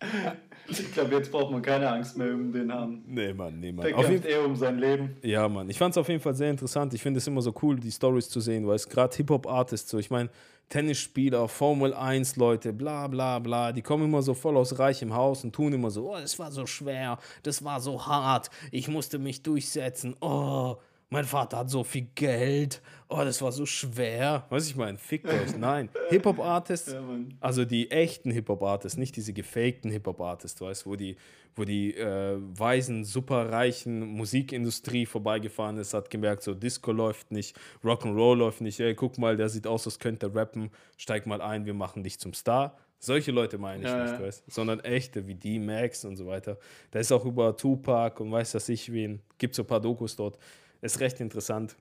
Ich 0.86 0.92
glaube, 0.92 1.14
jetzt 1.14 1.30
braucht 1.30 1.50
man 1.50 1.62
keine 1.62 1.88
Angst 1.90 2.16
mehr 2.16 2.34
um 2.34 2.52
den 2.52 2.72
haben. 2.72 3.02
nee, 3.06 3.32
Mann, 3.32 3.60
nee, 3.60 3.72
Mann. 3.72 3.86
Der 3.86 3.96
jeden, 3.96 4.08
kämpft 4.08 4.26
eher 4.26 4.44
um 4.44 4.56
sein 4.56 4.78
Leben. 4.78 5.16
ja, 5.22 5.48
Mann. 5.48 5.70
Ich 5.70 5.78
fand 5.78 5.92
es 5.92 5.98
auf 5.98 6.08
jeden 6.08 6.20
Fall 6.20 6.34
sehr 6.34 6.50
interessant. 6.50 6.94
Ich 6.94 7.02
finde 7.02 7.18
es 7.18 7.26
immer 7.26 7.42
so 7.42 7.54
cool, 7.62 7.76
die 7.78 7.90
Stories 7.90 8.28
zu 8.28 8.40
sehen, 8.40 8.66
weil 8.66 8.76
es 8.76 8.88
gerade 8.88 9.14
Hip-Hop-Artists 9.16 9.90
so, 9.90 9.98
ich 9.98 10.10
meine, 10.10 10.30
Tennisspieler, 10.68 11.46
Formel 11.46 11.94
1 11.94 12.36
Leute, 12.36 12.72
bla 12.72 13.06
bla 13.06 13.38
bla, 13.38 13.72
die 13.72 13.82
kommen 13.82 14.04
immer 14.04 14.22
so 14.22 14.34
voll 14.34 14.56
aus 14.56 14.78
reichem 14.78 15.14
Haus 15.14 15.44
und 15.44 15.54
tun 15.54 15.72
immer 15.72 15.90
so, 15.90 16.12
oh, 16.12 16.16
das 16.18 16.38
war 16.40 16.50
so 16.50 16.66
schwer, 16.66 17.18
das 17.44 17.62
war 17.64 17.80
so 17.80 18.04
hart, 18.04 18.50
ich 18.72 18.88
musste 18.88 19.20
mich 19.20 19.42
durchsetzen, 19.44 20.16
oh, 20.20 20.76
mein 21.08 21.24
Vater 21.24 21.58
hat 21.58 21.70
so 21.70 21.84
viel 21.84 22.08
Geld, 22.14 22.82
oh, 23.08 23.18
das 23.18 23.40
war 23.40 23.52
so 23.52 23.64
schwer. 23.64 24.44
Was 24.50 24.66
ich 24.68 24.74
meine, 24.74 24.98
fickt 24.98 25.26
euch, 25.28 25.56
nein. 25.56 25.88
Hip-Hop-Artists, 26.08 26.92
Ja, 26.92 27.02
also 27.40 27.64
die 27.64 27.90
echten 27.90 28.30
Hip-Hop-Artists, 28.30 28.98
nicht 28.98 29.14
diese 29.14 29.32
gefakten 29.32 29.90
Hip-Hop-Artists, 29.90 30.60
weißt 30.60 30.84
du, 30.84 30.90
wo 30.90 30.96
die, 30.96 31.16
wo 31.54 31.64
die 31.64 31.94
äh, 31.96 32.36
weisen, 32.38 33.04
superreichen 33.04 34.00
Musikindustrie 34.00 35.06
vorbeigefahren 35.06 35.78
ist, 35.78 35.94
hat 35.94 36.10
gemerkt, 36.10 36.42
so 36.42 36.54
Disco 36.54 36.90
läuft 36.90 37.30
nicht, 37.30 37.56
Rock'n'Roll 37.84 38.36
läuft 38.36 38.60
nicht, 38.60 38.80
ey, 38.80 38.94
guck 38.94 39.16
mal, 39.18 39.36
der 39.36 39.48
sieht 39.48 39.66
aus, 39.66 39.86
als 39.86 39.98
könnte 40.00 40.26
er 40.26 40.34
rappen, 40.34 40.70
steig 40.96 41.26
mal 41.26 41.40
ein, 41.40 41.66
wir 41.66 41.74
machen 41.74 42.02
dich 42.02 42.18
zum 42.18 42.34
Star. 42.34 42.76
Solche 42.98 43.30
Leute 43.30 43.58
meine 43.58 43.84
ich 43.84 43.88
Ja, 43.88 44.02
nicht, 44.04 44.18
ja. 44.18 44.26
weißt 44.26 44.46
du, 44.46 44.50
sondern 44.50 44.80
echte, 44.80 45.28
wie 45.28 45.34
D-Max 45.34 46.04
und 46.04 46.16
so 46.16 46.26
weiter. 46.26 46.58
Da 46.90 46.98
ist 46.98 47.12
auch 47.12 47.24
über 47.26 47.56
Tupac 47.56 48.20
und 48.22 48.32
weiß 48.32 48.52
das 48.52 48.68
ich 48.70 48.90
wen, 48.90 49.20
gibt 49.38 49.54
so 49.54 49.62
ein 49.62 49.66
paar 49.66 49.80
Dokus 49.80 50.16
dort. 50.16 50.38
Ist 50.86 51.00
recht 51.00 51.20
interessant. 51.20 51.76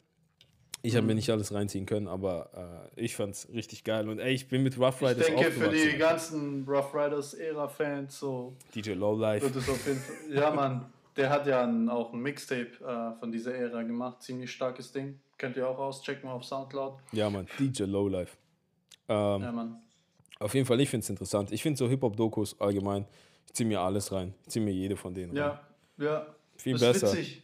Ich 0.82 0.94
Mhm. 0.94 0.98
habe 0.98 1.08
mir 1.08 1.16
nicht 1.16 1.30
alles 1.32 1.52
reinziehen 1.54 1.86
können, 1.86 2.08
aber 2.08 2.90
äh, 2.96 3.02
ich 3.04 3.16
fand 3.16 3.34
es 3.34 3.48
richtig 3.52 3.84
geil. 3.84 4.08
Und 4.08 4.20
ey, 4.20 4.34
ich 4.34 4.48
bin 4.48 4.62
mit 4.62 4.78
Rough 4.78 5.02
Ich 5.02 5.08
Riders 5.10 5.26
denke, 5.28 5.52
für 5.52 5.70
die 5.70 5.98
ganzen 5.98 6.64
Rough 6.68 6.94
Riders 6.94 7.34
Ära-Fans 7.34 8.20
so 8.20 8.56
DJ 8.76 8.92
Lowlife. 8.92 9.46
wird 9.46 9.56
es 9.56 9.70
auf 9.70 9.88
jeden 9.88 10.00
Fall. 10.00 10.16
Ja, 10.36 10.52
Mann. 10.52 10.86
der 11.18 11.30
hat 11.32 11.48
ja 11.48 11.64
ein, 11.64 11.90
auch 11.90 12.14
ein 12.14 12.20
Mixtape 12.20 12.68
äh, 12.86 13.20
von 13.20 13.32
dieser 13.32 13.56
Ära 13.56 13.82
gemacht. 13.84 14.22
Ziemlich 14.22 14.52
starkes 14.52 14.92
Ding. 14.92 15.20
Könnt 15.38 15.58
ihr 15.58 15.68
auch 15.68 15.80
auschecken 15.80 16.30
auf 16.30 16.44
Soundcloud. 16.46 17.00
Ja, 17.14 17.30
Mann. 17.32 17.48
DJ 17.60 17.84
Lowlife. 17.84 18.38
Ähm, 19.10 19.42
Ja, 19.42 19.52
Mann. 19.52 19.78
Auf 20.40 20.54
jeden 20.54 20.66
Fall, 20.68 20.80
ich 20.82 20.90
finde 20.90 21.04
es 21.04 21.10
interessant. 21.10 21.52
Ich 21.52 21.64
finde 21.64 21.78
so 21.78 21.88
Hip-Hop-Dokus 21.90 22.60
allgemein, 22.60 23.06
ich 23.48 23.54
ziehe 23.54 23.68
mir 23.68 23.80
alles 23.80 24.12
rein. 24.12 24.34
Ich 24.44 24.50
ziehe 24.50 24.64
mir 24.64 24.72
jede 24.72 24.96
von 24.98 25.14
denen 25.14 25.30
rein. 25.36 25.58
Ja, 25.98 26.06
ja. 26.06 26.26
Viel 26.58 26.76
ist 26.76 26.82
besser. 26.82 27.08
witzig. 27.12 27.42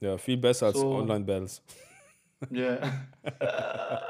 Ja, 0.00 0.16
viel 0.18 0.36
besser 0.36 0.66
als 0.66 0.78
So. 0.78 0.92
Online-Battles. 0.94 1.62
Ja. 2.50 2.78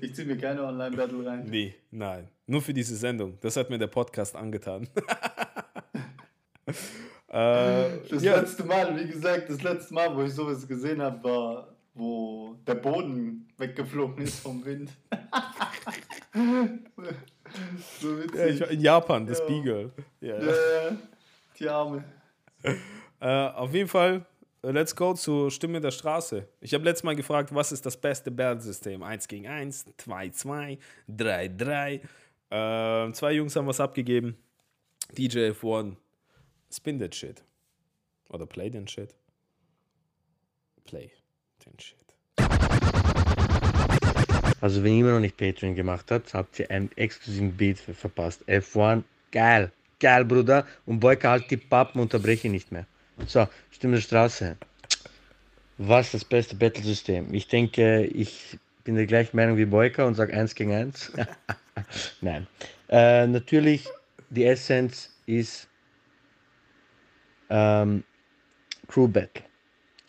ich 0.00 0.14
ziehe 0.14 0.26
mir 0.26 0.38
keine 0.38 0.62
Online-Battle 0.64 1.26
rein. 1.26 1.44
Nee, 1.44 1.74
nein. 1.90 2.28
Nur 2.46 2.62
für 2.62 2.72
diese 2.72 2.96
Sendung. 2.96 3.38
Das 3.40 3.56
hat 3.56 3.68
mir 3.70 3.78
der 3.78 3.88
Podcast 3.88 4.34
angetan. 4.36 4.88
äh, 6.66 6.72
Das 7.28 8.22
ja, 8.22 8.40
letzte 8.40 8.64
Mal, 8.64 8.96
wie 8.98 9.06
gesagt, 9.08 9.50
das 9.50 9.62
letzte 9.62 9.94
Mal, 9.94 10.14
wo 10.16 10.22
ich 10.22 10.32
sowas 10.32 10.66
gesehen 10.66 11.02
habe, 11.02 11.22
war, 11.24 11.68
wo 11.94 12.54
der 12.66 12.76
Boden 12.76 13.48
weggeflogen 13.58 14.22
ist 14.24 14.40
vom 14.40 14.64
Wind. 14.64 14.90
so 18.00 18.18
witzig. 18.18 18.60
ja, 18.60 18.66
in 18.66 18.80
Japan, 18.80 19.26
das 19.26 19.40
Ja. 19.40 19.44
Beagle. 19.46 19.90
Ja. 20.20 20.40
Ja, 20.42 20.52
die 21.58 21.68
Arme. 21.68 22.04
Äh, 23.20 23.28
auf 23.50 23.74
jeden 23.74 23.88
Fall, 23.88 24.24
let's 24.62 24.94
go 24.94 25.14
zur 25.14 25.50
Stimme 25.50 25.80
der 25.80 25.90
Straße. 25.90 26.46
Ich 26.60 26.74
habe 26.74 26.84
letztes 26.84 27.04
Mal 27.04 27.16
gefragt, 27.16 27.54
was 27.54 27.72
ist 27.72 27.84
das 27.84 27.96
beste 27.96 28.30
Battle-System? 28.30 29.02
1 29.02 29.28
gegen 29.28 29.46
1, 29.48 29.86
2, 29.96 30.28
2, 30.30 30.78
3, 31.08 31.48
3. 31.48 31.94
Äh, 31.94 33.12
zwei 33.12 33.32
Jungs 33.32 33.56
haben 33.56 33.66
was 33.66 33.80
abgegeben. 33.80 34.36
DJ 35.16 35.50
F1, 35.50 35.96
spin 36.70 36.98
that 36.98 37.14
shit. 37.14 37.42
Oder 38.28 38.46
play 38.46 38.70
den 38.70 38.86
shit. 38.86 39.14
Play 40.84 41.10
den 41.64 41.78
shit. 41.78 41.98
Also 44.60 44.84
wenn 44.84 45.00
immer 45.00 45.12
noch 45.12 45.20
nicht 45.20 45.36
Patreon 45.36 45.74
gemacht 45.74 46.10
habt, 46.10 46.34
habt 46.34 46.58
ihr 46.60 46.70
einen 46.70 46.90
exklusiven 46.96 47.56
Beat 47.56 47.78
ver- 47.78 47.94
verpasst. 47.94 48.42
F1, 48.48 49.02
geil. 49.32 49.72
Geil, 49.98 50.24
Bruder. 50.24 50.66
Und 50.86 51.00
Boyka, 51.00 51.30
halt 51.30 51.50
die 51.50 51.56
Pappen, 51.56 52.00
unterbreche 52.00 52.48
nicht 52.48 52.70
mehr. 52.70 52.86
So, 53.26 53.48
Stimme 53.70 53.94
der 53.94 54.02
Straße. 54.02 54.56
Was 55.78 56.12
das 56.12 56.24
beste 56.24 56.56
Battle-System? 56.56 57.32
Ich 57.32 57.48
denke, 57.48 58.04
ich 58.04 58.58
bin 58.84 58.94
der 58.94 59.06
gleichen 59.06 59.36
Meinung 59.36 59.56
wie 59.56 59.64
Boyka 59.64 60.04
und 60.04 60.14
sage 60.14 60.34
1 60.34 60.54
gegen 60.54 60.72
1. 60.72 61.12
Nein. 62.20 62.46
Äh, 62.88 63.26
natürlich, 63.26 63.88
die 64.30 64.44
Essenz 64.44 65.10
ist 65.26 65.68
ähm, 67.50 68.04
Crew 68.88 69.08
Battle. 69.08 69.44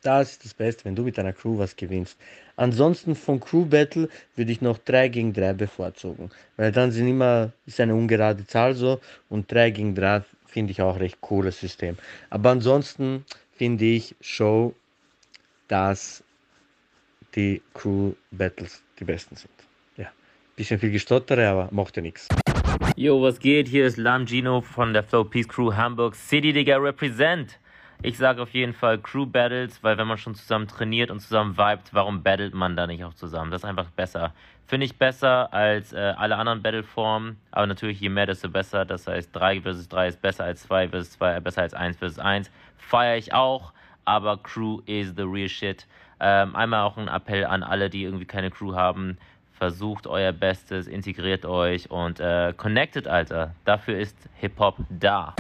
Das 0.02 0.32
ist 0.32 0.44
das 0.44 0.54
Beste, 0.54 0.84
wenn 0.86 0.96
du 0.96 1.04
mit 1.04 1.18
deiner 1.18 1.32
Crew 1.32 1.58
was 1.58 1.76
gewinnst. 1.76 2.18
Ansonsten 2.58 3.16
von 3.16 3.40
Crew 3.40 3.66
Battle 3.66 4.10
würde 4.36 4.52
ich 4.52 4.62
noch 4.62 4.78
3 4.80 5.08
gegen 5.08 5.34
3 5.34 5.54
bevorzugen. 5.54 6.30
Weil 6.58 6.74
dann 6.74 6.92
sind 6.92 7.08
immer, 7.08 7.54
ist 7.66 7.80
eine 7.80 7.96
ungerade 7.96 8.46
Zahl 8.46 8.76
so 8.76 9.00
und 9.30 9.50
3 9.52 9.72
gegen 9.72 9.96
3 9.96 10.24
finde 10.54 10.72
ich 10.72 10.82
auch 10.82 11.00
recht 11.00 11.20
cooles 11.20 11.60
System. 11.60 11.98
Aber 12.30 12.52
ansonsten 12.52 13.26
finde 13.52 13.86
ich 13.86 14.16
Show, 14.22 14.76
dass 15.68 16.24
die 17.36 17.62
Crew 17.74 18.14
Battles 18.30 18.84
die 19.00 19.06
besten 19.06 19.36
sind. 19.36 19.52
Ja, 19.98 20.12
bisschen 20.56 20.80
viel 20.80 20.92
gestottere, 20.92 21.48
aber 21.48 21.70
macht 21.72 21.96
ja 21.98 22.04
nichts. 22.04 22.28
Yo, 22.96 23.20
was 23.24 23.40
geht? 23.40 23.68
Hier 23.68 23.88
ist 23.88 23.98
Lamgino 23.98 24.62
von 24.62 24.94
der 24.94 25.04
Flow 25.04 25.24
Peace 25.24 25.48
Crew 25.48 25.74
Hamburg 25.74 26.16
City, 26.16 26.54
Digga, 26.54 26.78
represent. 26.78 27.58
Ich 28.04 28.18
sage 28.18 28.42
auf 28.42 28.50
jeden 28.52 28.74
Fall 28.74 29.00
Crew 29.00 29.26
Battles, 29.26 29.82
weil 29.82 29.98
wenn 29.98 30.08
man 30.08 30.18
schon 30.20 30.36
zusammen 30.36 30.68
trainiert 30.68 31.10
und 31.10 31.22
zusammen 31.22 31.58
vibet, 31.58 31.94
warum 31.94 32.22
battlet 32.22 32.54
man 32.54 32.76
da 32.76 32.86
nicht 32.86 33.04
auch 33.04 33.14
zusammen? 33.16 33.50
Das 33.50 33.64
ist 33.64 33.66
einfach 33.66 33.90
besser. 33.92 34.34
Finde 34.66 34.86
ich 34.86 34.98
besser 34.98 35.54
als 35.54 35.94
äh, 35.94 36.14
alle 36.18 36.38
anderen 36.38 36.62
Battle-Formen, 36.62 37.38
aber 37.52 37.68
natürlich 37.68 38.00
je 38.00 38.10
mehr, 38.10 38.26
desto 38.26 38.50
besser. 38.50 38.86
Das 38.86 39.08
heißt, 39.08 39.30
3 39.34 39.62
vs 39.62 39.90
3 39.90 40.08
ist 40.08 40.22
besser 40.22 40.46
als 40.46 40.64
2 40.64 40.90
vs 40.90 41.12
2, 41.12 41.40
besser 41.42 41.62
als 41.64 41.74
1 41.74 41.98
vs 41.98 42.20
1. 42.20 42.52
Feiere 42.78 43.18
ich 43.18 43.34
auch, 43.34 43.74
aber 44.06 44.38
Crew 44.38 44.82
is 44.86 45.14
the 45.16 45.24
real 45.24 45.50
shit. 45.50 45.86
Ähm, 46.20 46.56
einmal 46.56 46.84
auch 46.84 46.98
ein 46.98 47.08
Appell 47.10 47.46
an 47.46 47.64
alle, 47.64 47.90
die 47.90 48.04
irgendwie 48.04 48.26
keine 48.26 48.52
Crew 48.52 48.74
haben. 48.74 49.18
Versucht 49.52 50.08
euer 50.08 50.32
Bestes, 50.32 50.88
integriert 50.88 51.46
euch 51.46 51.92
und 51.92 52.20
äh, 52.20 52.54
connected, 52.56 53.08
Alter. 53.08 53.54
Dafür 53.66 54.00
ist 54.00 54.18
Hip-Hop 54.36 54.78
da. 54.90 55.36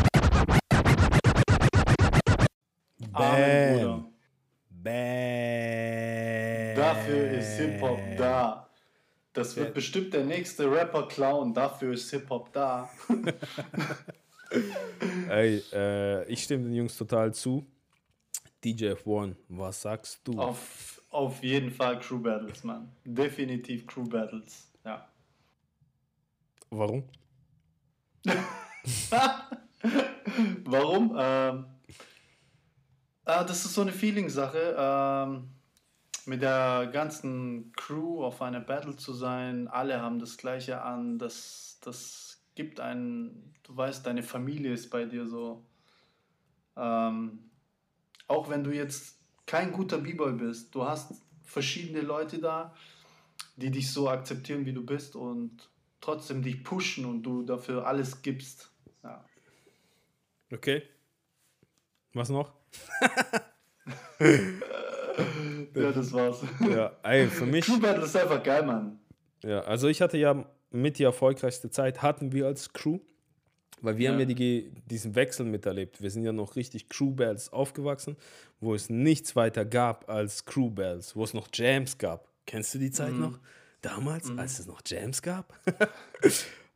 Bruder. 3.11 4.03
Bam. 4.69 4.93
Dafür 6.75 7.31
ist 7.31 7.57
Hip-Hop 7.57 7.99
da. 8.17 8.62
Das 9.33 9.55
wird 9.55 9.69
Ja. 9.69 9.73
bestimmt 9.73 10.13
der 10.13 10.23
nächste 10.25 10.69
Rapper-Clown. 10.71 11.53
Dafür 11.53 11.93
ist 11.93 12.09
Hip-Hop 12.11 12.51
da. 12.53 12.89
Ey, 15.29 15.63
äh, 15.73 16.23
ich 16.31 16.43
stimme 16.43 16.65
den 16.65 16.73
Jungs 16.73 16.95
total 16.95 17.33
zu. 17.33 17.65
DJ 18.63 18.89
F1, 18.91 19.35
was 19.49 19.81
sagst 19.81 20.19
du? 20.25 20.39
Auf, 20.39 21.01
auf 21.09 21.43
jeden 21.43 21.71
Fall 21.71 21.99
Crew 21.99 22.19
Battles, 22.19 22.63
Mann. 22.63 22.89
Definitiv 23.03 23.87
Crew 23.87 24.07
Battles. 24.07 24.71
Ja. 24.85 25.09
Warum? 26.69 27.03
Warum? 30.63 31.17
Ähm, 31.19 31.65
ah, 33.25 33.43
das 33.43 33.65
ist 33.65 33.73
so 33.73 33.81
eine 33.81 33.91
Feeling-Sache. 33.91 34.75
Ähm, 34.77 35.49
mit 36.25 36.41
der 36.41 36.89
ganzen 36.91 37.71
Crew 37.73 38.23
auf 38.23 38.41
einer 38.41 38.59
Battle 38.59 38.95
zu 38.95 39.13
sein, 39.13 39.67
alle 39.67 40.01
haben 40.01 40.19
das 40.19 40.37
Gleiche 40.37 40.81
an. 40.81 41.19
Das, 41.19 41.79
das 41.81 42.41
gibt 42.55 42.79
einen, 42.79 43.53
du 43.63 43.75
weißt, 43.75 44.05
deine 44.05 44.23
Familie 44.23 44.73
ist 44.73 44.89
bei 44.89 45.05
dir 45.05 45.27
so. 45.27 45.65
Ähm, 46.75 47.49
auch 48.27 48.49
wenn 48.49 48.63
du 48.63 48.71
jetzt 48.71 49.19
kein 49.45 49.71
guter 49.71 49.97
B-Boy 49.97 50.33
bist, 50.33 50.73
du 50.73 50.85
hast 50.85 51.21
verschiedene 51.43 52.01
Leute 52.01 52.39
da, 52.39 52.73
die 53.57 53.69
dich 53.69 53.91
so 53.91 54.09
akzeptieren, 54.09 54.65
wie 54.65 54.73
du 54.73 54.85
bist 54.85 55.15
und 55.15 55.69
trotzdem 56.01 56.41
dich 56.41 56.63
pushen 56.63 57.05
und 57.05 57.23
du 57.23 57.43
dafür 57.43 57.85
alles 57.85 58.21
gibst. 58.21 58.71
Ja. 59.03 59.23
Okay. 60.51 60.83
Was 62.13 62.29
noch? 62.29 62.53
Ja, 65.75 65.91
das 65.91 66.11
war's. 66.13 66.41
Ja, 66.69 66.91
ey, 67.03 67.27
für 67.27 67.45
mich. 67.45 67.65
Crew 67.65 67.79
Battle 67.79 68.03
ist 68.05 68.15
einfach 68.15 68.41
geil, 68.43 68.63
Mann. 68.63 68.99
Ja, 69.43 69.61
also 69.61 69.87
ich 69.87 70.01
hatte 70.01 70.17
ja 70.17 70.45
mit 70.71 70.97
die 70.99 71.03
erfolgreichste 71.03 71.69
Zeit, 71.69 72.01
hatten 72.01 72.31
wir 72.31 72.45
als 72.47 72.73
Crew, 72.73 72.99
weil 73.81 73.97
wir 73.97 74.05
Ja. 74.05 74.11
haben 74.13 74.19
ja 74.19 74.25
die, 74.25 74.71
diesen 74.85 75.15
Wechsel 75.15 75.45
miterlebt. 75.45 76.01
Wir 76.01 76.09
sind 76.11 76.23
ja 76.23 76.31
noch 76.31 76.55
richtig 76.55 76.89
Crew 76.89 77.11
Bells 77.11 77.51
aufgewachsen, 77.51 78.15
wo 78.59 78.73
es 78.73 78.89
nichts 78.89 79.35
weiter 79.35 79.65
gab 79.65 80.09
als 80.09 80.45
Crew 80.45 80.69
Bells, 80.69 81.15
wo 81.15 81.23
es 81.23 81.33
noch 81.33 81.47
Jams 81.53 81.97
gab. 81.97 82.27
Kennst 82.45 82.73
du 82.73 82.79
die 82.79 82.91
Zeit 82.91 83.13
noch? 83.13 83.39
Damals, 83.81 84.31
als 84.37 84.59
es 84.59 84.67
noch 84.67 84.81
Jams 84.85 85.21
gab? 85.21 85.53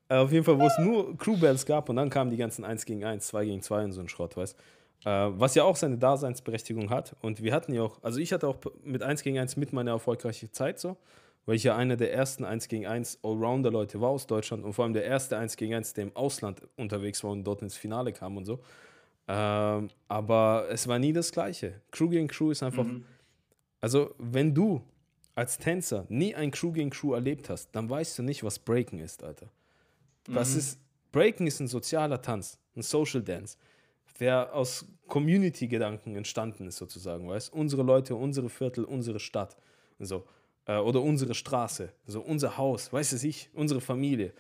Äh, 0.09 0.15
Auf 0.15 0.31
jeden 0.31 0.45
Fall, 0.45 0.57
wo 0.57 0.65
es 0.65 0.77
nur 0.79 1.17
Crew 1.17 1.35
Bells 1.35 1.65
gab 1.65 1.89
und 1.89 1.97
dann 1.97 2.09
kamen 2.09 2.31
die 2.31 2.37
ganzen 2.37 2.63
1 2.63 2.85
gegen 2.85 3.03
1, 3.03 3.27
2 3.27 3.43
gegen 3.43 3.61
2 3.61 3.83
und 3.83 3.91
so 3.91 3.99
ein 3.99 4.07
Schrott, 4.07 4.37
weißt 4.37 4.55
äh, 4.55 4.61
Was 5.03 5.55
ja 5.55 5.63
auch 5.63 5.75
seine 5.75 5.97
Daseinsberechtigung 5.97 6.89
hat. 6.89 7.15
Und 7.21 7.41
wir 7.41 7.53
hatten 7.53 7.73
ja 7.73 7.83
auch, 7.83 8.03
also 8.03 8.19
ich 8.19 8.33
hatte 8.33 8.47
auch 8.47 8.57
mit 8.83 9.03
1 9.03 9.23
gegen 9.23 9.39
1 9.39 9.55
mit 9.55 9.71
meiner 9.71 9.91
erfolgreichen 9.91 10.51
Zeit 10.51 10.79
so, 10.79 10.97
weil 11.45 11.55
ich 11.55 11.63
ja 11.63 11.77
einer 11.77 11.95
der 11.95 12.13
ersten 12.13 12.43
1 12.43 12.67
gegen 12.67 12.87
1 12.87 13.19
Allrounder-Leute 13.23 14.01
war 14.01 14.09
aus 14.09 14.27
Deutschland 14.27 14.65
und 14.65 14.73
vor 14.73 14.83
allem 14.83 14.93
der 14.93 15.05
erste 15.05 15.37
1 15.37 15.55
gegen 15.55 15.75
1, 15.75 15.93
der 15.93 16.05
im 16.05 16.15
Ausland 16.15 16.61
unterwegs 16.75 17.23
war 17.23 17.31
und 17.31 17.45
dort 17.45 17.61
ins 17.61 17.77
Finale 17.77 18.11
kam 18.11 18.35
und 18.37 18.45
so. 18.45 18.59
Ähm, 19.29 19.89
aber 20.07 20.67
es 20.69 20.87
war 20.87 20.99
nie 20.99 21.13
das 21.13 21.31
Gleiche. 21.31 21.81
Crew 21.91 22.09
gegen 22.09 22.27
Crew 22.27 22.51
ist 22.51 22.63
einfach, 22.63 22.85
also 23.79 24.13
wenn 24.17 24.53
du 24.53 24.81
als 25.35 25.57
Tänzer 25.57 26.05
nie 26.09 26.33
ein 26.33 26.51
Crew 26.51 26.71
gegen 26.71 26.89
Crew 26.89 27.13
erlebt 27.13 27.49
hast, 27.49 27.69
dann 27.71 27.89
weißt 27.89 28.17
du 28.17 28.23
nicht, 28.23 28.43
was 28.43 28.57
Breaken 28.57 28.99
ist, 28.99 29.23
Alter. 29.23 29.47
Was 30.27 30.55
ist, 30.55 30.79
Breaken 31.11 31.47
ist 31.47 31.59
ein 31.59 31.67
sozialer 31.67 32.21
Tanz, 32.21 32.59
ein 32.75 32.81
Social 32.81 33.21
Dance, 33.21 33.57
der 34.19 34.53
aus 34.53 34.85
Community-Gedanken 35.07 36.15
entstanden 36.15 36.67
ist, 36.67 36.77
sozusagen, 36.77 37.27
weißt 37.27 37.53
Unsere 37.53 37.83
Leute, 37.83 38.15
unsere 38.15 38.49
Viertel, 38.49 38.83
unsere 38.83 39.19
Stadt, 39.19 39.57
so, 39.99 40.25
äh, 40.65 40.77
oder 40.77 41.01
unsere 41.01 41.33
Straße, 41.33 41.89
so 42.05 42.21
unser 42.21 42.57
Haus, 42.57 42.91
weiß 42.91 43.13
es 43.13 43.23
ich, 43.23 43.49
unsere 43.53 43.81
Familie. 43.81 44.33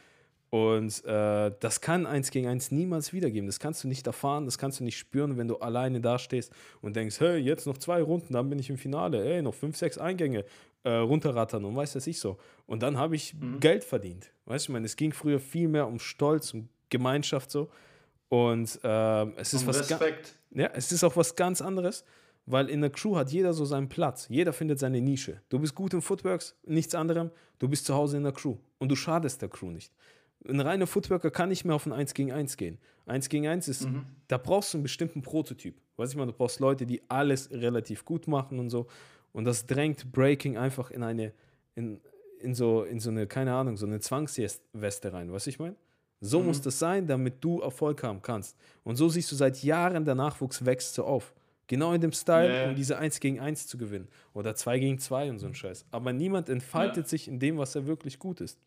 Und 0.49 1.03
äh, 1.03 1.51
das 1.59 1.81
kann 1.81 2.05
eins 2.05 2.31
gegen 2.31 2.47
eins 2.47 2.71
niemals 2.71 3.11
wiedergeben. 3.11 3.47
Das 3.47 3.59
kannst 3.59 3.83
du 3.83 3.87
nicht 3.89 4.07
erfahren, 4.07 4.45
das 4.45 4.57
kannst 4.57 4.79
du 4.79 4.85
nicht 4.85 4.97
spüren, 4.97 5.37
wenn 5.37 5.49
du 5.49 5.57
alleine 5.57 5.99
dastehst 5.99 6.53
und 6.81 6.95
denkst, 6.95 7.19
hey, 7.19 7.37
jetzt 7.37 7.67
noch 7.67 7.77
zwei 7.77 8.01
Runden, 8.01 8.33
dann 8.33 8.49
bin 8.49 8.57
ich 8.57 8.69
im 8.69 8.77
Finale, 8.77 9.23
hey, 9.23 9.41
noch 9.41 9.53
fünf, 9.53 9.75
sechs 9.75 9.97
Eingänge 9.97 10.45
äh, 10.83 10.91
runterrattern 10.91 11.65
und 11.65 11.75
weiß 11.75 11.93
das 11.93 12.07
ich 12.07 12.19
so. 12.19 12.37
Und 12.65 12.81
dann 12.81 12.97
habe 12.97 13.15
ich 13.17 13.35
Geld 13.59 13.83
verdient. 13.83 14.31
Weißt 14.45 14.67
du, 14.67 14.71
ich 14.71 14.73
meine, 14.73 14.85
es 14.85 14.95
ging 14.95 15.11
früher 15.11 15.39
viel 15.39 15.67
mehr 15.67 15.85
um 15.85 15.99
Stolz, 15.99 16.53
um 16.53 16.69
Gemeinschaft 16.89 17.51
so. 17.51 17.69
Und 18.29 18.79
ähm, 18.83 19.33
es 19.37 19.53
ist 19.53 19.61
Um 19.61 19.67
was 19.67 19.79
Respekt. 19.79 20.35
Ja, 20.51 20.69
es 20.73 20.91
ist 20.91 21.03
auch 21.03 21.15
was 21.15 21.35
ganz 21.35 21.61
anderes, 21.61 22.03
weil 22.45 22.69
in 22.69 22.81
der 22.81 22.89
Crew 22.89 23.15
hat 23.15 23.31
jeder 23.31 23.53
so 23.53 23.65
seinen 23.65 23.89
Platz. 23.89 24.27
Jeder 24.29 24.53
findet 24.53 24.79
seine 24.79 25.01
Nische. 25.01 25.41
Du 25.49 25.59
bist 25.59 25.75
gut 25.75 25.93
im 25.93 26.01
Footworks, 26.01 26.55
nichts 26.65 26.95
anderem. 26.95 27.31
Du 27.59 27.67
bist 27.67 27.85
zu 27.85 27.93
Hause 27.93 28.17
in 28.17 28.23
der 28.23 28.33
Crew 28.33 28.57
und 28.79 28.89
du 28.89 28.95
schadest 28.95 29.41
der 29.41 29.49
Crew 29.49 29.71
nicht. 29.71 29.91
Ein 30.47 30.59
reiner 30.59 30.87
Footworker 30.87 31.31
kann 31.31 31.49
nicht 31.49 31.65
mehr 31.65 31.75
auf 31.75 31.85
ein 31.85 31.93
1 31.93 32.13
gegen 32.13 32.31
1 32.31 32.57
gehen. 32.57 32.77
1 33.05 33.29
gegen 33.29 33.47
1 33.47 33.67
ist, 33.67 33.85
mhm. 33.85 34.05
da 34.27 34.37
brauchst 34.37 34.73
du 34.73 34.77
einen 34.77 34.83
bestimmten 34.83 35.21
Prototyp. 35.21 35.75
Weißt 35.97 36.13
du, 36.13 36.25
du 36.25 36.31
brauchst 36.31 36.59
Leute, 36.59 36.85
die 36.85 37.01
alles 37.09 37.49
relativ 37.51 38.05
gut 38.05 38.27
machen 38.27 38.59
und 38.59 38.69
so. 38.69 38.87
Und 39.33 39.45
das 39.45 39.65
drängt 39.65 40.11
Breaking 40.11 40.57
einfach 40.57 40.91
in 40.91 41.03
eine, 41.03 41.33
in, 41.75 41.99
in 42.39 42.53
so, 42.53 42.83
in 42.83 42.99
so 42.99 43.09
eine, 43.09 43.27
keine 43.27 43.53
Ahnung, 43.53 43.77
so 43.77 43.85
eine 43.85 43.99
Zwangsweste 43.99 45.13
rein. 45.13 45.31
Weißt 45.31 45.47
du, 45.47 45.49
ich 45.49 45.59
meine? 45.59 45.75
So 46.19 46.39
mhm. 46.39 46.47
muss 46.47 46.61
das 46.61 46.79
sein, 46.79 47.05
damit 47.05 47.43
du 47.43 47.61
Erfolg 47.61 48.01
haben 48.03 48.21
kannst. 48.21 48.57
Und 48.83 48.95
so 48.95 49.09
siehst 49.09 49.31
du 49.31 49.35
seit 49.35 49.61
Jahren, 49.63 50.03
der 50.05 50.15
Nachwuchs 50.15 50.65
wächst 50.65 50.95
so 50.95 51.05
auf. 51.05 51.33
Genau 51.67 51.93
in 51.93 51.99
dem 51.99 52.13
Style, 52.13 52.49
yeah. 52.49 52.69
um 52.69 52.75
diese 52.75 52.97
1 52.97 53.19
gegen 53.19 53.39
1 53.39 53.67
zu 53.67 53.77
gewinnen. 53.77 54.07
Oder 54.33 54.55
2 54.55 54.79
gegen 54.79 54.99
2 54.99 55.29
und 55.29 55.39
so 55.39 55.47
ein 55.47 55.53
Scheiß. 55.53 55.85
Aber 55.91 56.13
niemand 56.13 56.47
entfaltet 56.49 57.05
ja. 57.05 57.09
sich 57.09 57.27
in 57.27 57.39
dem, 57.39 57.57
was 57.57 57.75
er 57.75 57.85
wirklich 57.85 58.19
gut 58.19 58.39
ist. 58.39 58.57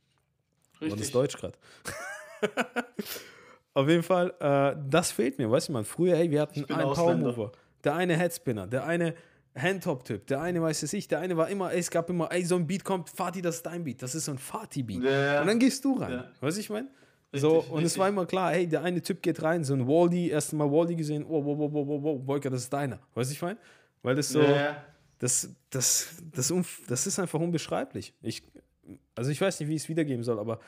Richtig. 0.74 0.92
Und 0.92 1.00
das 1.00 1.10
Deutsch 1.10 1.36
gerade. 1.36 1.58
Auf 3.74 3.88
jeden 3.88 4.02
Fall, 4.02 4.34
äh, 4.40 4.76
das 4.88 5.12
fehlt 5.12 5.38
mir, 5.38 5.50
weißt 5.50 5.68
du, 5.68 5.72
man. 5.72 5.84
Früher, 5.84 6.16
ey, 6.16 6.30
wir 6.30 6.42
hatten 6.42 6.64
einen 6.72 6.92
Powermover. 6.92 7.52
Der 7.84 7.94
eine 7.94 8.16
Headspinner, 8.16 8.66
der 8.66 8.84
eine 8.84 9.14
Handtop-Typ, 9.56 10.26
der 10.26 10.42
eine 10.42 10.60
weiß 10.60 10.82
es 10.82 10.92
ich, 10.92 11.08
der 11.08 11.20
eine 11.20 11.36
war 11.36 11.48
immer, 11.48 11.72
ey, 11.72 11.78
es 11.78 11.90
gab 11.90 12.10
immer, 12.10 12.30
ey, 12.30 12.44
so 12.44 12.56
ein 12.56 12.66
Beat 12.66 12.84
kommt, 12.84 13.08
Fatih, 13.08 13.42
das 13.42 13.56
ist 13.56 13.66
dein 13.66 13.84
Beat, 13.84 14.02
das 14.02 14.14
ist 14.14 14.26
so 14.26 14.32
ein 14.32 14.38
Fatih-Beat. 14.38 15.02
Ja. 15.02 15.40
Und 15.40 15.46
dann 15.46 15.58
gehst 15.58 15.84
du 15.84 15.94
rein, 15.94 16.12
ja. 16.12 16.30
weißt 16.40 16.56
du, 16.56 16.60
ich 16.60 16.70
meine? 16.70 16.88
So, 17.32 17.58
und 17.58 17.60
richtig. 17.60 17.84
es 17.84 17.98
war 17.98 18.08
immer 18.08 18.26
klar, 18.26 18.52
hey, 18.52 18.66
der 18.66 18.82
eine 18.82 19.00
Typ 19.00 19.22
geht 19.22 19.40
rein, 19.42 19.62
so 19.62 19.74
ein 19.74 19.86
Waldi, 19.86 20.30
erst 20.30 20.52
mal 20.52 20.70
Waldi 20.70 20.96
gesehen, 20.96 21.24
oh, 21.24 21.44
wow, 21.44 21.58
wow, 21.58 21.72
wow, 21.72 21.86
wow, 21.86 22.02
wow, 22.02 22.20
Boyka, 22.20 22.50
das 22.50 22.62
ist 22.62 22.72
deiner. 22.72 22.98
Weißt 23.14 23.30
du, 23.30 23.34
ich 23.34 23.42
meine? 23.42 23.58
Weil 24.02 24.16
das 24.16 24.30
so, 24.30 24.42
ja. 24.42 24.84
das, 25.18 25.48
das, 25.70 26.08
das, 26.32 26.52
das 26.88 27.06
ist 27.06 27.18
einfach 27.20 27.38
unbeschreiblich. 27.38 28.14
Ich, 28.22 28.42
also 29.14 29.30
ich 29.30 29.40
weiß 29.40 29.60
nicht, 29.60 29.68
wie 29.68 29.76
ich 29.76 29.82
es 29.82 29.88
wiedergeben 29.88 30.24
soll, 30.24 30.40
aber 30.40 30.58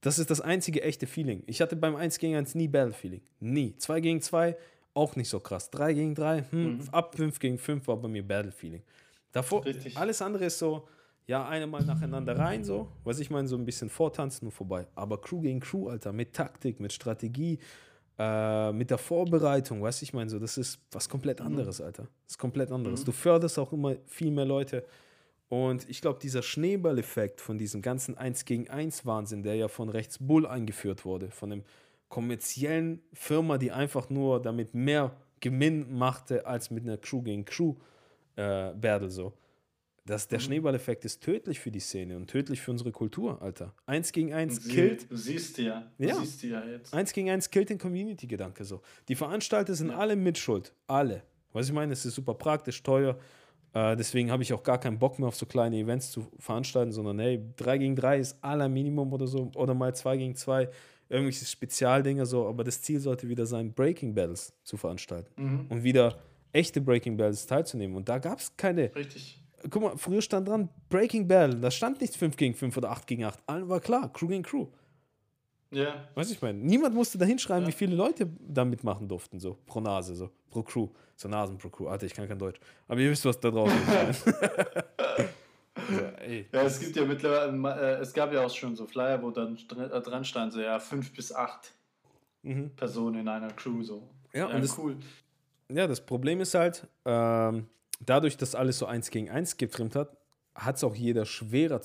das 0.00 0.20
ist 0.20 0.30
das 0.30 0.40
einzige 0.40 0.82
echte 0.82 1.08
Feeling. 1.08 1.42
Ich 1.46 1.60
hatte 1.60 1.74
beim 1.74 1.96
1 1.96 2.18
gegen 2.18 2.36
1 2.36 2.54
nie 2.54 2.68
Battle-Feeling. 2.68 3.22
Nie. 3.40 3.74
2 3.76 4.00
gegen 4.00 4.22
2 4.22 4.56
auch 4.94 5.16
nicht 5.16 5.28
so 5.28 5.40
krass. 5.40 5.70
3 5.70 5.92
gegen 5.94 6.14
3, 6.14 6.44
hm, 6.50 6.76
mhm. 6.76 6.88
ab 6.92 7.16
5 7.16 7.38
gegen 7.40 7.58
5 7.58 7.88
war 7.88 7.96
bei 7.96 8.08
mir 8.08 8.26
Battle-Feeling. 8.26 8.82
Davor, 9.32 9.64
Richtig. 9.64 9.96
alles 9.96 10.22
andere 10.22 10.44
ist 10.44 10.58
so, 10.58 10.88
ja, 11.26 11.48
eine 11.48 11.66
Mal 11.66 11.84
nacheinander 11.84 12.38
rein, 12.38 12.64
so, 12.64 12.88
was 13.04 13.18
ich 13.18 13.30
meine, 13.30 13.48
so 13.48 13.56
ein 13.56 13.64
bisschen 13.64 13.90
vortanzen 13.90 14.46
und 14.46 14.52
vorbei. 14.52 14.86
Aber 14.94 15.20
Crew 15.20 15.40
gegen 15.40 15.60
Crew, 15.60 15.88
Alter, 15.88 16.12
mit 16.12 16.32
Taktik, 16.32 16.78
mit 16.78 16.92
Strategie, 16.92 17.58
äh, 18.18 18.72
mit 18.72 18.90
der 18.90 18.98
Vorbereitung, 18.98 19.82
weißt 19.82 20.00
du, 20.00 20.04
ich 20.04 20.14
meine, 20.14 20.30
so, 20.30 20.38
das 20.38 20.56
ist 20.56 20.80
was 20.92 21.08
komplett 21.08 21.40
mhm. 21.40 21.46
anderes, 21.46 21.80
Alter. 21.80 22.04
Das 22.24 22.32
ist 22.32 22.38
komplett 22.38 22.70
anderes. 22.70 23.00
Mhm. 23.00 23.06
Du 23.06 23.12
förderst 23.12 23.58
auch 23.58 23.72
immer 23.72 23.96
viel 24.06 24.30
mehr 24.30 24.44
Leute. 24.44 24.84
Und 25.48 25.88
ich 25.88 26.00
glaube, 26.00 26.18
dieser 26.20 26.42
Schneeballeffekt 26.42 27.40
von 27.40 27.58
diesem 27.58 27.82
ganzen 27.82 28.16
1 28.16 28.44
gegen 28.44 28.68
1 28.68 29.04
Wahnsinn, 29.06 29.42
der 29.42 29.56
ja 29.56 29.68
von 29.68 29.88
rechts 29.88 30.18
Bull 30.18 30.46
eingeführt 30.46 31.04
wurde, 31.04 31.30
von 31.30 31.52
einem 31.52 31.64
kommerziellen 32.08 33.02
Firma, 33.12 33.58
die 33.58 33.72
einfach 33.72 34.10
nur 34.10 34.40
damit 34.40 34.74
mehr 34.74 35.16
Gewinn 35.40 35.96
machte 35.96 36.46
als 36.46 36.70
mit 36.70 36.84
einer 36.84 36.96
Crew 36.96 37.22
gegen 37.22 37.44
Crew 37.44 37.74
äh, 38.36 38.72
Battle 38.74 39.10
so. 39.10 39.32
Das, 40.06 40.28
der 40.28 40.38
mhm. 40.38 40.44
Schneeballeffekt 40.44 41.04
ist 41.04 41.20
tödlich 41.20 41.58
für 41.58 41.72
die 41.72 41.80
Szene 41.80 42.16
und 42.16 42.28
tödlich 42.28 42.60
für 42.60 42.70
unsere 42.70 42.92
Kultur, 42.92 43.42
Alter. 43.42 43.74
Eins 43.86 44.12
gegen 44.12 44.32
eins 44.32 44.62
Sie, 44.62 44.70
killt. 44.70 45.10
Du 45.10 45.16
siehst 45.16 45.58
ja. 45.58 45.90
Du 45.98 46.06
ja. 46.06 46.14
siehst 46.14 46.42
ja 46.44 46.64
jetzt. 46.64 46.94
Eins 46.94 47.12
gegen 47.12 47.28
eins 47.28 47.50
killt 47.50 47.70
den 47.70 47.78
Community-Gedanke 47.78 48.64
so. 48.64 48.82
Die 49.08 49.16
Veranstalter 49.16 49.74
sind 49.74 49.90
ja. 49.90 49.98
alle 49.98 50.14
mitschuld. 50.14 50.72
Alle. 50.86 51.24
Was 51.52 51.66
ich 51.66 51.72
meine, 51.72 51.92
es 51.92 52.06
ist 52.06 52.14
super 52.14 52.34
praktisch, 52.34 52.84
teuer. 52.84 53.18
Äh, 53.72 53.96
deswegen 53.96 54.30
habe 54.30 54.44
ich 54.44 54.52
auch 54.52 54.62
gar 54.62 54.78
keinen 54.78 54.98
Bock 55.00 55.18
mehr 55.18 55.26
auf 55.26 55.34
so 55.34 55.44
kleine 55.44 55.76
Events 55.76 56.12
zu 56.12 56.28
veranstalten, 56.38 56.92
sondern 56.92 57.18
hey, 57.18 57.42
3 57.56 57.78
gegen 57.78 57.96
3 57.96 58.18
ist 58.20 58.44
aller 58.44 58.68
Minimum 58.68 59.12
oder 59.12 59.26
so. 59.26 59.50
Oder 59.56 59.74
mal 59.74 59.92
2 59.92 60.18
gegen 60.18 60.36
2 60.36 60.68
irgendwelche 61.08 61.44
Spezialdinger 61.44 62.26
so. 62.26 62.46
Aber 62.46 62.62
das 62.62 62.80
Ziel 62.80 63.00
sollte 63.00 63.28
wieder 63.28 63.44
sein, 63.44 63.72
Breaking 63.72 64.14
Battles 64.14 64.54
zu 64.62 64.76
veranstalten. 64.76 65.30
Mhm. 65.42 65.66
Und 65.68 65.82
wieder 65.82 66.16
echte 66.52 66.80
Breaking 66.80 67.16
Battles 67.16 67.44
teilzunehmen. 67.46 67.96
Und 67.96 68.08
da 68.08 68.18
gab 68.18 68.38
es 68.38 68.56
keine. 68.56 68.94
Richtig 68.94 69.42
guck 69.70 69.82
mal, 69.82 69.96
früher 69.96 70.22
stand 70.22 70.48
dran 70.48 70.68
Breaking 70.88 71.26
Bell, 71.26 71.54
da 71.60 71.70
stand 71.70 72.00
nicht 72.00 72.16
5 72.16 72.36
gegen 72.36 72.54
5 72.54 72.76
oder 72.76 72.90
8 72.90 73.06
gegen 73.06 73.24
8. 73.24 73.38
Allen 73.46 73.68
war 73.68 73.80
klar, 73.80 74.12
Crew 74.12 74.28
gegen 74.28 74.42
Crew. 74.42 74.66
Ja. 75.70 76.08
Weißt 76.14 76.30
du, 76.30 76.34
ich 76.34 76.42
meine, 76.42 76.58
niemand 76.58 76.94
musste 76.94 77.18
da 77.18 77.24
hinschreiben, 77.24 77.64
ja. 77.64 77.68
wie 77.68 77.72
viele 77.72 77.96
Leute 77.96 78.28
da 78.40 78.64
mitmachen 78.64 79.08
durften, 79.08 79.38
so 79.38 79.58
pro 79.66 79.80
Nase, 79.80 80.14
so 80.14 80.30
pro 80.50 80.62
Crew. 80.62 80.88
So 81.16 81.28
Nasen 81.28 81.56
pro 81.56 81.70
Crew. 81.70 81.88
Alter, 81.88 82.06
ich 82.06 82.14
kann 82.14 82.28
kein 82.28 82.38
Deutsch. 82.38 82.60
Aber 82.88 83.00
ihr 83.00 83.10
wisst, 83.10 83.24
was 83.24 83.40
da 83.40 83.50
draußen 83.50 83.78
ist. 84.10 84.26
ja, 85.90 86.26
ja, 86.52 86.62
es 86.62 86.78
gibt 86.78 86.94
ja 86.94 87.04
mittlerweile, 87.04 87.96
äh, 87.96 88.00
es 88.00 88.12
gab 88.12 88.32
ja 88.32 88.44
auch 88.44 88.54
schon 88.54 88.76
so 88.76 88.86
Flyer, 88.86 89.22
wo 89.22 89.30
dann 89.30 89.56
äh, 89.56 90.00
dran 90.00 90.24
stand, 90.24 90.52
so 90.52 90.60
ja, 90.60 90.78
5 90.78 91.14
bis 91.14 91.34
8 91.34 91.72
mhm. 92.42 92.70
Personen 92.76 93.20
in 93.20 93.28
einer 93.28 93.48
Crew, 93.48 93.82
so. 93.82 94.08
Ja, 94.32 94.48
ja 94.48 94.54
und 94.54 94.62
das, 94.62 94.78
cool. 94.78 94.96
Ja, 95.70 95.86
das 95.86 96.04
Problem 96.04 96.40
ist 96.40 96.54
halt, 96.54 96.86
ähm, 97.06 97.66
dadurch, 98.00 98.36
dass 98.36 98.54
alles 98.54 98.78
so 98.78 98.86
eins 98.86 99.10
gegen 99.10 99.30
eins 99.30 99.56
getrimmt 99.56 99.94
hat, 99.96 100.16
hat 100.54 100.76
es 100.76 100.84
auch 100.84 100.94
jeder 100.94 101.26
schwerer 101.26 101.80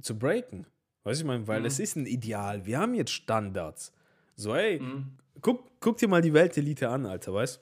zu 0.00 0.18
breaken. 0.18 0.66
Weißt 1.04 1.20
du, 1.20 1.24
ich 1.24 1.26
meine, 1.26 1.46
weil 1.46 1.60
mhm. 1.60 1.66
es 1.66 1.78
ist 1.78 1.96
ein 1.96 2.06
Ideal. 2.06 2.66
Wir 2.66 2.78
haben 2.78 2.94
jetzt 2.94 3.12
Standards. 3.12 3.92
So, 4.36 4.54
ey, 4.54 4.78
mhm. 4.78 5.16
guck, 5.40 5.70
guck 5.80 5.96
dir 5.98 6.08
mal 6.08 6.22
die 6.22 6.32
Weltelite 6.32 6.88
an, 6.88 7.06
Alter, 7.06 7.32
weißt 7.34 7.60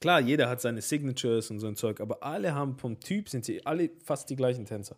Klar, 0.00 0.20
jeder 0.20 0.48
hat 0.48 0.60
seine 0.60 0.80
Signatures 0.80 1.50
und 1.50 1.58
so 1.58 1.66
ein 1.66 1.74
Zeug, 1.74 2.00
aber 2.00 2.22
alle 2.22 2.54
haben 2.54 2.76
vom 2.76 3.00
Typ, 3.00 3.28
sind 3.28 3.44
sie 3.44 3.66
alle 3.66 3.90
fast 4.04 4.30
die 4.30 4.36
gleichen 4.36 4.64
Tänzer. 4.64 4.96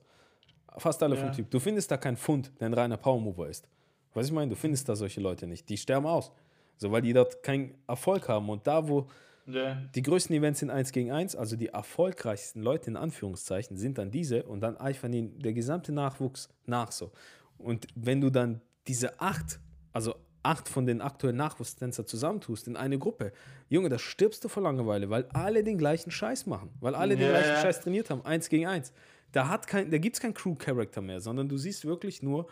Fast 0.76 1.02
alle 1.02 1.16
ja. 1.16 1.22
vom 1.22 1.32
Typ. 1.32 1.50
Du 1.50 1.58
findest 1.58 1.90
da 1.90 1.96
keinen 1.96 2.18
Fund, 2.18 2.52
der 2.61 2.66
ein 2.66 2.74
reiner 2.74 2.98
Power-Mover 2.98 3.48
ist. 3.48 3.66
Weißt 4.12 4.28
du, 4.28 4.32
ich 4.32 4.34
meine, 4.34 4.50
du 4.50 4.56
findest 4.56 4.88
da 4.88 4.96
solche 4.96 5.20
Leute 5.20 5.46
nicht. 5.46 5.68
Die 5.68 5.78
sterben 5.78 6.06
aus. 6.06 6.30
So, 6.76 6.92
weil 6.92 7.02
die 7.02 7.12
dort 7.12 7.42
keinen 7.42 7.74
Erfolg 7.86 8.28
haben. 8.28 8.48
Und 8.50 8.66
da, 8.66 8.86
wo 8.86 9.08
Yeah. 9.55 9.88
Die 9.94 10.03
größten 10.03 10.34
Events 10.34 10.61
sind 10.61 10.70
1 10.70 10.92
gegen 10.92 11.12
1, 11.12 11.36
also 11.36 11.57
die 11.57 11.68
erfolgreichsten 11.68 12.62
Leute 12.62 12.90
in 12.90 12.96
Anführungszeichen 12.96 13.76
sind 13.76 13.98
dann 13.98 14.11
diese 14.11 14.44
und 14.44 14.61
dann 14.61 14.76
eifern 14.76 15.12
ihnen 15.12 15.38
der 15.38 15.53
gesamte 15.53 15.92
Nachwuchs 15.92 16.48
nach 16.66 16.92
so. 16.92 17.12
Und 17.59 17.86
wenn 17.94 18.20
du 18.20 18.30
dann 18.30 18.61
diese 18.86 19.20
acht, 19.20 19.61
also 19.92 20.14
acht 20.42 20.68
von 20.68 20.86
den 20.86 21.01
aktuellen 21.01 21.36
Nachwuchstänzer 21.36 22.07
zusammentust 22.07 22.66
in 22.68 22.76
eine 22.76 22.98
Gruppe, 22.98 23.32
Junge, 23.68 23.88
da 23.88 23.98
stirbst 23.98 24.42
du 24.44 24.48
vor 24.48 24.62
Langeweile, 24.62 25.11
weil 25.11 25.26
alle 25.32 25.62
den 25.62 25.78
gleichen 25.78 26.11
Scheiß 26.11 26.46
machen, 26.46 26.70
weil 26.80 26.94
alle 26.94 27.14
yeah. 27.14 27.24
den 27.24 27.30
gleichen 27.30 27.62
Scheiß 27.62 27.80
trainiert 27.80 28.11
haben, 28.11 28.24
1 28.24 28.48
gegen 28.48 28.66
1. 28.66 28.92
Da, 29.32 29.61
da 29.70 29.98
gibt 29.98 30.16
es 30.16 30.20
keinen 30.20 30.34
Crew-Character 30.34 31.03
mehr, 31.03 31.20
sondern 31.20 31.48
du 31.48 31.57
siehst 31.57 31.84
wirklich 31.84 32.22
nur, 32.22 32.48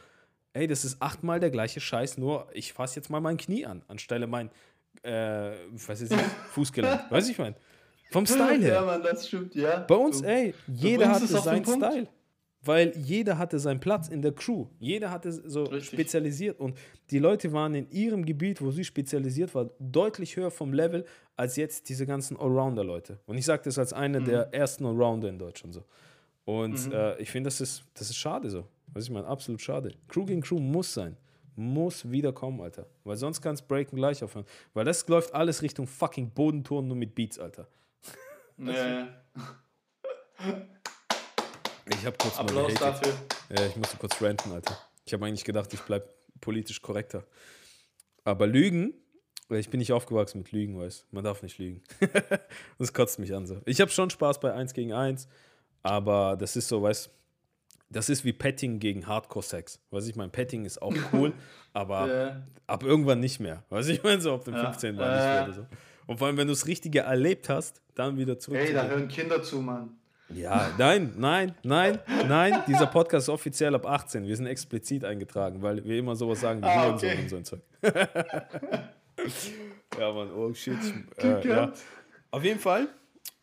ey, 0.53 0.66
das 0.66 0.84
ist 0.84 1.03
achtmal 1.03 1.40
der 1.40 1.51
gleiche 1.51 1.80
Scheiß, 1.80 2.18
nur 2.18 2.49
ich 2.53 2.72
fasse 2.72 2.96
jetzt 2.96 3.11
mal 3.11 3.20
mein 3.20 3.36
Knie 3.36 3.66
an, 3.66 3.82
anstelle 3.88 4.26
mein 4.26 4.51
äh, 5.03 5.53
was 5.86 6.01
ist 6.01 6.12
das? 6.12 6.20
Fußgelenk. 6.53 7.03
Weiß 7.11 7.28
ich 7.28 7.38
mein. 7.38 7.55
Vom 8.11 8.26
Style 8.26 8.61
her. 8.61 8.74
Ja, 8.74 8.84
Mann, 8.84 9.03
das 9.03 9.28
stimmt, 9.28 9.55
ja. 9.55 9.80
Bei 9.80 9.94
uns, 9.94 10.22
ey, 10.22 10.55
jeder 10.66 11.11
hatte 11.11 11.26
seinen 11.26 11.64
Style. 11.64 12.09
Weil 12.61 12.92
jeder 12.96 13.38
hatte 13.38 13.59
seinen 13.61 13.78
Platz 13.78 14.09
in 14.09 14.20
der 14.20 14.32
Crew. 14.32 14.66
Jeder 14.80 15.11
hatte 15.11 15.30
so 15.30 15.62
Richtig. 15.64 15.90
spezialisiert. 15.90 16.59
Und 16.59 16.76
die 17.11 17.20
Leute 17.20 17.53
waren 17.53 17.74
in 17.74 17.88
ihrem 17.90 18.24
Gebiet, 18.24 18.61
wo 18.61 18.72
sie 18.72 18.84
spezialisiert 18.84 19.55
waren, 19.55 19.70
deutlich 19.78 20.36
höher 20.36 20.51
vom 20.51 20.72
Level 20.72 21.05
als 21.36 21.55
jetzt 21.57 21.88
diese 21.88 22.05
ganzen 22.05 22.36
Allrounder-Leute. 22.36 23.20
Und 23.26 23.38
ich 23.38 23.44
sage 23.44 23.62
das 23.64 23.78
als 23.78 23.92
einer 23.92 24.20
mhm. 24.20 24.24
der 24.24 24.53
ersten 24.53 24.86
Allrounder 24.86 25.28
in 25.28 25.38
Deutschland 25.38 25.72
so. 25.72 25.84
Und 26.44 26.88
mhm. 26.88 26.92
äh, 26.92 27.16
ich 27.22 27.30
finde, 27.30 27.46
das 27.46 27.61
ist, 27.61 27.84
das 27.94 28.11
ist 28.11 28.16
schade 28.16 28.51
so. 28.51 28.66
Was 28.92 29.05
ich 29.05 29.11
meine, 29.11 29.26
absolut 29.26 29.61
schade. 29.61 29.92
Crew 30.09 30.24
gegen 30.24 30.40
Crew 30.40 30.59
muss 30.59 30.92
sein 30.92 31.16
muss 31.59 32.11
wieder 32.11 32.32
kommen, 32.32 32.61
Alter. 32.61 32.86
Weil 33.04 33.16
sonst 33.16 33.42
kann 33.42 33.54
es 33.54 33.62
Breaken 33.62 33.96
gleich 33.96 34.22
aufhören. 34.22 34.46
Weil 34.74 34.84
das 34.84 35.06
läuft 35.09 35.34
alles 35.34 35.61
Richtung 35.61 35.86
fucking 35.86 36.30
Bodenton 36.30 36.86
nur 36.86 36.96
mit 36.96 37.14
Beats, 37.14 37.38
Alter. 37.38 37.68
Nee. 38.56 38.72
Ich 41.90 42.04
hab 42.04 42.18
kurz 42.18 42.38
Applaus 42.38 42.72
mal 42.74 42.92
dafür. 42.92 43.12
Ja, 43.48 43.66
ich 43.66 43.74
musste 43.76 43.96
kurz 43.96 44.20
ranten, 44.20 44.52
Alter. 44.52 44.78
Ich 45.06 45.12
habe 45.12 45.24
eigentlich 45.24 45.44
gedacht, 45.44 45.72
ich 45.72 45.80
bleib 45.80 46.06
politisch 46.40 46.82
korrekter. 46.82 47.24
Aber 48.24 48.46
Lügen, 48.46 48.94
ich 49.48 49.70
bin 49.70 49.78
nicht 49.78 49.92
aufgewachsen 49.92 50.38
mit 50.38 50.52
Lügen, 50.52 50.78
weißt 50.78 51.11
Man 51.12 51.24
darf 51.24 51.42
nicht 51.42 51.59
lügen. 51.59 51.82
das 52.78 52.92
kotzt 52.92 53.18
mich 53.18 53.34
an 53.34 53.46
so. 53.46 53.62
Ich 53.64 53.80
habe 53.80 53.90
schon 53.90 54.11
Spaß 54.11 54.38
bei 54.40 54.52
1 54.52 54.74
gegen 54.74 54.92
1, 54.92 55.28
aber 55.82 56.36
das 56.36 56.56
ist 56.56 56.68
so, 56.68 56.82
weißt 56.82 57.11
das 57.91 58.09
ist 58.09 58.24
wie 58.24 58.32
Petting 58.32 58.78
gegen 58.78 59.07
Hardcore-Sex. 59.07 59.80
Was 59.91 60.07
ich 60.09 60.16
meine, 60.16 60.30
Petting 60.30 60.64
ist 60.64 60.80
auch 60.82 60.95
cool, 61.12 61.32
aber 61.72 62.07
yeah. 62.07 62.47
ab 62.66 62.82
irgendwann 62.82 63.20
nicht 63.20 63.41
mehr. 63.41 63.64
Was 63.70 63.89
ich 63.89 64.03
meine, 64.03 64.20
so 64.20 64.34
ab 64.34 64.45
dem 64.45 64.55
ja. 64.55 64.64
15. 64.64 64.97
war 64.99 65.14
nicht 65.14 65.24
mehr 65.24 65.45
oder 65.45 65.53
so. 65.53 65.66
Und 66.07 66.18
vor 66.18 66.26
allem, 66.26 66.36
wenn 66.36 66.49
du 66.49 66.55
das 66.55 66.66
Richtige 66.66 67.01
erlebt 67.01 67.49
hast, 67.49 67.82
dann 67.95 68.16
wieder 68.16 68.39
zurück. 68.39 68.59
Hey, 68.59 68.72
da 68.72 68.86
hören 68.86 69.09
Kinder 69.09 69.43
zu, 69.43 69.61
Mann. 69.61 69.91
Ja, 70.30 70.70
nein, 70.76 71.14
nein, 71.16 71.55
nein, 71.62 71.99
nein. 72.26 72.62
Dieser 72.66 72.86
Podcast 72.86 73.28
ist 73.28 73.30
offiziell 73.30 73.74
ab 73.74 73.86
18. 73.86 74.26
Wir 74.26 74.36
sind 74.36 74.47
explizit 74.47 75.05
eingetragen, 75.05 75.62
weil 75.62 75.82
wir 75.84 75.99
immer 75.99 76.16
sowas 76.16 76.41
sagen 76.41 76.61
wie 76.61 76.66
ah, 76.66 76.95
okay. 76.95 77.16
und 77.18 77.30
so 77.30 77.36
ein 77.36 77.45
Zeug. 77.45 77.62
ja, 79.99 80.12
Mann, 80.12 80.30
oh 80.32 80.53
shit. 80.53 80.76
Äh, 81.16 81.49
ja. 81.49 81.72
Auf 82.30 82.45
jeden 82.45 82.61
Fall, 82.61 82.89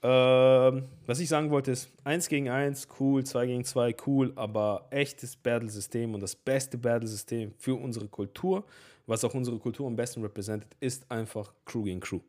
ähm, 0.01 0.83
was 1.05 1.19
ich 1.19 1.27
sagen 1.29 1.49
wollte, 1.49 1.71
ist 1.71 1.89
1 2.03 2.27
gegen 2.29 2.49
1, 2.49 2.87
cool, 2.99 3.23
2 3.23 3.47
gegen 3.47 3.63
2, 3.63 3.95
cool, 4.05 4.33
aber 4.35 4.87
echtes 4.91 5.35
Battle-System 5.35 6.13
und 6.13 6.21
das 6.21 6.35
beste 6.35 6.77
Battle-System 6.77 7.53
für 7.57 7.75
unsere 7.75 8.07
Kultur, 8.07 8.65
was 9.07 9.23
auch 9.23 9.33
unsere 9.33 9.57
Kultur 9.57 9.87
am 9.87 9.95
besten 9.95 10.21
repräsentiert, 10.21 10.75
ist 10.79 11.09
einfach 11.11 11.53
Crew 11.65 11.83
gegen 11.83 11.99
Crew. 11.99 12.19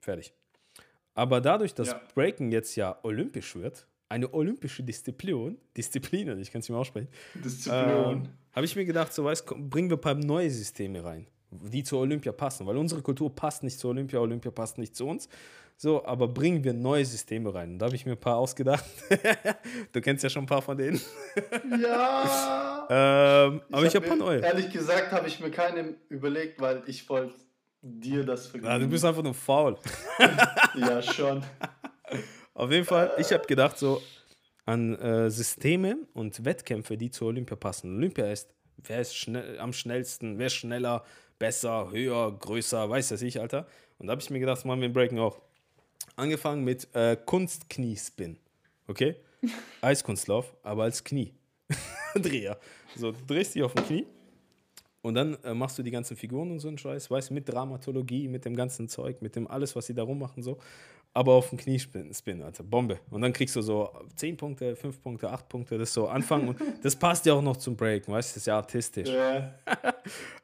Fertig. 0.00 0.32
Aber 1.14 1.40
dadurch, 1.40 1.72
dass 1.74 1.88
Ja. 1.88 2.00
Breaken 2.14 2.52
jetzt 2.52 2.76
ja 2.76 2.98
olympisch 3.02 3.54
wird, 3.56 3.86
eine 4.08 4.32
olympische 4.32 4.82
Disziplin, 4.82 5.58
Disziplin, 5.76 6.38
ich 6.40 6.52
kann 6.52 6.60
es 6.60 6.66
nicht 6.66 6.70
mehr 6.70 6.78
aussprechen, 6.78 7.08
Disziplin. 7.34 7.88
ähm, 7.88 8.22
habe 8.52 8.64
ich 8.66 8.76
mir 8.76 8.84
gedacht, 8.84 9.12
so 9.12 9.24
weißt, 9.24 9.46
bringen 9.70 9.90
wir 9.90 9.96
ein 9.96 10.00
paar 10.00 10.14
neue 10.14 10.50
Systeme 10.50 11.02
rein, 11.02 11.26
die 11.50 11.82
zur 11.82 12.00
Olympia 12.00 12.32
passen, 12.32 12.66
weil 12.66 12.76
unsere 12.76 13.02
Kultur 13.02 13.34
passt 13.34 13.62
nicht 13.64 13.78
zur 13.78 13.90
Olympia, 13.90 14.20
Olympia 14.20 14.50
passt 14.52 14.78
nicht 14.78 14.94
zu 14.94 15.06
uns. 15.06 15.28
So, 15.78 16.04
aber 16.06 16.28
bringen 16.28 16.64
wir 16.64 16.72
neue 16.72 17.04
Systeme 17.04 17.54
rein. 17.54 17.72
Und 17.72 17.78
da 17.78 17.86
habe 17.86 17.96
ich 17.96 18.06
mir 18.06 18.12
ein 18.12 18.20
paar 18.20 18.36
ausgedacht. 18.36 18.84
du 19.92 20.00
kennst 20.00 20.24
ja 20.24 20.30
schon 20.30 20.44
ein 20.44 20.46
paar 20.46 20.62
von 20.62 20.76
denen. 20.76 21.00
ja. 21.80 22.72
Ähm, 22.88 23.62
aber 23.72 23.84
ich 23.84 23.96
hab 23.96 24.04
habe 24.04 24.12
ein 24.12 24.18
paar 24.20 24.28
neue. 24.28 24.40
Ehrlich 24.42 24.70
gesagt 24.70 25.10
habe 25.10 25.26
ich 25.26 25.40
mir 25.40 25.50
keinen 25.50 25.96
überlegt, 26.08 26.60
weil 26.60 26.84
ich 26.86 27.08
wollte 27.08 27.34
dir 27.82 28.24
das 28.24 28.46
vergeben. 28.46 28.70
Ja, 28.70 28.78
du 28.78 28.86
bist 28.86 29.04
einfach 29.04 29.24
nur 29.24 29.34
faul. 29.34 29.76
ja, 30.76 31.02
schon. 31.02 31.42
Auf 32.54 32.70
jeden 32.70 32.84
Fall, 32.84 33.12
ich 33.18 33.32
habe 33.32 33.44
gedacht 33.44 33.76
so 33.76 34.00
an 34.66 34.94
äh, 34.96 35.30
Systeme 35.30 35.96
und 36.14 36.44
Wettkämpfe, 36.44 36.96
die 36.96 37.10
zur 37.10 37.28
Olympia 37.28 37.56
passen. 37.56 37.96
Olympia 37.96 38.30
ist, 38.30 38.54
wer 38.76 39.00
ist 39.00 39.16
schnell, 39.16 39.58
am 39.58 39.72
schnellsten, 39.72 40.38
wer 40.38 40.46
ist 40.46 40.54
schneller, 40.54 41.04
besser, 41.38 41.90
höher, 41.90 42.38
größer, 42.38 42.88
weiß 42.88 43.08
das 43.08 43.22
ich, 43.22 43.40
Alter. 43.40 43.66
Und 43.98 44.06
da 44.06 44.12
habe 44.12 44.22
ich 44.22 44.30
mir 44.30 44.40
gedacht, 44.40 44.64
machen 44.64 44.80
wir 44.80 44.86
im 44.86 44.92
Breaking 44.92 45.18
auch. 45.18 45.40
Angefangen 46.16 46.64
mit 46.64 46.88
äh, 46.94 47.16
Kunstkniespin, 47.16 48.38
okay? 48.86 49.16
Eiskunstlauf, 49.80 50.54
aber 50.62 50.84
als 50.84 51.04
Knie. 51.04 51.34
Dreher. 52.14 52.58
So, 52.94 53.12
du 53.12 53.18
drehst 53.26 53.54
dich 53.54 53.62
auf 53.62 53.74
dem 53.74 53.84
Knie 53.84 54.06
und 55.02 55.14
dann 55.14 55.36
äh, 55.44 55.54
machst 55.54 55.78
du 55.78 55.82
die 55.82 55.90
ganzen 55.90 56.16
Figuren 56.16 56.50
und 56.50 56.60
so 56.60 56.68
einen 56.68 56.78
Scheiß, 56.78 57.10
weißt 57.10 57.30
du, 57.30 57.34
mit 57.34 57.48
Dramatologie, 57.48 58.28
mit 58.28 58.44
dem 58.44 58.56
ganzen 58.56 58.88
Zeug, 58.88 59.22
mit 59.22 59.36
dem 59.36 59.46
alles, 59.46 59.76
was 59.76 59.86
sie 59.86 59.94
da 59.94 60.02
rummachen, 60.02 60.42
so. 60.42 60.58
Aber 61.16 61.32
auf 61.32 61.48
dem 61.48 61.56
Knie 61.56 61.78
spin, 61.78 62.12
spin, 62.12 62.42
Alter, 62.42 62.62
Bombe. 62.62 63.00
Und 63.08 63.22
dann 63.22 63.32
kriegst 63.32 63.56
du 63.56 63.62
so 63.62 63.88
10 64.16 64.36
Punkte, 64.36 64.76
5 64.76 65.02
Punkte, 65.02 65.30
8 65.30 65.48
Punkte, 65.48 65.78
das 65.78 65.90
so 65.94 66.08
anfangen. 66.08 66.48
Und 66.48 66.58
das 66.82 66.94
passt 66.94 67.24
ja 67.24 67.32
auch 67.32 67.40
noch 67.40 67.56
zum 67.56 67.74
Breaken, 67.74 68.12
weißt 68.12 68.32
du, 68.32 68.34
das 68.34 68.36
ist 68.36 68.46
ja 68.46 68.56
artistisch. 68.56 69.08
Ja. 69.08 69.54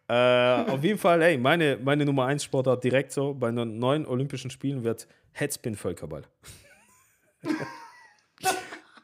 Äh, 0.09 0.71
auf 0.71 0.83
jeden 0.85 0.99
Fall, 0.99 1.23
ey, 1.23 1.39
meine, 1.39 1.79
meine 1.83 2.05
Nummer 2.05 2.27
1 2.27 2.45
Sportart 2.45 2.85
direkt 2.85 3.13
so, 3.13 3.33
bei 3.33 3.51
den 3.51 3.79
neuen 3.79 4.05
Olympischen 4.05 4.51
Spielen 4.51 4.83
wird 4.85 5.07
Headspin-Völkerball. 5.33 6.25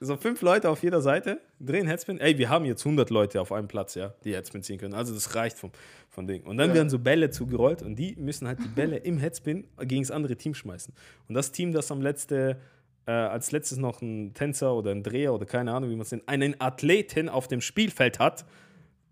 so 0.00 0.16
fünf 0.16 0.42
Leute 0.42 0.70
auf 0.70 0.82
jeder 0.82 1.00
Seite 1.00 1.40
drehen 1.60 1.86
Headspin. 1.86 2.18
Ey, 2.20 2.38
wir 2.38 2.48
haben 2.48 2.64
jetzt 2.64 2.84
100 2.84 3.10
Leute 3.10 3.40
auf 3.40 3.52
einem 3.52 3.68
Platz, 3.68 3.94
ja, 3.94 4.14
die 4.24 4.34
Headspin 4.34 4.62
ziehen 4.62 4.78
können. 4.78 4.94
Also 4.94 5.12
das 5.14 5.34
reicht 5.34 5.58
vom, 5.58 5.70
vom 6.10 6.26
Ding. 6.26 6.42
Und 6.44 6.56
dann 6.56 6.70
Ja. 6.70 6.74
werden 6.76 6.90
so 6.90 6.98
Bälle 6.98 7.30
zugerollt 7.30 7.82
und 7.82 7.96
die 7.96 8.14
müssen 8.16 8.46
halt 8.46 8.58
die 8.62 8.68
Bälle 8.68 8.96
im 8.98 9.18
Headspin 9.18 9.66
gegen 9.80 10.02
das 10.02 10.10
andere 10.10 10.36
Team 10.36 10.54
schmeißen. 10.54 10.94
Und 11.28 11.34
das 11.34 11.52
Team, 11.52 11.72
das 11.72 11.90
am 11.90 12.00
letzte, 12.00 12.58
äh, 13.06 13.10
als 13.10 13.50
letztes 13.52 13.78
noch 13.78 14.00
einen 14.02 14.34
Tänzer 14.34 14.74
oder 14.74 14.90
einen 14.92 15.02
Dreher 15.02 15.32
oder 15.34 15.46
keine 15.46 15.72
Ahnung, 15.72 15.90
wie 15.90 15.94
man 15.96 16.02
es 16.02 16.12
nennt, 16.12 16.28
einen 16.28 16.60
Athleten 16.60 17.28
auf 17.28 17.48
dem 17.48 17.60
Spielfeld 17.60 18.18
hat, 18.18 18.44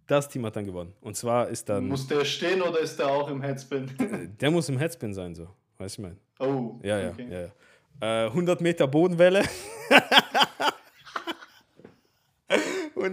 das 0.07 0.29
Team 0.29 0.47
hat 0.47 0.55
dann 0.55 0.67
gewonnen. 0.67 0.93
Und 1.01 1.17
zwar 1.17 1.49
ist 1.49 1.69
dann, 1.69 1.89
Muss 1.89 2.07
der 2.07 2.25
stehen 2.25 2.63
oder 2.63 2.79
ist 2.79 2.97
der 2.99 3.09
auch 3.09 3.29
im 3.29 3.43
Headspin? 3.43 3.91
der 4.41 4.51
muss 4.53 4.69
im 4.69 4.79
Headspin 4.79 5.13
sein, 5.15 5.35
so. 5.35 5.49
Weißt 5.79 5.99
du, 5.99 6.03
ich 6.03 6.09
meine? 6.09 6.17
Oh. 6.39 6.79
Ja, 6.83 6.99
ja, 7.01 7.11
okay. 7.11 7.27
ja, 7.31 7.41
ja. 7.41 8.27
Äh, 8.27 8.29
100 8.29 8.61
Meter 8.61 8.87
Bodenwelle. 8.87 9.43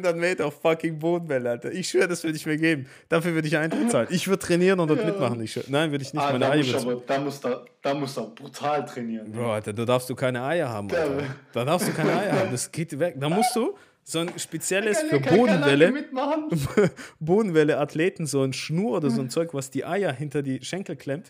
100 0.04 0.18
Meter 0.20 0.52
fucking 0.52 1.00
Bodenwelle, 1.00 1.50
Alter. 1.52 1.72
Ich 1.72 1.90
schwöre, 1.90 2.08
das 2.08 2.24
würde 2.24 2.36
ich 2.38 2.46
mir 2.46 2.58
geben. 2.58 2.88
Dafür 3.10 3.34
würde 3.34 3.48
ich 3.48 3.58
Eintritt 3.58 3.90
zahlen. 3.92 4.08
Ich 4.12 4.28
würde 4.28 4.40
trainieren 4.44 4.80
und 4.80 4.88
dort 4.90 5.00
Ja. 5.00 5.06
mitmachen. 5.08 5.42
Ich 5.42 5.54
schwör, 5.54 5.64
nein, 5.68 5.92
würde 5.92 6.04
ich 6.04 6.14
nicht. 6.14 6.22
Ah, 6.22 6.32
Meine 6.34 6.46
da, 6.46 6.52
Eier 6.52 6.78
aber, 6.82 7.02
da, 7.08 7.20
muss 7.20 7.40
da, 7.40 7.66
da 7.82 7.94
muss 7.94 8.18
er 8.18 8.28
brutal 8.28 8.86
trainieren. 8.86 9.32
Bro, 9.32 9.54
Alter, 9.54 9.74
da 9.74 9.86
darfst 9.86 10.10
du 10.10 10.16
keine 10.16 10.44
Eier 10.44 10.70
haben. 10.70 10.90
Alter. 10.92 11.24
Da 11.54 11.66
darfst 11.66 11.88
du 11.88 11.94
keine 11.94 12.12
Eier 12.18 12.40
haben. 12.40 12.52
Das 12.52 12.72
geht 12.72 12.98
weg. 13.00 13.16
Da 13.18 13.30
musst 13.30 13.56
du 13.56 13.76
so 14.06 14.20
ein 14.20 14.32
spezielles 14.38 15.00
für 15.04 15.22
Kann- 15.22 15.38
Bodenwelle. 15.38 15.86
lange 15.86 16.00
mitmachen. 16.02 16.50
Bodenwelle-Athleten 17.22 18.26
so 18.26 18.44
ein 18.44 18.52
Schnur 18.54 18.98
oder 18.98 19.10
so 19.10 19.22
ein 19.22 19.30
Zeug, 19.30 19.54
was 19.54 19.70
die 19.70 19.86
Eier 19.86 20.12
hinter 20.12 20.42
die 20.42 20.64
Schenkel 20.64 20.96
klemmt, 20.98 21.30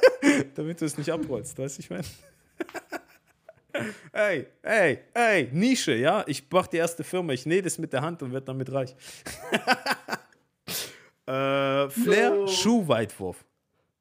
damit 0.54 0.80
du 0.80 0.86
es 0.86 0.96
nicht 0.96 1.10
abrollst, 1.12 1.58
weißt 1.58 1.76
du, 1.78 1.80
ich 1.82 1.90
meine? 1.90 2.04
Ey, 4.12 4.46
ey, 4.62 4.98
ey, 5.14 5.48
Nische, 5.52 5.94
ja? 5.94 6.24
Ich 6.26 6.44
mach 6.50 6.66
die 6.66 6.76
erste 6.78 7.04
Firma, 7.04 7.32
ich 7.32 7.46
nähe 7.46 7.62
das 7.62 7.78
mit 7.78 7.92
der 7.92 8.02
Hand 8.02 8.22
und 8.22 8.32
werde 8.32 8.46
damit 8.46 8.72
reich. 8.72 8.94
äh, 11.26 11.88
Flair, 11.88 12.30
No. 12.30 12.46
Schuhweitwurf. 12.46 13.44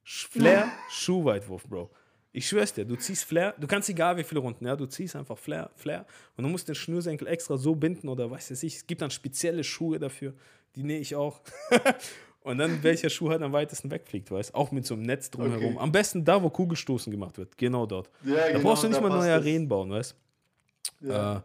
Sch- 0.05 0.29
Flair, 0.31 0.71
Schuhweitwurf, 0.89 1.63
Bro. 1.67 1.89
Ich 2.31 2.47
schwör's 2.49 2.73
dir, 2.73 2.83
du 2.85 2.95
ziehst 2.97 3.23
Flair, 3.23 3.53
du 3.57 3.65
kannst 3.65 3.87
egal 3.89 4.17
wie 4.17 4.23
viele 4.23 4.41
Runden, 4.41 4.65
ja, 4.65 4.75
du 4.75 4.85
ziehst 4.87 5.15
einfach 5.15 5.37
Flair, 5.37 5.69
Flair 5.75 6.05
und 6.35 6.43
du 6.43 6.49
musst 6.49 6.67
den 6.67 6.75
Schnürsenkel 6.75 7.27
extra 7.27 7.55
so 7.57 7.73
binden 7.75 8.09
oder 8.09 8.29
weiß 8.29 8.51
ich, 8.61 8.75
es 8.75 8.85
gibt 8.85 9.01
dann 9.01 9.09
spezielle 9.09 9.63
Schuhe 9.63 9.99
dafür, 9.99 10.33
die 10.75 10.83
nähe 10.83 10.99
ich 10.99 11.15
auch. 11.15 11.39
und 12.45 12.57
dann 12.57 12.81
welcher 12.83 13.09
Schuh 13.09 13.29
halt 13.29 13.41
am 13.41 13.51
weitesten 13.53 13.91
wegfliegt, 13.91 14.31
weißt 14.31 14.53
Auch 14.55 14.71
mit 14.71 14.85
so 14.85 14.93
einem 14.93 15.03
Netz 15.03 15.29
drumherum. 15.31 15.75
Okay. 15.75 15.83
Am 15.83 15.91
besten 15.91 16.23
da, 16.23 16.41
wo 16.41 16.49
Kugelstoßen 16.49 17.11
gemacht 17.11 17.37
wird, 17.37 17.57
genau 17.57 17.85
dort. 17.85 18.09
Ja, 18.23 18.35
Da 18.35 18.47
genau, 18.49 18.59
brauchst 18.61 18.83
du 18.83 18.87
nicht 18.87 19.01
mal 19.01 19.09
neue. 19.09 19.33
Arenen 19.33 19.67
bauen, 19.67 19.89
weißt 19.91 20.15
Ja. 21.01 21.43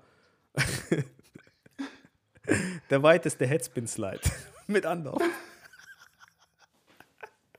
äh, 0.56 1.02
Der 2.90 3.02
weiteste 3.02 3.46
Headspin-Slide 3.46 4.20
mit 4.66 4.84
Anlauf. 4.86 5.22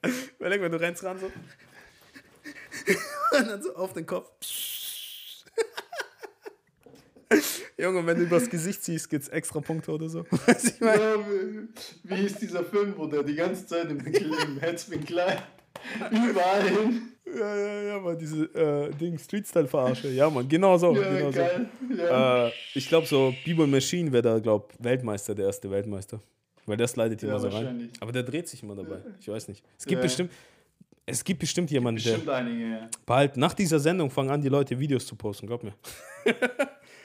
Überleg 0.40 0.60
mal, 0.62 0.70
du 0.70 0.80
rennst 0.80 1.04
ran 1.04 1.20
so. 1.20 1.28
Und 3.38 3.48
dann 3.48 3.62
so 3.62 3.76
auf 3.76 3.94
den 3.94 4.06
Kopf. 4.06 4.36
Junge, 7.82 8.06
wenn 8.06 8.18
du 8.18 8.24
übers 8.24 8.50
Gesicht 8.50 8.84
ziehst, 8.84 9.10
gibt's 9.10 9.28
extra 9.30 9.60
Punkte 9.60 9.92
oder 9.92 10.08
so. 10.10 10.26
Weiß 10.46 10.64
ich 10.76 10.80
mal. 10.82 10.98
Ja, 11.00 11.16
wie, 11.18 11.68
wie 12.04 12.16
hieß 12.16 12.36
dieser 12.36 12.64
Film, 12.64 12.94
wo 12.98 13.08
der 13.08 13.24
die 13.24 13.36
ganze 13.36 13.66
Zeit 13.66 13.90
im, 13.90 14.00
im 14.00 14.60
Headspin 14.60 15.04
klein 15.06 15.38
überall 16.12 16.64
hin? 16.70 17.02
Ja, 17.34 17.56
ja, 17.56 17.82
ja, 17.84 18.00
man, 18.00 18.18
diese 18.18 18.44
äh, 18.54 18.92
Ding, 18.92 19.18
Street-Style-Verarsche. 19.18 20.10
Ja, 20.10 20.30
man, 20.30 20.48
genau 20.48 20.78
so. 20.78 20.94
Ja, 20.94 21.10
genau 21.18 21.32
geil. 21.32 21.70
so. 21.90 21.96
Ja. 21.96 22.48
Äh, 22.48 22.52
ich 22.76 22.88
glaube, 22.90 23.08
so 23.08 23.34
B-Boy 23.46 23.68
Machine 23.68 24.12
wäre 24.12 24.22
da, 24.24 24.40
glaube 24.40 24.68
Weltmeister, 24.80 25.34
der 25.34 25.46
erste 25.46 25.72
Weltmeister. 25.72 26.20
Weil 26.66 26.78
der 26.78 26.88
slidet 26.88 27.22
Ja, 27.24 27.30
immer 27.30 27.40
so 27.40 27.48
rein. 27.48 27.54
wahrscheinlich. 27.56 27.92
Aber 28.02 28.12
der 28.12 28.24
dreht 28.24 28.48
sich 28.50 28.62
immer 28.64 28.76
dabei. 28.76 28.98
Ich 29.20 29.28
weiß 29.30 29.48
nicht. 29.48 29.64
Es 29.78 29.86
gibt 29.86 30.00
Ja. 30.00 30.04
bestimmt. 30.04 30.32
Es 31.06 31.24
gibt 31.24 31.40
bestimmt 31.40 31.72
jemanden, 31.72 32.02
der. 32.04 32.12
Bestimmt 32.12 32.30
einige, 32.30 32.64
ja. 32.70 32.90
Bald, 33.06 33.36
nach 33.38 33.54
dieser 33.54 33.80
Sendung 33.80 34.10
fangen 34.12 34.30
an, 34.30 34.42
die 34.42 34.50
Leute 34.50 34.78
Videos 34.78 35.06
zu 35.08 35.16
posten, 35.16 35.48
glaub 35.48 35.64
mir. 35.64 35.74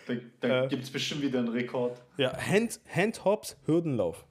Da, 0.07 0.14
da 0.40 0.64
Äh. 0.64 0.68
gibt 0.68 0.84
es 0.84 0.90
bestimmt 0.90 1.22
wieder 1.22 1.40
einen 1.40 1.48
Rekord. 1.48 2.00
Ja, 2.16 2.36
Hand, 2.36 2.80
Handhops, 2.88 3.57
Hürdenlauf. 3.66 4.24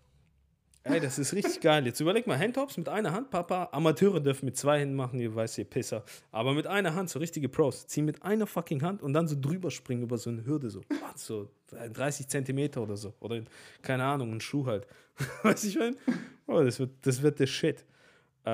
Ey, 0.88 1.00
das 1.00 1.18
ist 1.18 1.34
richtig 1.34 1.62
geil. 1.62 1.84
Jetzt 1.88 2.00
überleg 2.00 2.28
mal, 2.28 2.38
Handhops 2.38 2.78
mit 2.78 2.88
einer 2.90 3.12
Hand, 3.12 3.32
Papa. 3.32 3.70
Amateure 3.72 4.20
dürfen 4.20 4.46
mit 4.46 4.56
zwei 4.56 4.80
Händen 4.82 4.94
machen, 4.96 5.20
ihr 5.20 5.34
weiß, 5.34 5.58
ihr 5.58 5.66
Pisser. 5.66 6.04
Aber 6.32 6.54
mit 6.54 6.68
einer 6.68 6.94
Hand, 6.94 7.10
so 7.10 7.18
richtige 7.18 7.50
Pros. 7.50 7.88
Ziehen 7.88 8.06
mit 8.06 8.22
einer 8.22 8.46
fucking 8.46 8.84
Hand 8.84 9.02
und 9.02 9.14
dann 9.14 9.28
so 9.28 9.36
drüber 9.40 9.72
springen 9.72 10.04
über 10.04 10.20
so 10.20 10.30
eine 10.30 10.46
Hürde, 10.46 10.70
so. 10.70 10.82
So 11.18 11.50
30 11.72 12.28
Zentimeter 12.28 12.84
oder 12.84 12.98
so. 12.98 13.14
Oder, 13.22 13.42
keine 13.82 14.04
Ahnung, 14.04 14.34
ein 14.34 14.42
Schuh 14.42 14.66
halt. 14.68 14.86
Weiß 15.44 15.64
ich 15.64 15.76
mein? 15.78 15.96
Oh, 16.46 16.62
das 16.62 16.78
wird, 16.78 16.92
das 17.02 17.22
wird 17.22 17.40
der 17.40 17.48
Shit. 17.48 17.84
Äh, 18.46 18.50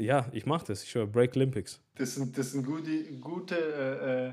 ja, 0.00 0.26
ich 0.32 0.46
mach 0.46 0.62
das. 0.62 0.82
Ich 0.82 0.94
höre 0.94 1.06
Break 1.06 1.36
Olympics. 1.36 1.80
Das 1.96 2.14
sind, 2.14 2.36
das 2.36 2.52
sind 2.52 2.64
gute, 2.66 3.04
gute 3.20 3.54
äh, 3.56 4.26
äh, 4.26 4.28
äh, 4.30 4.32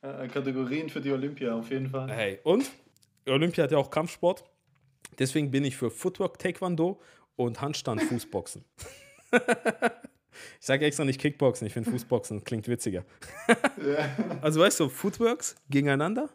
Kategorien 0.00 0.88
für 0.88 1.00
die 1.00 1.12
Olympia, 1.12 1.54
auf 1.54 1.70
jeden 1.70 1.90
Fall. 1.90 2.10
Hey, 2.10 2.38
und 2.42 2.70
Olympia 3.26 3.64
hat 3.64 3.72
ja 3.72 3.78
auch 3.78 3.90
Kampfsport. 3.90 4.44
Deswegen 5.18 5.50
bin 5.50 5.64
ich 5.64 5.76
für 5.76 5.90
Footwork 5.90 6.38
Taekwondo 6.38 7.00
und 7.36 7.60
Handstand 7.60 8.02
Fußboxen. 8.02 8.64
ich 9.32 9.40
sage 10.60 10.86
extra 10.86 11.04
nicht 11.04 11.20
Kickboxen, 11.20 11.66
ich 11.66 11.72
finde 11.72 11.90
Fußboxen 11.90 12.44
klingt 12.44 12.68
witziger. 12.68 13.04
Also 14.40 14.60
weißt 14.60 14.80
du, 14.80 14.88
Footworks 14.88 15.56
gegeneinander 15.68 16.30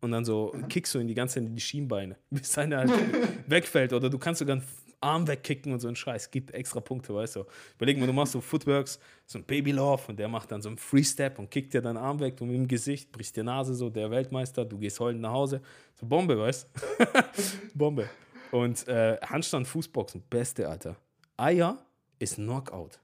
und 0.00 0.12
dann 0.12 0.24
so 0.24 0.54
kickst 0.68 0.94
du 0.94 0.98
in 0.98 1.08
die 1.08 1.14
ganze 1.14 1.38
in 1.38 1.54
die 1.54 1.60
Schienbeine, 1.60 2.16
bis 2.30 2.56
einer 2.58 2.78
halt 2.78 2.90
wegfällt 3.46 3.92
oder 3.92 4.10
du 4.10 4.18
kannst 4.18 4.40
sogar 4.40 4.60
Arm 5.00 5.26
wegkicken 5.26 5.72
und 5.72 5.80
so 5.80 5.88
ein 5.88 5.96
Scheiß. 5.96 6.30
Gibt 6.30 6.50
extra 6.52 6.80
Punkte, 6.80 7.14
weißt 7.14 7.36
du. 7.36 7.44
Überleg 7.76 7.98
mal, 7.98 8.06
du 8.06 8.12
machst 8.12 8.32
so 8.32 8.40
Footworks, 8.40 8.98
so 9.26 9.38
ein 9.38 9.44
Baby 9.44 9.72
Love 9.72 10.02
und 10.08 10.18
der 10.18 10.28
macht 10.28 10.50
dann 10.52 10.60
so 10.60 10.68
einen 10.68 10.78
Free 10.78 11.02
Step 11.04 11.38
und 11.38 11.50
kickt 11.50 11.72
dir 11.72 11.80
deinen 11.82 11.96
Arm 11.96 12.20
weg, 12.20 12.36
du 12.36 12.44
mit 12.44 12.54
dem 12.56 12.68
Gesicht, 12.68 13.10
brichst 13.12 13.36
dir 13.36 13.44
Nase 13.44 13.74
so, 13.74 13.88
der 13.90 14.10
Weltmeister, 14.10 14.64
du 14.64 14.78
gehst 14.78 15.00
heulend 15.00 15.22
nach 15.22 15.32
Hause. 15.32 15.62
So 15.98 16.06
Bombe, 16.06 16.38
weißt 16.38 16.68
du? 16.74 17.06
Bombe. 17.74 18.08
Und 18.50 18.86
äh, 18.88 19.16
Handstand, 19.22 19.66
Fußboxen, 19.68 20.22
beste, 20.28 20.68
Alter. 20.68 20.96
Eier 21.36 21.78
ist 22.18 22.34
Knockout. 22.34 22.98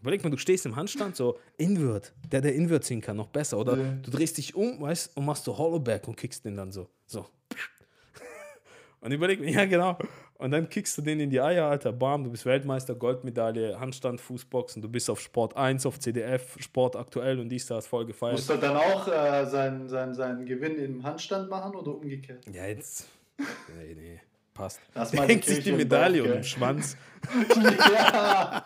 Überleg 0.00 0.22
mal, 0.24 0.30
du 0.30 0.38
stehst 0.38 0.64
im 0.64 0.76
Handstand, 0.76 1.14
so 1.16 1.38
Invert, 1.58 2.14
der, 2.30 2.40
der 2.40 2.54
Invert 2.54 2.84
ziehen 2.84 3.00
kann, 3.02 3.16
noch 3.16 3.26
besser. 3.28 3.58
Oder 3.58 3.76
Ja. 3.76 3.92
du 4.02 4.10
drehst 4.10 4.38
dich 4.38 4.54
um, 4.54 4.80
weißt 4.80 5.16
und 5.16 5.26
machst 5.26 5.44
so 5.44 5.58
Hollowback 5.58 6.08
und 6.08 6.16
kickst 6.16 6.44
den 6.44 6.56
dann 6.56 6.72
so. 6.72 6.88
So. 7.06 7.26
Und 9.00 9.12
überleg 9.12 9.40
mir, 9.40 9.50
ja, 9.50 9.64
genau. 9.64 9.96
Und 10.40 10.52
dann 10.52 10.70
kickst 10.70 10.96
du 10.96 11.02
den 11.02 11.20
in 11.20 11.28
die 11.28 11.40
Eier, 11.40 11.66
Alter. 11.66 11.92
Bam, 11.92 12.24
du 12.24 12.30
bist 12.30 12.46
Weltmeister, 12.46 12.94
Goldmedaille, 12.94 13.78
Handstand, 13.78 14.22
Fußboxen. 14.22 14.80
Du 14.80 14.88
bist 14.88 15.10
auf 15.10 15.20
Sport 15.20 15.54
1, 15.54 15.84
auf 15.84 16.00
CDF, 16.00 16.56
Sport 16.60 16.96
aktuell 16.96 17.38
und 17.38 17.50
dies, 17.50 17.66
das 17.66 17.86
voll 17.86 18.06
gefeiert. 18.06 18.36
Muss 18.36 18.48
er 18.48 18.56
dann 18.56 18.76
auch 18.76 19.06
äh, 19.06 19.44
seinen, 19.44 19.86
seinen, 19.88 20.14
seinen 20.14 20.46
Gewinn 20.46 20.78
im 20.78 21.02
Handstand 21.02 21.50
machen 21.50 21.74
oder 21.74 21.94
umgekehrt? 21.94 22.42
Ja, 22.52 22.64
jetzt. 22.64 23.06
Nee, 23.38 23.94
nee. 23.94 24.20
Passt. 24.54 24.80
Lass 24.94 25.10
Der 25.10 25.22
hängt 25.26 25.44
sich 25.44 25.62
die 25.62 25.70
im 25.70 25.76
Medaille 25.76 26.22
gell? 26.22 26.32
den 26.32 26.44
Schwanz. 26.44 26.96
ja, 27.54 28.64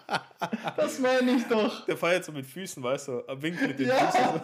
das 0.76 0.98
meine 1.00 1.32
ich 1.32 1.44
doch. 1.48 1.84
Der 1.86 1.96
feiert 1.96 2.24
so 2.24 2.32
mit 2.32 2.46
Füßen, 2.46 2.82
weißt 2.82 3.08
du, 3.08 3.12
er 3.26 3.42
winkt 3.42 3.60
mit 3.66 3.78
den 3.78 3.88
Ja. 3.88 4.10
Füßen. 4.10 4.40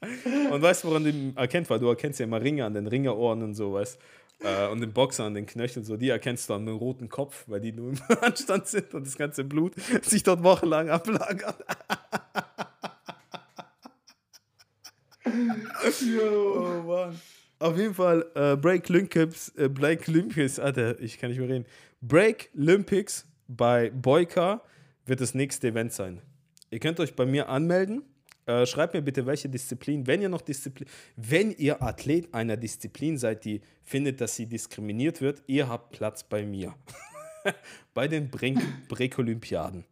Und 0.50 0.62
weißt 0.62 0.84
du, 0.84 0.88
woran 0.88 1.04
du 1.04 1.10
ihn 1.10 1.36
erkennt? 1.36 1.68
Weil 1.68 1.78
du 1.78 1.88
erkennst 1.88 2.20
ja 2.20 2.24
immer 2.24 2.40
Ringe 2.40 2.64
an 2.64 2.74
den 2.74 2.86
Ringerohren 2.86 3.42
und 3.42 3.54
so, 3.54 3.74
weißt 3.74 3.98
äh, 4.40 4.68
Und 4.68 4.80
den 4.80 4.92
Boxer 4.92 5.24
an 5.24 5.34
den 5.34 5.46
Knöcheln, 5.46 5.84
so, 5.84 5.96
die 5.96 6.08
erkennst 6.08 6.48
du 6.48 6.54
an 6.54 6.66
dem 6.66 6.76
roten 6.76 7.08
Kopf, 7.08 7.44
weil 7.46 7.60
die 7.60 7.72
nur 7.72 7.90
im 7.90 7.98
Anstand 8.20 8.66
sind 8.66 8.94
und 8.94 9.06
das 9.06 9.16
ganze 9.16 9.44
Blut 9.44 9.74
sich 10.02 10.22
dort 10.22 10.42
wochenlang 10.42 10.90
ablagert. 10.90 11.64
Oh 16.20 16.82
Mann. 16.86 17.20
Auf 17.58 17.76
jeden 17.76 17.94
Fall, 17.94 18.24
äh, 18.34 18.56
Break 18.56 18.88
Olympics, 18.88 19.50
äh, 19.50 19.68
Break 19.68 20.08
Olympics, 20.08 20.58
Alter, 20.58 20.98
ich 20.98 21.18
kann 21.18 21.30
nicht 21.30 21.38
mehr 21.38 21.48
reden. 21.48 21.66
Break 22.00 22.50
Olympics 22.56 23.26
bei 23.48 23.90
Boyka 23.90 24.62
wird 25.04 25.20
das 25.20 25.34
nächste 25.34 25.68
Event 25.68 25.92
sein. 25.92 26.22
Ihr 26.70 26.80
könnt 26.80 27.00
euch 27.00 27.14
bei 27.14 27.26
mir 27.26 27.50
anmelden. 27.50 28.02
Äh, 28.50 28.66
schreibt 28.66 28.94
mir 28.94 29.02
bitte, 29.02 29.24
welche 29.26 29.48
Disziplin, 29.48 30.08
wenn 30.08 30.20
ihr 30.20 30.28
noch 30.28 30.40
Disziplin, 30.40 30.88
wenn 31.14 31.52
ihr 31.52 31.80
Athlet 31.80 32.34
einer 32.34 32.56
Disziplin 32.56 33.16
seid, 33.16 33.44
die 33.44 33.60
findet, 33.84 34.20
dass 34.20 34.34
sie 34.34 34.46
diskriminiert 34.46 35.20
wird, 35.20 35.44
ihr 35.46 35.68
habt 35.68 35.92
Platz 35.92 36.24
bei 36.24 36.44
mir. 36.44 36.74
bei 37.94 38.08
den 38.08 38.28
Break-Olympiaden. 38.28 39.84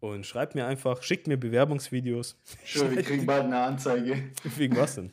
Und 0.00 0.26
schreibt 0.26 0.54
mir 0.54 0.66
einfach, 0.66 1.02
schickt 1.02 1.28
mir 1.28 1.38
Bewerbungsvideos. 1.38 2.36
Schon, 2.62 2.94
wir 2.94 3.02
kriegen 3.02 3.24
bald 3.24 3.44
eine 3.44 3.60
Anzeige. 3.60 4.32
Wegen 4.56 4.76
was 4.76 4.96
denn? 4.96 5.10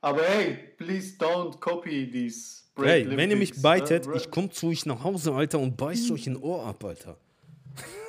Aber 0.00 0.22
hey, 0.22 0.56
please 0.76 1.16
don't 1.18 1.58
copy 1.58 2.08
these 2.08 2.62
Break 2.76 2.88
Hey, 2.88 3.16
wenn 3.16 3.30
ihr 3.30 3.36
mich 3.36 3.60
beitet, 3.60 4.06
äh, 4.06 4.16
ich 4.16 4.30
komm 4.30 4.52
zu 4.52 4.68
euch 4.68 4.86
nach 4.86 5.02
Hause, 5.02 5.34
Alter, 5.34 5.58
und 5.58 5.76
beißt 5.76 6.12
euch 6.12 6.28
ein 6.28 6.36
Ohr 6.36 6.64
ab, 6.64 6.84
Alter. 6.84 7.16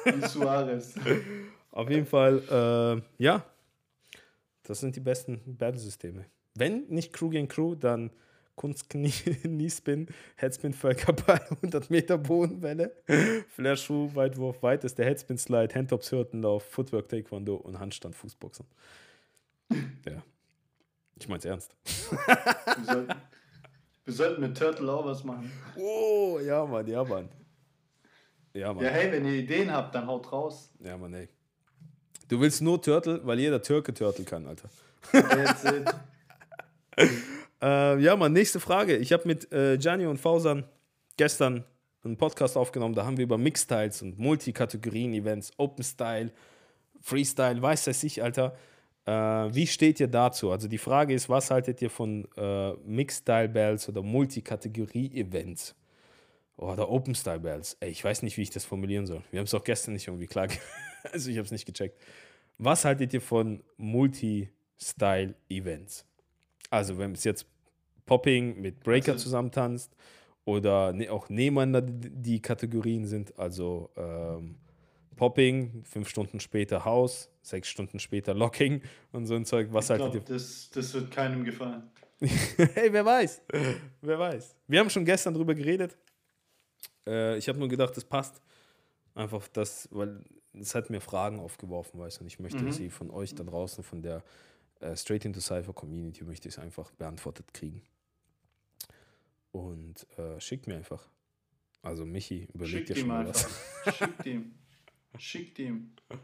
wie 0.04 0.28
Suarez. 0.28 0.94
Auf 1.72 1.90
jeden 1.90 2.06
Fall, 2.06 3.02
äh, 3.20 3.24
ja, 3.24 3.44
das 4.68 4.80
sind 4.80 4.96
die 4.96 5.00
besten 5.00 5.42
Battle-Systeme. 5.46 6.26
Wenn 6.56 6.86
nicht 6.88 7.14
Crew 7.14 7.30
gegen 7.30 7.48
Crew, 7.48 7.76
dann 7.76 8.12
Kunst 8.56 8.90
Knie, 8.90 9.10
Kniespin, 9.42 10.08
Headspin 10.38 10.74
Völkerball, 10.74 11.42
100 11.50 11.90
Meter 11.90 12.18
Bodenwelle, 12.18 12.96
Flash 13.50 13.84
Schuh, 13.84 14.10
Weitwurf, 14.14 14.64
Weitest, 14.64 14.98
der 14.98 15.06
Headspin 15.06 15.38
Slide, 15.38 15.74
Handtops 15.74 16.12
Hürdenlauf, 16.12 16.64
Footwork 16.64 17.10
Taekwondo 17.10 17.56
und 17.56 17.80
Handstand 17.80 18.16
Fußboxen. 18.16 18.66
Ja. 20.06 20.24
Ich 21.18 21.28
mein's 21.28 21.46
ernst. 21.46 21.76
Wir 21.86 22.86
sollten, 22.86 23.14
wir 24.04 24.14
sollten 24.14 24.42
mit 24.42 24.58
Turtle 24.58 24.92
auch 24.92 25.06
was 25.06 25.24
machen. 25.24 25.52
Oh, 25.78 26.40
ja, 26.44 26.66
Mann, 26.66 26.88
ja, 26.88 27.04
Mann. 27.04 27.30
Ja, 28.54 28.74
Mann. 28.74 28.84
Ja, 28.84 28.92
hey, 28.92 29.12
wenn 29.12 29.26
ihr 29.26 29.34
Ideen 29.34 29.72
habt, 29.72 29.96
dann 29.96 30.08
haut 30.08 30.32
raus. 30.32 30.72
Ja, 30.80 30.98
Mann, 30.98 31.14
ey. 31.14 31.30
Du 32.28 32.40
willst 32.40 32.62
nur 32.62 32.82
Turtle, 32.82 33.22
weil 33.24 33.40
jeder 33.40 33.62
Türke 33.62 33.94
Turtle 33.94 34.26
kann, 34.26 34.46
Alter. 34.48 34.70
Äh, 37.62 38.00
ja, 38.00 38.16
Mann, 38.16 38.34
nächste 38.34 38.60
Frage. 38.60 38.98
Ich 38.98 39.12
habe 39.14 39.24
mit 39.28 39.52
äh, 39.52 39.78
Gianni 39.78 40.06
und 40.06 40.18
Fausan 40.20 40.66
gestern 41.18 41.64
einen 42.04 42.18
Podcast 42.18 42.58
aufgenommen. 42.58 42.94
Da 42.96 43.06
haben 43.06 43.18
wir 43.18 43.24
über 43.24 43.38
Mixstyles 43.38 44.02
und 44.02 44.20
Multikategorien-Events, 44.20 45.54
Open 45.58 45.84
Style, 45.84 46.32
Freestyle, 47.02 47.62
weiß 47.62 47.86
das 47.86 48.04
ich, 48.04 48.22
Alter. 48.22 48.56
Äh, 49.06 49.12
wie 49.12 49.68
steht 49.68 50.00
ihr 50.00 50.08
dazu? 50.08 50.52
Also 50.52 50.68
die 50.68 50.78
Frage 50.78 51.14
ist, 51.14 51.30
was 51.30 51.50
haltet 51.50 51.82
ihr 51.82 51.90
von 51.90 52.28
äh, 52.38 52.74
Mixstyle-Bells 52.86 53.88
oder 53.90 54.02
Multikategorie-Events? 54.04 55.76
Oder 56.58 56.90
Open 56.90 57.16
Style 57.16 57.40
Bells. 57.40 57.76
Ey, 57.80 57.90
ich 57.90 58.04
weiß 58.04 58.22
nicht, 58.22 58.38
wie 58.38 58.42
ich 58.44 58.50
das 58.50 58.64
formulieren 58.64 59.06
soll. 59.08 59.22
Wir 59.32 59.40
haben 59.40 59.46
es 59.46 59.54
auch 59.54 59.64
gestern 59.64 59.94
nicht 59.94 60.08
irgendwie 60.08 60.28
klar. 60.28 60.48
ge- 60.48 60.58
also 61.14 61.30
ich 61.30 61.38
habe 61.38 61.46
es 61.46 61.52
nicht 61.52 61.66
gecheckt. 61.66 62.00
Was 62.58 62.86
haltet 62.86 63.14
ihr 63.14 63.22
von 63.22 63.62
Multi-Style-Events? 63.78 66.06
Also 66.70 66.98
wenn 66.98 67.14
es 67.14 67.24
jetzt 67.24 67.46
Popping 68.06 68.60
mit 68.62 68.82
Breaker 68.84 69.14
Also- 69.14 69.24
zusammentanzt 69.26 69.96
oder 70.46 70.94
ne, 70.94 71.10
auch 71.10 71.30
nebeneinander 71.30 71.82
die 71.82 72.42
Kategorien 72.42 73.06
sind, 73.06 73.38
also 73.40 73.90
ähm, 73.96 74.58
Popping, 75.16 75.84
fünf 75.86 76.10
Stunden 76.10 76.40
später 76.40 76.84
House, 76.86 77.30
sechs 77.42 77.70
Stunden 77.70 78.00
später 78.00 78.34
Locking 78.34 78.82
und 79.12 79.26
so 79.28 79.36
ein 79.36 79.46
Zeug. 79.46 79.70
Was 79.72 79.86
Ich 79.86 79.92
haltet 79.92 80.12
glaube, 80.12 80.26
ihr? 80.28 80.34
das, 80.34 80.70
das 80.72 80.94
wird 80.94 81.10
keinem 81.12 81.44
gefallen. 81.46 81.84
hey, 82.20 82.92
wer 82.92 83.06
weiß? 83.06 83.42
wer 84.02 84.20
weiß? 84.20 84.56
Wir 84.68 84.80
haben 84.80 84.90
schon 84.90 85.06
gestern 85.06 85.34
drüber 85.34 85.54
geredet. 85.56 85.98
Äh, 87.08 87.38
ich 87.38 87.48
habe 87.50 87.60
nur 87.60 87.68
gedacht, 87.68 87.96
das 87.96 88.04
passt. 88.06 88.42
Einfach 89.14 89.48
das, 89.50 89.88
weil 89.92 90.22
es 90.60 90.76
hat 90.76 90.90
mir 90.90 91.02
Fragen 91.02 91.40
aufgeworfen, 91.40 92.00
weißt 92.00 92.18
du, 92.18 92.22
und 92.22 92.28
ich 92.28 92.40
möchte 92.40 92.64
Mhm. 92.64 92.72
sie 92.72 92.90
von 92.90 93.10
euch 93.12 93.34
da 93.36 93.44
draußen, 93.44 93.84
von 93.84 94.02
der 94.02 94.24
äh, 94.82 94.96
Straight 94.96 95.26
into 95.26 95.40
Cypher 95.40 95.74
Community, 95.74 96.24
möchte 96.24 96.48
ich 96.50 96.56
es 96.56 96.60
einfach 96.60 96.92
beantwortet 96.92 97.54
kriegen. 97.54 97.82
Und 99.52 100.06
äh, 100.18 100.40
schickt 100.40 100.68
mir 100.68 100.76
einfach. 100.76 101.08
Also 101.82 102.06
Michi, 102.06 102.48
überlegt 102.54 102.90
dir 102.90 102.96
schon 102.96 103.04
ihm 103.06 103.08
mal 103.10 103.28
was. 103.28 103.48
Schickt 103.98 104.26
ihm. 104.26 104.56
Schickt 105.18 105.60
ihm. 105.60 105.92
Auf 106.10 106.20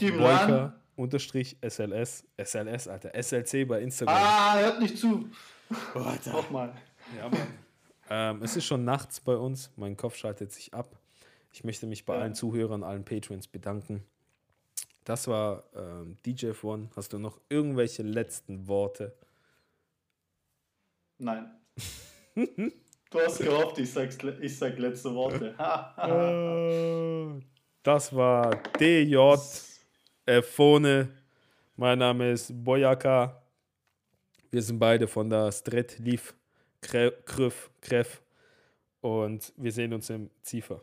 Schickt 0.00 0.02
ihm 0.02 0.22
ran. 0.22 0.48
Boyka 0.48 0.74
unterstrich 0.96 1.56
SLS, 1.62 2.24
SLS, 2.36 2.88
Alter, 2.88 3.10
SLC 3.22 3.66
bei 3.66 3.80
Instagram. 3.82 4.14
Ah, 4.16 4.58
hört 4.58 4.80
nicht 4.80 4.96
zu. 4.98 5.28
Oh, 5.94 5.98
Alter. 5.98 6.32
Nochmal. 6.32 6.74
Ja, 7.16 7.28
Mann. 7.28 7.46
ähm, 8.10 8.42
es 8.42 8.56
ist 8.56 8.64
schon 8.66 8.84
nachts 8.84 9.20
bei 9.20 9.36
uns. 9.36 9.70
Mein 9.76 9.96
Kopf 9.96 10.16
schaltet 10.16 10.52
sich 10.52 10.72
ab. 10.74 10.98
Ich 11.52 11.64
möchte 11.64 11.86
mich 11.86 12.04
bei 12.04 12.14
Ja. 12.14 12.22
allen 12.22 12.34
Zuhörern, 12.34 12.82
allen 12.84 13.04
Patrons 13.04 13.48
bedanken. 13.48 14.04
Das 15.04 15.26
war 15.28 15.64
ähm, 15.74 16.16
DJ 16.24 16.50
F1. 16.50 16.88
Hast 16.94 17.12
du 17.12 17.18
noch 17.18 17.40
irgendwelche 17.48 18.02
letzten 18.02 18.68
Worte? 18.68 19.16
Nein. 21.18 21.50
Du 22.34 23.18
hast 23.18 23.38
gehofft, 23.38 23.78
ich, 23.78 23.90
sag's, 23.92 24.16
ich 24.40 24.56
sag 24.56 24.78
letzte 24.78 25.12
Worte. 25.14 25.54
Das 27.82 28.14
war 28.14 28.56
DJ 28.78 29.16
F1. 30.26 31.08
Mein 31.76 31.98
Name 31.98 32.32
ist 32.32 32.52
Boyaka. 32.62 33.42
Wir 34.50 34.60
sind 34.60 34.78
beide 34.78 35.08
von 35.08 35.30
der 35.30 35.50
Stret 35.50 35.98
Leaf 35.98 36.34
Krüff 36.82 37.70
Kref 37.80 38.20
und 39.00 39.50
wir 39.56 39.72
sehen 39.72 39.94
uns 39.94 40.10
im 40.10 40.28
Ziefer. 40.42 40.82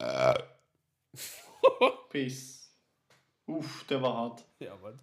Peace. 2.10 2.70
Uff, 3.46 3.84
der 3.88 4.02
war 4.02 4.14
hart. 4.14 4.44
Ja, 4.60 4.76
Mann. 4.76 5.00